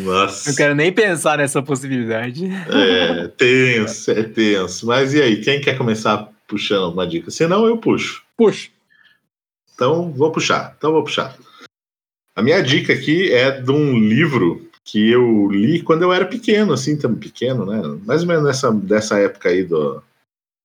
Nossa. 0.00 0.50
Não 0.50 0.56
quero 0.56 0.74
nem 0.74 0.92
pensar 0.92 1.38
nessa 1.38 1.62
possibilidade. 1.62 2.50
É, 2.68 3.28
tenso, 3.28 4.10
é 4.10 4.22
tenso. 4.24 4.86
Mas 4.86 5.14
e 5.14 5.22
aí, 5.22 5.40
quem 5.40 5.60
quer 5.60 5.78
começar 5.78 6.28
puxando 6.48 6.84
alguma 6.84 7.06
dica? 7.06 7.30
Senão 7.30 7.66
eu 7.66 7.78
puxo. 7.78 8.24
Puxa. 8.36 8.70
Então 9.74 10.10
vou 10.10 10.32
puxar. 10.32 10.74
Então 10.76 10.92
vou 10.92 11.04
puxar. 11.04 11.36
A 12.34 12.42
minha 12.42 12.60
dica 12.62 12.92
aqui 12.92 13.32
é 13.32 13.60
de 13.60 13.70
um 13.70 13.96
livro 13.96 14.68
que 14.84 15.10
eu 15.10 15.48
li 15.50 15.82
quando 15.82 16.02
eu 16.02 16.12
era 16.12 16.24
pequeno, 16.24 16.72
assim, 16.72 16.96
também 16.96 17.18
pequeno, 17.18 17.66
né? 17.66 17.80
Mais 18.04 18.22
ou 18.22 18.28
menos 18.28 18.44
nessa 18.44 18.72
dessa 18.72 19.18
época 19.18 19.50
aí 19.50 19.62
do, 19.62 20.02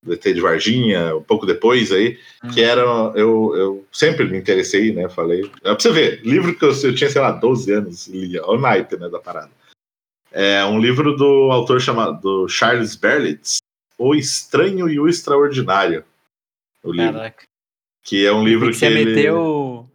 do 0.02 0.14
ET 0.14 0.24
de 0.24 0.42
Varginha, 0.42 1.16
um 1.16 1.24
pouco 1.24 1.46
depois 1.46 1.92
aí, 1.92 2.18
que 2.54 2.62
era. 2.62 2.82
Eu, 3.16 3.54
eu 3.56 3.88
sempre 3.92 4.26
me 4.26 4.38
interessei, 4.38 4.94
né? 4.94 5.10
Falei. 5.10 5.50
É 5.64 5.74
pra 5.74 5.80
você 5.80 5.92
ver, 5.92 6.22
livro 6.24 6.56
que 6.56 6.64
eu, 6.64 6.72
eu 6.84 6.96
tinha, 6.96 7.10
sei 7.10 7.22
lá, 7.22 7.32
12 7.32 7.72
anos, 7.72 8.08
lia, 8.08 8.46
o 8.46 8.58
naipe, 8.58 8.98
né, 8.98 9.10
da 9.10 9.20
parada. 9.20 9.52
É 10.32 10.66
um 10.66 10.80
livro 10.80 11.16
do 11.16 11.52
autor 11.52 11.80
chamado 11.80 12.48
Charles 12.48 12.96
Berlitz, 12.96 13.58
O 13.98 14.16
Estranho 14.16 14.90
e 14.90 15.00
o 15.00 15.08
Extraordinário. 15.08 16.04
O 16.84 16.92
livro. 16.92 17.14
Caraca. 17.14 17.44
Que 18.04 18.26
é 18.26 18.34
um 18.34 18.44
livro 18.44 18.68
Pensei 18.68 18.90
que. 18.90 18.96
você 18.96 19.02
ele... 19.02 19.16
meter 19.16 19.34
o. 19.34 19.86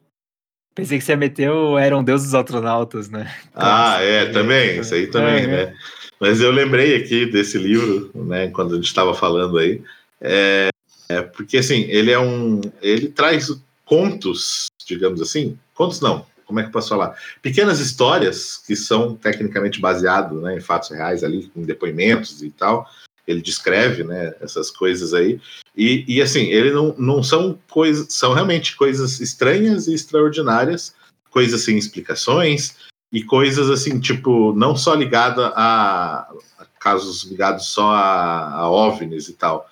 Pensei 0.74 0.99
que 0.99 1.05
você 1.05 1.49
o 1.51 1.76
Eram 1.76 2.05
Deus 2.05 2.22
dos 2.22 2.34
Astronautas, 2.34 3.11
né? 3.11 3.34
Ah, 3.53 4.01
é, 4.01 4.26
também, 4.26 4.78
isso 4.78 4.94
aí 4.94 5.09
também, 5.09 5.42
É, 5.42 5.46
né? 5.46 5.76
Mas 6.20 6.40
eu 6.40 6.51
lembrei 6.51 6.96
aqui 6.96 7.26
desse 7.26 7.59
livro, 7.59 8.11
né, 8.14 8.49
quando 8.49 8.72
a 8.72 8.76
gente 8.76 8.86
estava 8.86 9.14
falando 9.14 9.59
aí, 9.59 9.82
é, 10.20 10.68
é 11.09 11.22
porque 11.22 11.59
assim, 11.59 11.82
ele 11.88 12.11
é 12.11 12.18
um, 12.18 12.61
ele 12.82 13.09
traz 13.09 13.49
contos, 13.84 14.66
digamos 14.84 15.20
assim, 15.20 15.59
contos 15.74 16.01
não, 16.01 16.26
como 16.49 16.61
é 16.61 16.62
que 16.62 16.68
eu 16.68 16.72
posso 16.72 16.88
falar? 16.88 17.14
Pequenas 17.42 17.78
histórias 17.78 18.57
que 18.66 18.74
são 18.74 19.14
tecnicamente 19.14 19.80
baseadas 19.80 20.40
né, 20.42 20.57
em 20.57 20.61
fatos 20.61 20.90
reais 20.90 21.22
ali, 21.22 21.49
com 21.49 21.62
depoimentos 21.62 22.42
e 22.42 22.51
tal. 22.51 22.88
Ele 23.29 23.43
descreve, 23.43 24.03
né, 24.03 24.35
essas 24.41 24.70
coisas 24.70 25.12
aí. 25.12 25.41
E, 25.76 26.05
e 26.09 26.22
assim, 26.22 26.47
ele 26.47 26.72
não, 26.72 26.95
não 26.99 27.22
são 27.22 27.59
coisas, 27.68 28.12
são 28.12 28.33
realmente 28.33 28.74
coisas 28.74 29.20
estranhas 29.20 29.87
e 29.87 29.95
extraordinárias, 29.95 30.95
coisas 31.31 31.62
sem 31.62 31.76
explicações, 31.76 32.74
e 33.12 33.22
coisas 33.22 33.70
assim, 33.70 34.01
tipo, 34.01 34.53
não 34.55 34.76
só 34.76 34.95
ligada 34.95 35.49
a, 35.55 36.20
a 36.59 36.64
casos 36.79 37.24
ligados 37.24 37.66
só 37.66 37.91
a, 37.91 38.55
a 38.55 38.70
OVNIs 38.70 39.29
e 39.29 39.35
tal. 39.35 39.68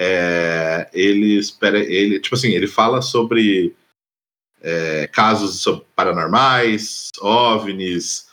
É, 0.00 0.88
ele 0.92 1.38
espera, 1.38 1.78
ele, 1.78 2.20
tipo 2.20 2.34
assim, 2.34 2.50
ele 2.50 2.66
fala 2.66 3.00
sobre 3.00 3.74
é, 4.60 5.06
casos 5.06 5.60
sobre 5.60 5.84
paranormais, 5.94 7.08
OVNIs, 7.20 8.28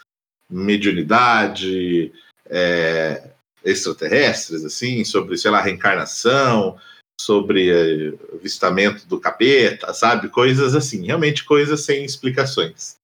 mediunidade, 0.49 2.11
é, 2.45 3.32
extraterrestres, 3.63 4.65
assim, 4.65 5.03
sobre, 5.03 5.37
sei 5.37 5.51
lá, 5.51 5.61
reencarnação, 5.61 6.77
sobre 7.19 7.69
é, 7.69 8.13
avistamento 8.35 9.07
do 9.07 9.19
capeta, 9.19 9.93
sabe? 9.93 10.29
Coisas 10.29 10.75
assim, 10.75 11.05
realmente 11.05 11.43
coisas 11.43 11.81
sem 11.81 12.03
explicações. 12.03 12.95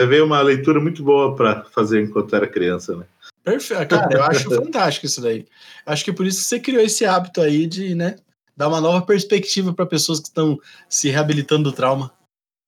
Você 0.00 0.08
vê 0.08 0.20
uma 0.20 0.40
leitura 0.42 0.78
muito 0.78 1.02
boa 1.02 1.34
para 1.34 1.64
fazer 1.64 2.02
enquanto 2.02 2.36
era 2.36 2.46
criança, 2.46 2.94
né? 2.96 3.06
Perfeito. 3.42 3.88
Cara, 3.88 4.12
eu 4.12 4.22
acho 4.24 4.50
fantástico 4.50 5.06
isso 5.06 5.20
daí. 5.20 5.46
Acho 5.86 6.04
que 6.04 6.12
por 6.12 6.26
isso 6.26 6.40
que 6.40 6.46
você 6.46 6.60
criou 6.60 6.82
esse 6.82 7.04
hábito 7.04 7.40
aí 7.40 7.66
de, 7.66 7.94
né, 7.94 8.16
dar 8.56 8.68
uma 8.68 8.80
nova 8.80 9.04
perspectiva 9.06 9.72
para 9.72 9.86
pessoas 9.86 10.20
que 10.20 10.28
estão 10.28 10.58
se 10.88 11.08
reabilitando 11.08 11.70
do 11.70 11.76
trauma. 11.76 12.12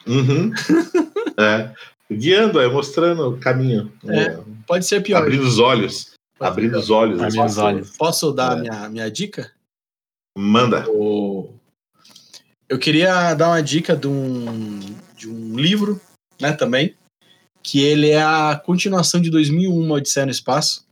Uhum. 0.07 0.53
é. 1.39 1.73
Guiando, 2.11 2.61
é, 2.61 2.69
mostrando 2.69 3.29
o 3.29 3.39
caminho. 3.39 3.93
É. 4.07 4.21
é, 4.21 4.41
Pode 4.67 4.87
ser 4.87 5.03
pior. 5.03 5.23
abrindo 5.23 5.43
os 5.43 5.59
olhos. 5.59 6.13
Abrindo 6.41 6.79
os 6.79 6.91
olhos. 6.91 7.21
Abrindo 7.21 7.43
das 7.43 7.53
os 7.53 7.59
olhos. 7.59 7.97
Posso 7.97 8.33
dar 8.33 8.57
É. 8.57 8.61
minha, 8.61 8.89
minha 8.89 9.11
dica? 9.11 9.53
Manda. 10.37 10.85
Eu 12.69 12.79
queria 12.79 13.35
dar 13.35 13.49
uma 13.49 13.63
dica 13.63 13.97
de 13.97 14.07
um, 14.07 14.79
de 15.17 15.29
um 15.29 15.57
livro, 15.57 16.01
né, 16.41 16.53
também, 16.53 16.95
que 17.63 17.81
ele 17.83 18.11
é 18.11 18.23
a 18.23 18.61
continuação 18.65 19.21
de 19.21 19.31
2001, 19.31 19.75
Uma 19.75 19.97
Odisseia 19.97 20.27
no 20.27 20.33
Espaço. 20.33 20.87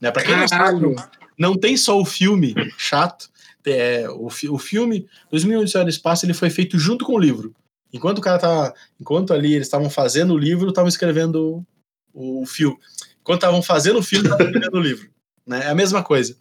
Né, 0.00 0.10
pra 0.10 0.22
quem 0.22 0.36
não 0.36 0.46
Caralho. 0.46 0.96
sabe, 0.96 1.10
não 1.36 1.56
tem 1.56 1.76
só 1.76 2.00
o 2.00 2.04
filme 2.04 2.54
chato, 2.78 3.28
é, 3.66 4.08
o, 4.08 4.26
o 4.26 4.58
filme 4.58 5.06
2001, 5.30 5.60
Odisseia 5.60 5.84
no 5.84 5.90
Espaço, 5.90 6.24
ele 6.24 6.32
foi 6.34 6.48
feito 6.50 6.78
junto 6.78 7.04
com 7.04 7.14
o 7.14 7.18
livro. 7.18 7.52
Enquanto 7.92 8.18
o 8.18 8.22
cara 8.22 8.38
tava, 8.38 8.74
enquanto 9.00 9.32
ali 9.32 9.54
eles 9.54 9.66
estavam 9.66 9.90
fazendo 9.90 10.34
o 10.34 10.38
livro, 10.38 10.68
estavam 10.68 10.88
escrevendo 10.88 11.64
o, 12.14 12.42
o 12.42 12.46
filme. 12.46 12.78
Enquanto 13.28 13.42
estavam 13.42 13.60
fazendo 13.60 13.98
o 13.98 14.02
filme, 14.02 14.26
estavam 14.26 14.50
o 14.72 14.80
livro. 14.80 15.10
Né? 15.46 15.66
É 15.66 15.68
a 15.68 15.74
mesma 15.74 16.02
coisa. 16.02 16.34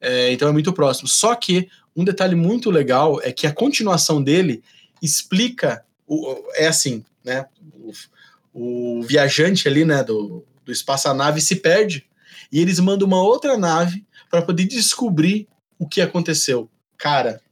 É, 0.00 0.32
então 0.32 0.48
é 0.48 0.52
muito 0.52 0.72
próximo. 0.72 1.06
Só 1.06 1.34
que 1.34 1.68
um 1.94 2.04
detalhe 2.04 2.34
muito 2.34 2.70
legal 2.70 3.20
é 3.22 3.30
que 3.30 3.46
a 3.46 3.52
continuação 3.52 4.22
dele 4.22 4.62
explica. 5.02 5.84
O, 6.06 6.42
é 6.54 6.68
assim, 6.68 7.04
né? 7.22 7.44
O, 7.74 8.98
o 8.98 9.02
viajante 9.02 9.68
ali, 9.68 9.84
né, 9.84 10.02
do, 10.02 10.42
do 10.64 10.72
espaço, 10.72 11.06
a 11.06 11.12
nave 11.12 11.38
se 11.42 11.56
perde 11.56 12.06
e 12.50 12.60
eles 12.60 12.80
mandam 12.80 13.06
uma 13.06 13.22
outra 13.22 13.58
nave 13.58 14.02
para 14.30 14.40
poder 14.40 14.64
descobrir 14.64 15.46
o 15.78 15.86
que 15.86 16.00
aconteceu. 16.00 16.66
Cara, 16.96 17.42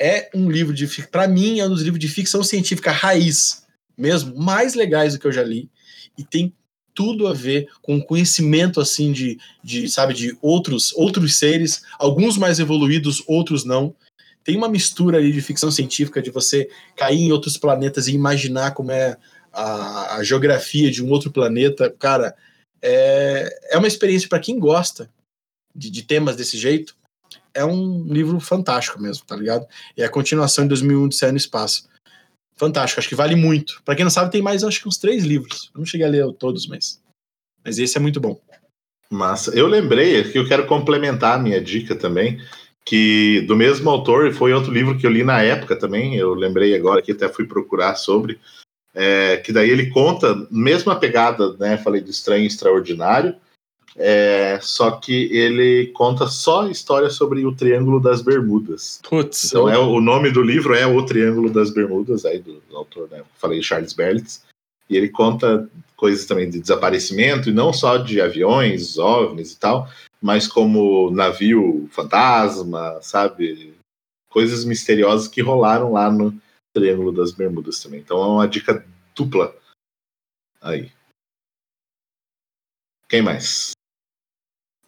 é 0.00 0.30
um 0.32 0.48
livro 0.48 0.72
de 0.72 0.86
para 1.08 1.26
mim 1.26 1.58
é 1.58 1.66
um 1.66 1.70
dos 1.70 1.82
livros 1.82 2.00
de 2.00 2.08
ficção 2.08 2.44
científica 2.44 2.92
raiz 2.92 3.64
mesmo 3.98 4.36
mais 4.36 4.74
legais 4.74 5.14
do 5.14 5.18
que 5.18 5.26
eu 5.26 5.32
já 5.32 5.42
li 5.42 5.68
e 6.16 6.24
tem 6.24 6.52
tudo 6.94 7.26
a 7.26 7.32
ver 7.32 7.68
com 7.82 8.00
conhecimento 8.00 8.80
assim 8.80 9.12
de, 9.12 9.38
de 9.62 9.88
sabe 9.88 10.14
de 10.14 10.36
outros 10.40 10.92
outros 10.94 11.36
seres 11.36 11.82
alguns 11.98 12.38
mais 12.38 12.58
evoluídos 12.58 13.22
outros 13.26 13.64
não 13.64 13.94
tem 14.42 14.56
uma 14.56 14.68
mistura 14.68 15.18
ali 15.18 15.32
de 15.32 15.40
ficção 15.40 15.70
científica 15.70 16.22
de 16.22 16.30
você 16.30 16.68
cair 16.94 17.20
em 17.20 17.32
outros 17.32 17.56
planetas 17.56 18.06
e 18.06 18.12
imaginar 18.12 18.72
como 18.72 18.92
é 18.92 19.16
a, 19.52 20.16
a 20.16 20.24
geografia 20.24 20.90
de 20.90 21.02
um 21.02 21.10
outro 21.10 21.30
planeta 21.30 21.90
cara 21.98 22.34
é, 22.80 23.72
é 23.72 23.78
uma 23.78 23.88
experiência 23.88 24.28
para 24.28 24.40
quem 24.40 24.58
gosta 24.58 25.10
de, 25.74 25.90
de 25.90 26.02
temas 26.02 26.36
desse 26.36 26.56
jeito 26.56 26.94
é 27.54 27.64
um 27.64 28.04
livro 28.12 28.38
fantástico 28.40 29.00
mesmo, 29.00 29.24
tá 29.24 29.36
ligado? 29.36 29.66
É 29.96 30.04
a 30.04 30.10
continuação 30.10 30.64
de 30.64 30.70
2001 30.70 31.08
de 31.08 31.16
Céu 31.16 31.30
no 31.30 31.38
Espaço. 31.38 31.88
Fantástico, 32.64 32.98
acho 32.98 33.08
que 33.10 33.14
vale 33.14 33.36
muito. 33.36 33.82
Pra 33.84 33.94
quem 33.94 34.04
não 34.04 34.10
sabe, 34.10 34.32
tem 34.32 34.40
mais, 34.40 34.64
acho 34.64 34.80
que 34.80 34.88
uns 34.88 34.96
três 34.96 35.22
livros. 35.22 35.70
Eu 35.74 35.80
não 35.80 35.84
cheguei 35.84 36.06
a 36.06 36.10
ler 36.10 36.32
todos, 36.32 36.66
mas. 36.66 36.98
Mas 37.62 37.78
esse 37.78 37.98
é 37.98 38.00
muito 38.00 38.18
bom. 38.18 38.40
Massa. 39.10 39.50
Eu 39.54 39.66
lembrei 39.66 40.24
que 40.24 40.38
eu 40.38 40.48
quero 40.48 40.66
complementar 40.66 41.34
a 41.34 41.42
minha 41.42 41.60
dica 41.60 41.94
também, 41.94 42.40
que 42.84 43.42
do 43.42 43.54
mesmo 43.54 43.90
autor, 43.90 44.32
foi 44.32 44.54
outro 44.54 44.72
livro 44.72 44.96
que 44.96 45.06
eu 45.06 45.10
li 45.10 45.22
na 45.22 45.42
época 45.42 45.76
também, 45.76 46.16
eu 46.16 46.32
lembrei 46.32 46.74
agora 46.74 47.02
que 47.02 47.12
até 47.12 47.28
fui 47.28 47.46
procurar 47.46 47.96
sobre, 47.96 48.40
é, 48.94 49.36
que 49.36 49.52
daí 49.52 49.68
ele 49.68 49.90
conta, 49.90 50.34
mesma 50.50 50.96
pegada, 50.96 51.54
né? 51.58 51.76
Falei 51.76 52.00
do 52.00 52.10
estranho 52.10 52.44
e 52.44 52.46
extraordinário, 52.46 53.36
é, 53.96 54.58
só 54.60 54.90
que 54.92 55.32
ele 55.32 55.86
conta 55.88 56.26
só 56.26 56.68
história 56.68 57.08
sobre 57.08 57.46
o 57.46 57.54
Triângulo 57.54 58.00
das 58.00 58.20
Bermudas. 58.20 59.00
Putz, 59.08 59.44
Então 59.44 59.68
é, 59.68 59.78
o 59.78 60.00
nome 60.00 60.30
do 60.32 60.42
livro 60.42 60.74
é 60.74 60.86
O 60.86 61.04
Triângulo 61.04 61.48
das 61.48 61.70
Bermudas, 61.70 62.24
aí 62.24 62.40
do, 62.40 62.60
do 62.68 62.76
autor, 62.76 63.08
né? 63.10 63.22
Falei 63.36 63.62
Charles 63.62 63.92
Berlitz. 63.92 64.44
E 64.90 64.96
ele 64.96 65.08
conta 65.08 65.68
coisas 65.96 66.26
também 66.26 66.50
de 66.50 66.60
desaparecimento, 66.60 67.48
e 67.48 67.52
não 67.52 67.72
só 67.72 67.96
de 67.96 68.20
aviões, 68.20 68.98
OVNIs 68.98 69.52
e 69.52 69.58
tal, 69.58 69.88
mas 70.20 70.46
como 70.46 71.10
navio 71.10 71.88
fantasma, 71.90 72.98
sabe? 73.00 73.74
Coisas 74.28 74.64
misteriosas 74.64 75.28
que 75.28 75.40
rolaram 75.40 75.92
lá 75.92 76.10
no 76.10 76.34
Triângulo 76.74 77.12
das 77.12 77.30
Bermudas 77.30 77.80
também. 77.80 78.00
Então 78.00 78.20
é 78.20 78.26
uma 78.26 78.48
dica 78.48 78.84
dupla 79.14 79.54
aí. 80.60 80.90
Quem 83.08 83.22
mais? 83.22 83.73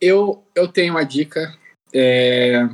Eu, 0.00 0.44
eu 0.54 0.68
tenho 0.68 0.94
uma 0.94 1.04
dica 1.04 1.56
é, 1.92 2.68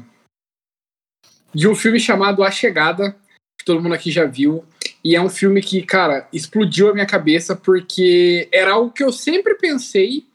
de 1.55 1.68
um 1.68 1.75
filme 1.75 2.01
chamado 2.01 2.43
A 2.43 2.51
Chegada, 2.51 3.16
que 3.59 3.64
todo 3.64 3.81
mundo 3.83 3.95
aqui 3.95 4.11
já 4.11 4.25
viu. 4.25 4.64
E 5.05 5.14
é 5.14 5.20
um 5.20 5.29
filme 5.29 5.61
que, 5.61 5.83
cara, 5.83 6.29
explodiu 6.33 6.91
a 6.91 6.95
minha 6.95 7.07
cabeça 7.07 7.55
porque 7.55 8.49
era 8.53 8.73
algo 8.73 8.93
que 8.93 9.03
eu 9.03 9.12
sempre 9.12 9.55
pensei. 9.55 10.27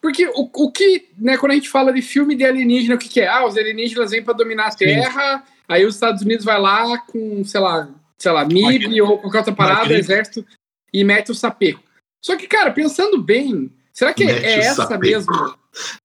Porque 0.00 0.26
o, 0.28 0.50
o 0.52 0.72
que, 0.72 1.08
né, 1.18 1.36
quando 1.36 1.52
a 1.52 1.54
gente 1.54 1.68
fala 1.68 1.92
de 1.92 2.00
filme 2.00 2.34
de 2.34 2.44
alienígena, 2.44 2.94
o 2.94 2.98
que, 2.98 3.08
que 3.08 3.20
é? 3.20 3.28
Ah, 3.28 3.46
os 3.46 3.56
alienígenas 3.56 4.10
vêm 4.10 4.22
para 4.22 4.34
dominar 4.34 4.68
a 4.68 4.74
Terra, 4.74 5.44
aí 5.68 5.84
os 5.84 5.94
Estados 5.94 6.22
Unidos 6.22 6.44
vai 6.44 6.58
lá 6.58 6.98
com, 6.98 7.44
sei 7.44 7.60
lá, 7.60 7.88
sei 8.18 8.32
lá, 8.32 8.44
MIB 8.44 9.00
ou 9.02 9.18
qualquer 9.18 9.38
outra 9.38 9.54
parada, 9.54 9.80
Marquinhos. 9.80 10.08
exército, 10.08 10.46
e 10.92 11.04
mete 11.04 11.30
o 11.30 11.34
sapeco. 11.34 11.82
Só 12.24 12.36
que, 12.36 12.46
cara, 12.46 12.70
pensando 12.70 13.20
bem, 13.20 13.70
será 13.92 14.14
que 14.14 14.24
Mete 14.24 14.44
é 14.44 14.58
essa 14.58 14.86
sapeco. 14.86 15.02
mesmo 15.02 15.59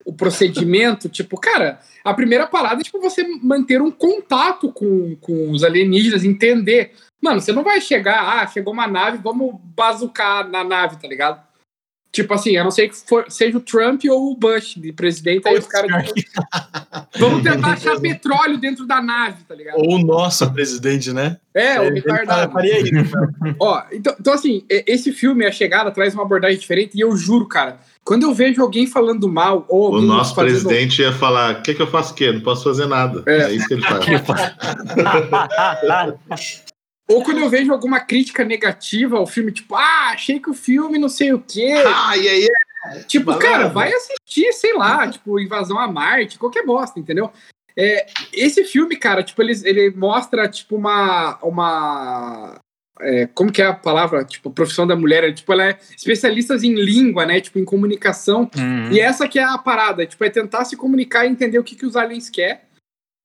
o 0.06 0.14
procedimento? 0.14 1.08
tipo, 1.10 1.40
cara, 1.40 1.80
a 2.04 2.14
primeira 2.14 2.48
parada 2.48 2.82
é 2.82 2.84
tipo 2.84 3.00
você 3.00 3.24
manter 3.42 3.82
um 3.82 3.92
contato 3.92 4.72
com, 4.72 5.16
com 5.18 5.52
os 5.52 5.64
alienígenas, 5.64 6.24
entender. 6.24 6.94
Mano, 7.22 7.40
você 7.42 7.52
não 7.52 7.64
vai 7.64 7.82
chegar, 7.82 8.42
ah, 8.42 8.48
chegou 8.48 8.74
uma 8.74 8.88
nave, 8.88 9.18
vamos 9.18 9.56
bazucar 9.76 10.48
na 10.48 10.64
nave, 10.64 10.98
tá 10.98 11.08
ligado? 11.08 11.45
Tipo 12.16 12.34
assim, 12.34 12.56
a 12.56 12.64
não 12.64 12.72
ser 12.72 12.88
que 12.88 12.96
for- 12.96 13.26
seja 13.28 13.58
o 13.58 13.62
Trump 13.62 14.02
ou 14.10 14.32
o 14.32 14.36
Bush 14.38 14.76
de 14.78 14.94
presidente, 14.94 15.46
aí 15.50 15.58
os 15.58 15.68
caras. 15.68 15.92
vamos 17.20 17.44
tentar 17.44 17.74
achar 17.74 18.00
petróleo 18.00 18.58
dentro 18.58 18.88
da 18.88 19.02
nave, 19.02 19.44
tá 19.46 19.54
ligado? 19.54 19.76
Ou 19.80 19.96
o 19.96 20.00
nosso 20.00 20.50
presidente, 20.54 21.12
né? 21.12 21.36
É, 21.54 21.78
o 21.82 21.94
retardado. 21.94 22.54
faria 22.54 22.80
isso. 22.80 23.12
Ó, 23.60 23.84
então, 23.92 24.16
então, 24.18 24.34
assim, 24.34 24.64
esse 24.70 25.12
filme, 25.12 25.46
A 25.46 25.52
Chegada, 25.52 25.92
traz 25.92 26.14
uma 26.14 26.24
abordagem 26.24 26.58
diferente 26.58 26.96
e 26.98 27.02
eu 27.02 27.16
juro, 27.18 27.46
cara, 27.48 27.80
quando 28.04 28.24
eu 28.24 28.34
vejo 28.34 28.62
alguém 28.62 28.88
falando 28.88 29.28
mal 29.28 29.66
ou 29.68 29.96
O 29.96 30.02
nosso 30.02 30.34
fazendo- 30.34 30.64
presidente 30.68 31.02
ia 31.02 31.12
falar: 31.12 31.60
o 31.60 31.62
que, 31.64 31.74
que 31.74 31.82
eu 31.82 31.88
faço 31.88 32.14
o 32.14 32.16
quê? 32.16 32.32
Não 32.32 32.40
posso 32.42 32.64
fazer 32.64 32.86
nada. 32.88 33.24
É. 33.26 33.42
É, 33.44 33.52
isso 33.54 33.68
que 33.68 33.74
ele 33.74 33.82
fala. 33.84 34.00
Ou 37.08 37.24
quando 37.24 37.40
eu 37.40 37.50
vejo 37.50 37.72
alguma 37.72 38.00
crítica 38.00 38.44
negativa 38.44 39.18
ao 39.18 39.28
filme, 39.28 39.52
tipo, 39.52 39.76
ah, 39.76 40.12
achei 40.14 40.40
que 40.40 40.50
o 40.50 40.56
filme 40.56 40.98
não 40.98 41.10
sei 41.10 41.34
o 41.34 41.40
quê. 41.40 41.74
ah, 41.86 42.18
e 42.18 42.28
aí? 42.28 42.50
Tipo, 43.08 43.28
Malandro. 43.28 43.48
cara, 43.48 43.68
vai 43.70 43.92
assistir, 43.92 44.52
sei 44.54 44.74
lá, 44.74 45.08
tipo, 45.10 45.40
Invasão 45.40 45.80
a 45.80 45.88
Marte, 45.88 46.40
qualquer 46.40 46.66
bosta, 46.66 47.00
entendeu? 47.00 47.32
É, 47.78 48.06
esse 48.32 48.64
filme, 48.64 48.96
cara, 48.96 49.22
tipo, 49.22 49.42
ele, 49.42 49.54
ele 49.64 49.90
mostra, 49.92 50.48
tipo, 50.48 50.76
uma. 50.76 51.38
uma 51.44 52.60
é, 53.02 53.28
como 53.28 53.52
que 53.52 53.62
é 53.62 53.66
a 53.66 53.74
palavra? 53.74 54.24
Tipo, 54.24 54.50
a 54.50 54.54
profissão 54.54 54.88
da 54.88 54.96
mulher, 54.96 55.24
é, 55.26 55.32
tipo, 55.34 55.52
ela 55.52 55.66
é 55.66 55.80
especialista 55.96 56.56
em 56.56 56.74
língua, 56.74 57.26
né? 57.26 57.42
Tipo, 57.42 57.60
em 57.60 57.66
comunicação. 57.66 58.50
Uhum. 58.56 58.92
E 58.92 59.00
essa 59.00 59.28
que 59.28 59.38
é 59.38 59.44
a 59.44 59.58
parada, 59.58 60.06
tipo, 60.06 60.24
é 60.24 60.30
tentar 60.30 60.64
se 60.64 60.78
comunicar 60.78 61.26
e 61.26 61.30
entender 61.30 61.60
o 61.60 61.64
que, 61.64 61.76
que 61.76 61.86
os 61.86 61.98
aliens 61.98 62.30
querem. 62.30 62.62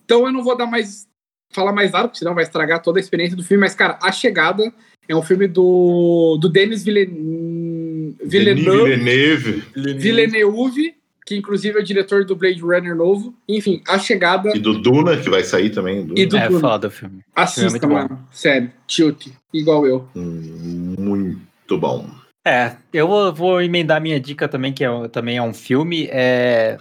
Então 0.05 0.27
eu 0.27 0.33
não 0.33 0.43
vou 0.43 0.57
dar 0.57 0.67
mais. 0.67 1.07
Falar 1.51 1.73
mais 1.73 1.91
nada, 1.93 2.09
porque 2.09 2.19
senão 2.19 2.35
vai 2.35 2.45
estragar 2.45 2.83
toda 2.83 2.99
a 2.99 3.03
experiência 3.03 3.37
do 3.37 3.43
filme. 3.45 3.61
Mas, 3.63 3.75
cara, 3.75 3.99
A 4.03 4.11
Chegada 4.13 4.73
é 5.09 5.15
um 5.17 5.23
filme 5.23 5.47
do, 5.49 6.39
do 6.41 6.49
Denis 6.49 6.85
Villen... 6.85 8.17
Villeneuve, 8.23 9.63
Villeneuve. 9.75 9.99
Villeneuve, 9.99 10.95
que 11.27 11.37
inclusive 11.37 11.79
é 11.79 11.81
o 11.81 11.85
diretor 11.85 12.25
do 12.25 12.35
Blade 12.37 12.61
Runner 12.61 12.95
novo. 12.95 13.35
Enfim, 13.49 13.83
A 13.89 13.99
Chegada 13.99 14.51
E 14.55 14.59
do 14.59 14.79
Duna, 14.81 15.17
que 15.17 15.31
vai 15.31 15.43
sair 15.45 15.71
também. 15.71 16.05
Duna. 16.05 16.19
e 16.21 16.27
do 16.27 16.37
É 16.37 16.49
Duna. 16.49 16.61
foda 16.61 16.89
o 16.89 16.91
filme. 16.91 17.21
Assista, 17.35 17.71
muito 17.71 17.87
bom. 17.89 17.95
mano. 17.95 18.27
Sério. 18.33 18.71
Tilt. 18.87 19.29
Igual 19.53 19.87
eu. 19.87 20.09
Hum, 20.15 20.95
Muito 20.99 21.79
bom. 21.79 22.09
É, 22.45 22.73
eu 22.93 23.07
vou, 23.07 23.33
vou 23.35 23.61
emendar 23.63 24.01
minha 24.01 24.19
dica 24.19 24.49
também, 24.49 24.73
que 24.73 24.83
é, 24.85 25.09
também 25.09 25.37
é 25.37 25.43
um 25.43 25.53
filme. 25.53 26.09
É 26.11 26.79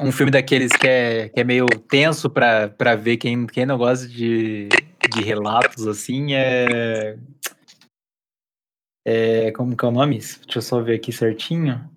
um 0.00 0.12
filme 0.12 0.30
daqueles 0.30 0.72
que 0.72 0.86
é, 0.86 1.28
que 1.28 1.40
é 1.40 1.44
meio 1.44 1.66
tenso 1.66 2.28
pra, 2.28 2.68
pra 2.68 2.94
ver 2.94 3.16
quem, 3.16 3.46
quem 3.46 3.66
não 3.66 3.78
gosta 3.78 4.06
de, 4.08 4.68
de 5.12 5.22
relatos 5.22 5.86
assim. 5.86 6.34
É, 6.34 7.16
é. 9.06 9.52
Como 9.52 9.76
que 9.76 9.84
é 9.84 9.88
o 9.88 9.92
nome? 9.92 10.18
Deixa 10.18 10.58
eu 10.58 10.62
só 10.62 10.80
ver 10.80 10.96
aqui 10.96 11.12
certinho. 11.12 11.76
Pra 11.76 11.88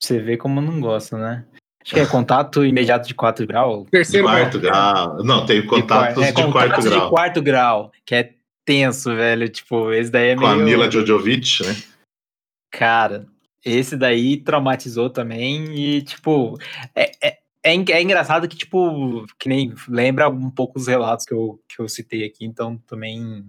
você 0.00 0.18
ver 0.18 0.36
como 0.36 0.60
não 0.60 0.80
gosta, 0.80 1.16
né? 1.18 1.46
Acho 1.82 1.94
que 1.94 2.00
é 2.00 2.06
contato 2.06 2.64
imediato 2.64 3.06
de 3.06 3.14
4 3.14 3.46
graus. 3.46 3.84
De 3.84 3.90
Terceiro 3.92 4.26
quarto 4.26 4.58
grau. 4.58 5.22
Não, 5.22 5.46
tem 5.46 5.64
contatos 5.64 6.20
é, 6.20 6.32
de 6.32 6.32
quarto 6.32 6.52
contatos 6.52 6.84
grau. 6.84 7.00
de 7.04 7.10
quarto 7.10 7.42
grau, 7.42 7.92
que 8.04 8.14
é 8.16 8.34
tenso, 8.64 9.14
velho. 9.14 9.48
Tipo, 9.48 9.92
esse 9.92 10.10
daí 10.10 10.30
é 10.30 10.36
Com 10.36 10.46
a 10.46 10.56
meio. 10.56 10.64
Mila 10.64 10.90
Jojovic, 10.90 11.62
né? 11.64 11.76
Cara, 12.72 13.26
esse 13.66 13.96
daí 13.96 14.36
traumatizou 14.36 15.10
também 15.10 15.74
e, 15.74 16.02
tipo, 16.02 16.56
é, 16.94 17.10
é, 17.20 17.38
é, 17.64 17.74
é 17.74 18.02
engraçado 18.02 18.46
que, 18.48 18.56
tipo, 18.56 19.26
que 19.38 19.48
nem 19.48 19.74
lembra 19.88 20.28
um 20.28 20.48
pouco 20.50 20.78
os 20.78 20.86
relatos 20.86 21.26
que 21.26 21.34
eu, 21.34 21.60
que 21.68 21.80
eu 21.82 21.88
citei 21.88 22.24
aqui, 22.24 22.44
então 22.44 22.78
também, 22.86 23.44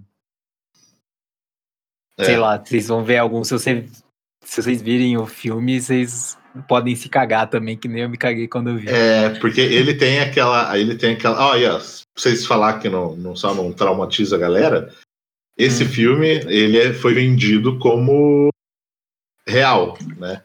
sei 2.20 2.34
É. 2.36 2.39
lá, 2.39 2.57
vocês 2.57 2.88
vão 2.88 3.03
ver 3.03 3.18
alguns, 3.18 3.47
se 3.47 3.53
você 3.53 3.86
se 4.43 4.61
vocês 4.63 4.82
virem 4.82 5.18
o 5.18 5.26
filme, 5.26 5.80
vocês 5.80 6.38
podem 6.70 6.95
se 6.95 7.09
cagar 7.09 7.49
também, 7.49 7.76
que 7.78 7.88
nem 7.88 8.03
eu 8.03 8.09
me 8.09 8.18
caguei 8.18 8.47
quando 8.47 8.70
eu 8.70 8.78
vi. 8.78 8.88
É, 8.88 9.30
porque 9.41 9.59
ele 9.59 9.93
tem 9.93 10.20
aquela. 10.22 10.78
Ele 10.80 10.95
tem 10.95 11.13
aquela. 11.15 11.49
Olha, 11.49 11.72
pra 11.72 11.80
vocês 12.15 12.45
falar 12.45 12.80
que 12.80 12.88
não, 12.88 13.13
não 13.18 13.36
só 13.36 13.53
não 13.53 13.74
traumatiza 13.74 14.38
a 14.38 14.39
galera, 14.39 14.93
esse 15.57 15.84
Hum. 15.84 15.89
filme 15.89 16.28
ele 16.47 16.78
é- 16.80 16.93
foi 16.93 17.13
vendido 17.13 17.78
como 17.78 18.47
real, 19.48 19.98
né? 20.18 20.41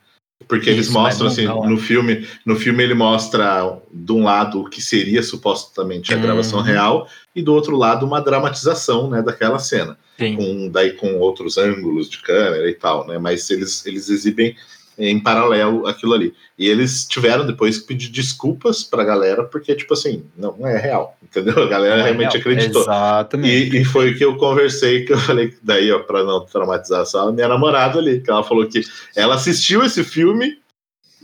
Porque 0.48 0.68
eles 0.68 0.86
Isso, 0.86 0.94
mostram 0.94 1.28
assim, 1.28 1.46
é. 1.46 1.68
no 1.68 1.78
filme, 1.78 2.26
no 2.44 2.57
filme 2.57 2.82
ele 2.82 2.94
mostra 2.94 3.78
de 3.92 4.12
um 4.12 4.24
lado 4.24 4.61
o 4.61 4.68
que 4.68 4.82
seria 4.82 5.22
supostamente 5.22 6.12
a 6.12 6.16
gravação 6.16 6.59
Uhum. 6.59 6.64
real 6.64 7.09
e 7.34 7.42
do 7.42 7.55
outro 7.55 7.76
lado 7.76 8.05
uma 8.05 8.20
dramatização, 8.20 9.09
né, 9.09 9.22
daquela 9.22 9.59
cena 9.59 9.96
Sim. 10.18 10.36
com 10.36 10.68
daí 10.68 10.92
com 10.92 11.18
outros 11.18 11.57
ângulos 11.57 12.11
de 12.11 12.18
câmera 12.18 12.68
e 12.68 12.74
tal, 12.74 13.07
né? 13.07 13.18
Mas 13.18 13.48
eles 13.50 13.86
eles 13.86 14.09
exibem 14.09 14.57
em 14.99 15.18
paralelo 15.18 15.86
aquilo 15.86 16.14
ali. 16.14 16.34
E 16.59 16.68
eles 16.68 17.07
tiveram 17.07 17.47
depois 17.47 17.78
que 17.78 17.86
pedir 17.86 18.09
desculpas 18.09 18.84
pra 18.84 19.05
galera 19.05 19.45
porque 19.45 19.74
tipo 19.74 19.95
assim, 19.95 20.24
não, 20.36 20.55
é 20.66 20.76
real, 20.78 21.16
entendeu? 21.22 21.62
A 21.62 21.68
galera 21.68 21.97
Não 21.97 22.03
é 22.03 22.05
realmente 22.05 22.32
real. 22.32 22.40
acreditou. 22.40 22.82
Exatamente. 22.82 23.76
E, 23.76 23.80
e 23.80 23.84
foi 23.84 24.11
o 24.11 24.16
que 24.16 24.24
eu 24.24 24.36
conversei, 24.36 25.05
que 25.05 25.12
eu 25.12 25.18
falei, 25.18 25.55
daí, 25.62 25.90
ó, 25.90 26.01
pra 26.01 26.22
não 26.22 26.45
traumatizar 26.45 27.05
a 27.16 27.32
minha 27.32 27.49
namorada 27.49 27.99
ali, 27.99 28.20
que 28.20 28.30
ela 28.30 28.45
falou 28.45 28.66
que 28.66 28.82
ela 29.16 29.34
assistiu 29.34 29.82
esse 29.84 30.05
filme 30.05 30.59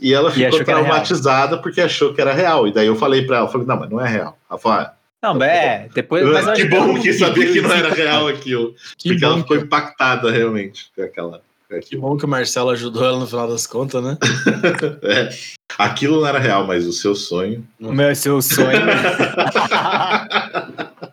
e 0.01 0.13
ela 0.13 0.31
ficou 0.31 0.51
real. 0.51 0.65
traumatizada 0.65 1.57
porque 1.57 1.81
achou 1.81 2.13
que 2.13 2.21
era 2.21 2.33
real. 2.33 2.67
E 2.67 2.73
daí 2.73 2.87
eu 2.87 2.95
falei 2.95 3.25
pra 3.25 3.37
ela, 3.37 3.47
falei, 3.47 3.67
não, 3.67 3.79
mas 3.79 3.89
não 3.89 4.01
é 4.01 4.09
real. 4.09 4.37
Ela 4.49 4.59
falou, 4.59 4.79
ah, 4.79 4.93
Não, 5.21 5.43
é, 5.43 5.89
depois. 5.93 6.25
Mas 6.25 6.51
que 6.57 6.65
bom 6.65 6.93
todo 6.93 7.01
que 7.01 7.13
sabia 7.13 7.51
que 7.51 7.61
não 7.61 7.71
era 7.71 7.93
real 7.93 8.27
aquilo. 8.27 8.73
Que 8.97 9.09
porque 9.09 9.25
ela 9.25 9.37
ficou 9.37 9.57
impactada 9.57 10.31
realmente 10.31 10.89
com 10.95 11.03
aquela. 11.03 11.41
Que 11.87 11.95
bom 11.95 12.17
que 12.17 12.25
o 12.25 12.27
Marcelo 12.27 12.71
ajudou 12.71 13.05
ela 13.05 13.19
no 13.19 13.27
final 13.27 13.47
das 13.47 13.67
contas, 13.67 14.03
né? 14.03 14.17
É. 15.03 15.29
Aquilo 15.77 16.19
não 16.19 16.27
era 16.27 16.39
real, 16.39 16.65
mas 16.65 16.87
o 16.87 16.91
seu 16.91 17.13
sonho. 17.15 17.65
O 17.79 17.91
meu 17.91 18.13
seu 18.15 18.41
sonho. 18.41 18.69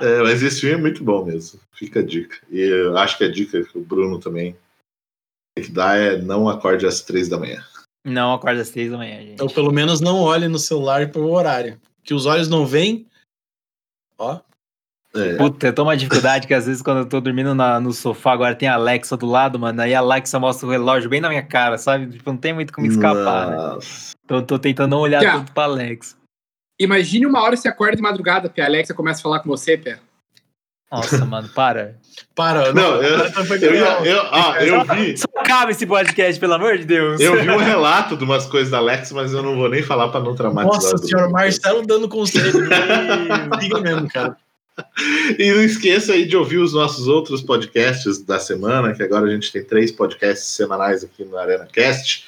É, 0.00 0.22
mas 0.22 0.42
esse 0.42 0.60
filme 0.60 0.76
é 0.76 0.80
muito 0.80 1.02
bom 1.02 1.24
mesmo. 1.24 1.58
Fica 1.72 2.00
a 2.00 2.02
dica. 2.02 2.36
E 2.50 2.60
eu 2.60 2.96
acho 2.98 3.16
que 3.16 3.24
a 3.24 3.32
dica 3.32 3.64
que 3.64 3.78
o 3.78 3.82
Bruno 3.82 4.20
também 4.20 4.54
tem 5.56 5.64
que 5.64 5.72
dar 5.72 5.96
é 5.96 6.20
não 6.20 6.48
acorde 6.48 6.86
às 6.86 7.00
três 7.00 7.28
da 7.28 7.38
manhã. 7.38 7.64
não, 8.04 8.34
acorda 8.34 8.60
às 8.60 8.68
seis 8.68 8.90
da 8.90 8.98
manhã, 8.98 9.20
gente. 9.22 9.32
Então, 9.32 9.48
pelo 9.48 9.72
menos 9.72 10.00
não 10.00 10.20
olhe 10.20 10.46
no 10.46 10.58
celular 10.58 11.10
pro 11.10 11.30
horário. 11.30 11.80
Que 12.04 12.12
os 12.12 12.26
olhos 12.26 12.48
não 12.48 12.66
veem. 12.66 13.06
Ó. 14.18 14.40
É. 15.16 15.34
Puta, 15.36 15.66
eu 15.68 15.72
tô 15.72 15.82
uma 15.82 15.96
dificuldade 15.96 16.46
que 16.46 16.54
às 16.54 16.66
vezes 16.66 16.82
quando 16.82 16.98
eu 16.98 17.06
tô 17.06 17.20
dormindo 17.20 17.54
na- 17.54 17.80
no 17.80 17.92
sofá, 17.92 18.32
agora 18.32 18.54
tem 18.54 18.68
a 18.68 18.74
Alexa 18.74 19.16
do 19.16 19.26
lado, 19.26 19.58
mano, 19.58 19.80
aí 19.82 19.94
a 19.94 19.98
Alexa 20.00 20.38
mostra 20.38 20.66
o 20.66 20.70
relógio 20.70 21.08
bem 21.10 21.20
na 21.20 21.28
minha 21.28 21.42
cara, 21.42 21.78
sabe? 21.78 22.06
Tipo, 22.08 22.30
não 22.30 22.36
tem 22.38 22.52
muito 22.52 22.72
como 22.72 22.86
escapar, 22.86 23.50
né? 23.50 23.78
Então 24.24 24.38
eu 24.38 24.42
tô 24.42 24.58
tentando 24.58 24.90
não 24.90 24.98
olhar 25.00 25.22
Já. 25.22 25.38
tudo 25.38 25.52
pra 25.52 25.64
Alexa. 25.64 26.16
Imagine 26.78 27.26
uma 27.26 27.40
hora 27.42 27.56
você 27.56 27.68
acorda 27.68 27.96
de 27.96 28.02
madrugada, 28.02 28.50
Pé. 28.50 28.62
A 28.62 28.66
Alexa 28.66 28.92
começa 28.92 29.20
a 29.20 29.22
falar 29.22 29.40
com 29.40 29.48
você, 29.48 29.78
Pé. 29.78 29.98
Nossa, 30.92 31.24
mano, 31.24 31.48
para. 31.48 31.96
Para, 32.34 32.72
Não, 32.72 33.02
eu, 33.02 33.18
eu, 33.18 34.04
eu, 34.04 34.22
ó, 34.30 34.56
eu 34.56 34.84
vi. 34.94 35.16
Só 35.18 35.26
acaba 35.38 35.70
esse 35.70 35.86
podcast, 35.86 36.38
pelo 36.38 36.54
amor 36.54 36.78
de 36.78 36.84
Deus. 36.84 37.20
Eu 37.20 37.40
vi 37.42 37.50
um 37.50 37.56
relato 37.56 38.16
de 38.16 38.24
umas 38.24 38.46
coisas 38.46 38.70
da 38.70 38.78
Alex, 38.78 39.10
mas 39.12 39.32
eu 39.32 39.42
não 39.42 39.56
vou 39.56 39.68
nem 39.68 39.82
falar 39.82 40.08
pra 40.08 40.20
não 40.20 40.34
traumatizar. 40.34 40.74
Nossa 40.92 40.98
senhora, 40.98 41.24
Bruno. 41.28 41.32
Marcelo 41.32 41.86
dando 41.86 42.08
conselho. 42.08 42.68
Diga 43.60 43.80
mesmo, 43.80 44.08
cara. 44.08 44.36
E 45.38 45.52
não 45.52 45.62
esqueça 45.62 46.12
aí 46.12 46.26
de 46.26 46.36
ouvir 46.36 46.58
os 46.58 46.72
nossos 46.72 47.08
outros 47.08 47.42
podcasts 47.42 48.22
da 48.22 48.38
semana, 48.38 48.94
que 48.94 49.02
agora 49.02 49.26
a 49.26 49.30
gente 49.30 49.52
tem 49.52 49.64
três 49.64 49.90
podcasts 49.90 50.48
semanais 50.48 51.04
aqui 51.04 51.24
no 51.24 51.36
Arena 51.36 51.66
Cast 51.66 52.26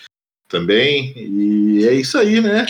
também. 0.48 1.12
E 1.16 1.86
é 1.86 1.94
isso 1.94 2.18
aí, 2.18 2.40
né? 2.40 2.66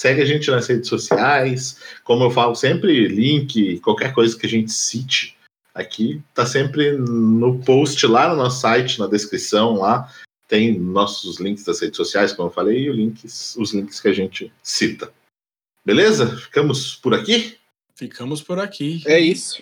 Segue 0.00 0.22
a 0.22 0.24
gente 0.24 0.50
nas 0.50 0.66
redes 0.66 0.88
sociais. 0.88 1.80
Como 2.04 2.24
eu 2.24 2.30
falo 2.30 2.54
sempre, 2.54 3.08
link, 3.08 3.80
qualquer 3.80 4.12
coisa 4.14 4.38
que 4.38 4.46
a 4.46 4.48
gente 4.48 4.72
cite 4.72 5.36
aqui, 5.74 6.22
tá 6.34 6.46
sempre 6.46 6.92
no 6.92 7.58
post 7.60 8.04
lá 8.06 8.28
no 8.28 8.36
nosso 8.36 8.60
site, 8.60 8.98
na 8.98 9.06
descrição 9.06 9.74
lá. 9.74 10.12
Tem 10.48 10.78
nossos 10.78 11.38
links 11.38 11.64
das 11.64 11.80
redes 11.80 11.96
sociais, 11.96 12.32
como 12.32 12.48
eu 12.48 12.52
falei, 12.52 12.88
e 12.88 12.92
links, 12.92 13.54
os 13.56 13.74
links 13.74 14.00
que 14.00 14.08
a 14.08 14.12
gente 14.12 14.52
cita. 14.62 15.12
Beleza? 15.84 16.36
Ficamos 16.36 16.96
por 16.96 17.14
aqui? 17.14 17.57
Ficamos 17.98 18.40
por 18.40 18.60
aqui. 18.60 19.02
É 19.06 19.18
isso. 19.18 19.60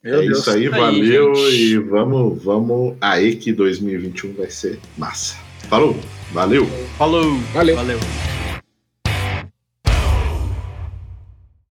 Meu 0.00 0.20
é 0.20 0.26
Deus. 0.26 0.38
isso 0.38 0.50
aí, 0.50 0.62
Aí, 0.62 0.68
valeu 0.68 1.34
gente. 1.34 1.56
e 1.56 1.78
vamos, 1.78 2.40
vamos 2.40 2.96
aí 3.00 3.34
que 3.34 3.52
2021 3.52 4.34
vai 4.34 4.48
ser 4.48 4.78
massa. 4.96 5.36
Falou, 5.68 5.98
valeu. 6.32 6.66
Falou. 6.96 7.36
Valeu. 7.52 7.74
Valeu. 7.74 7.98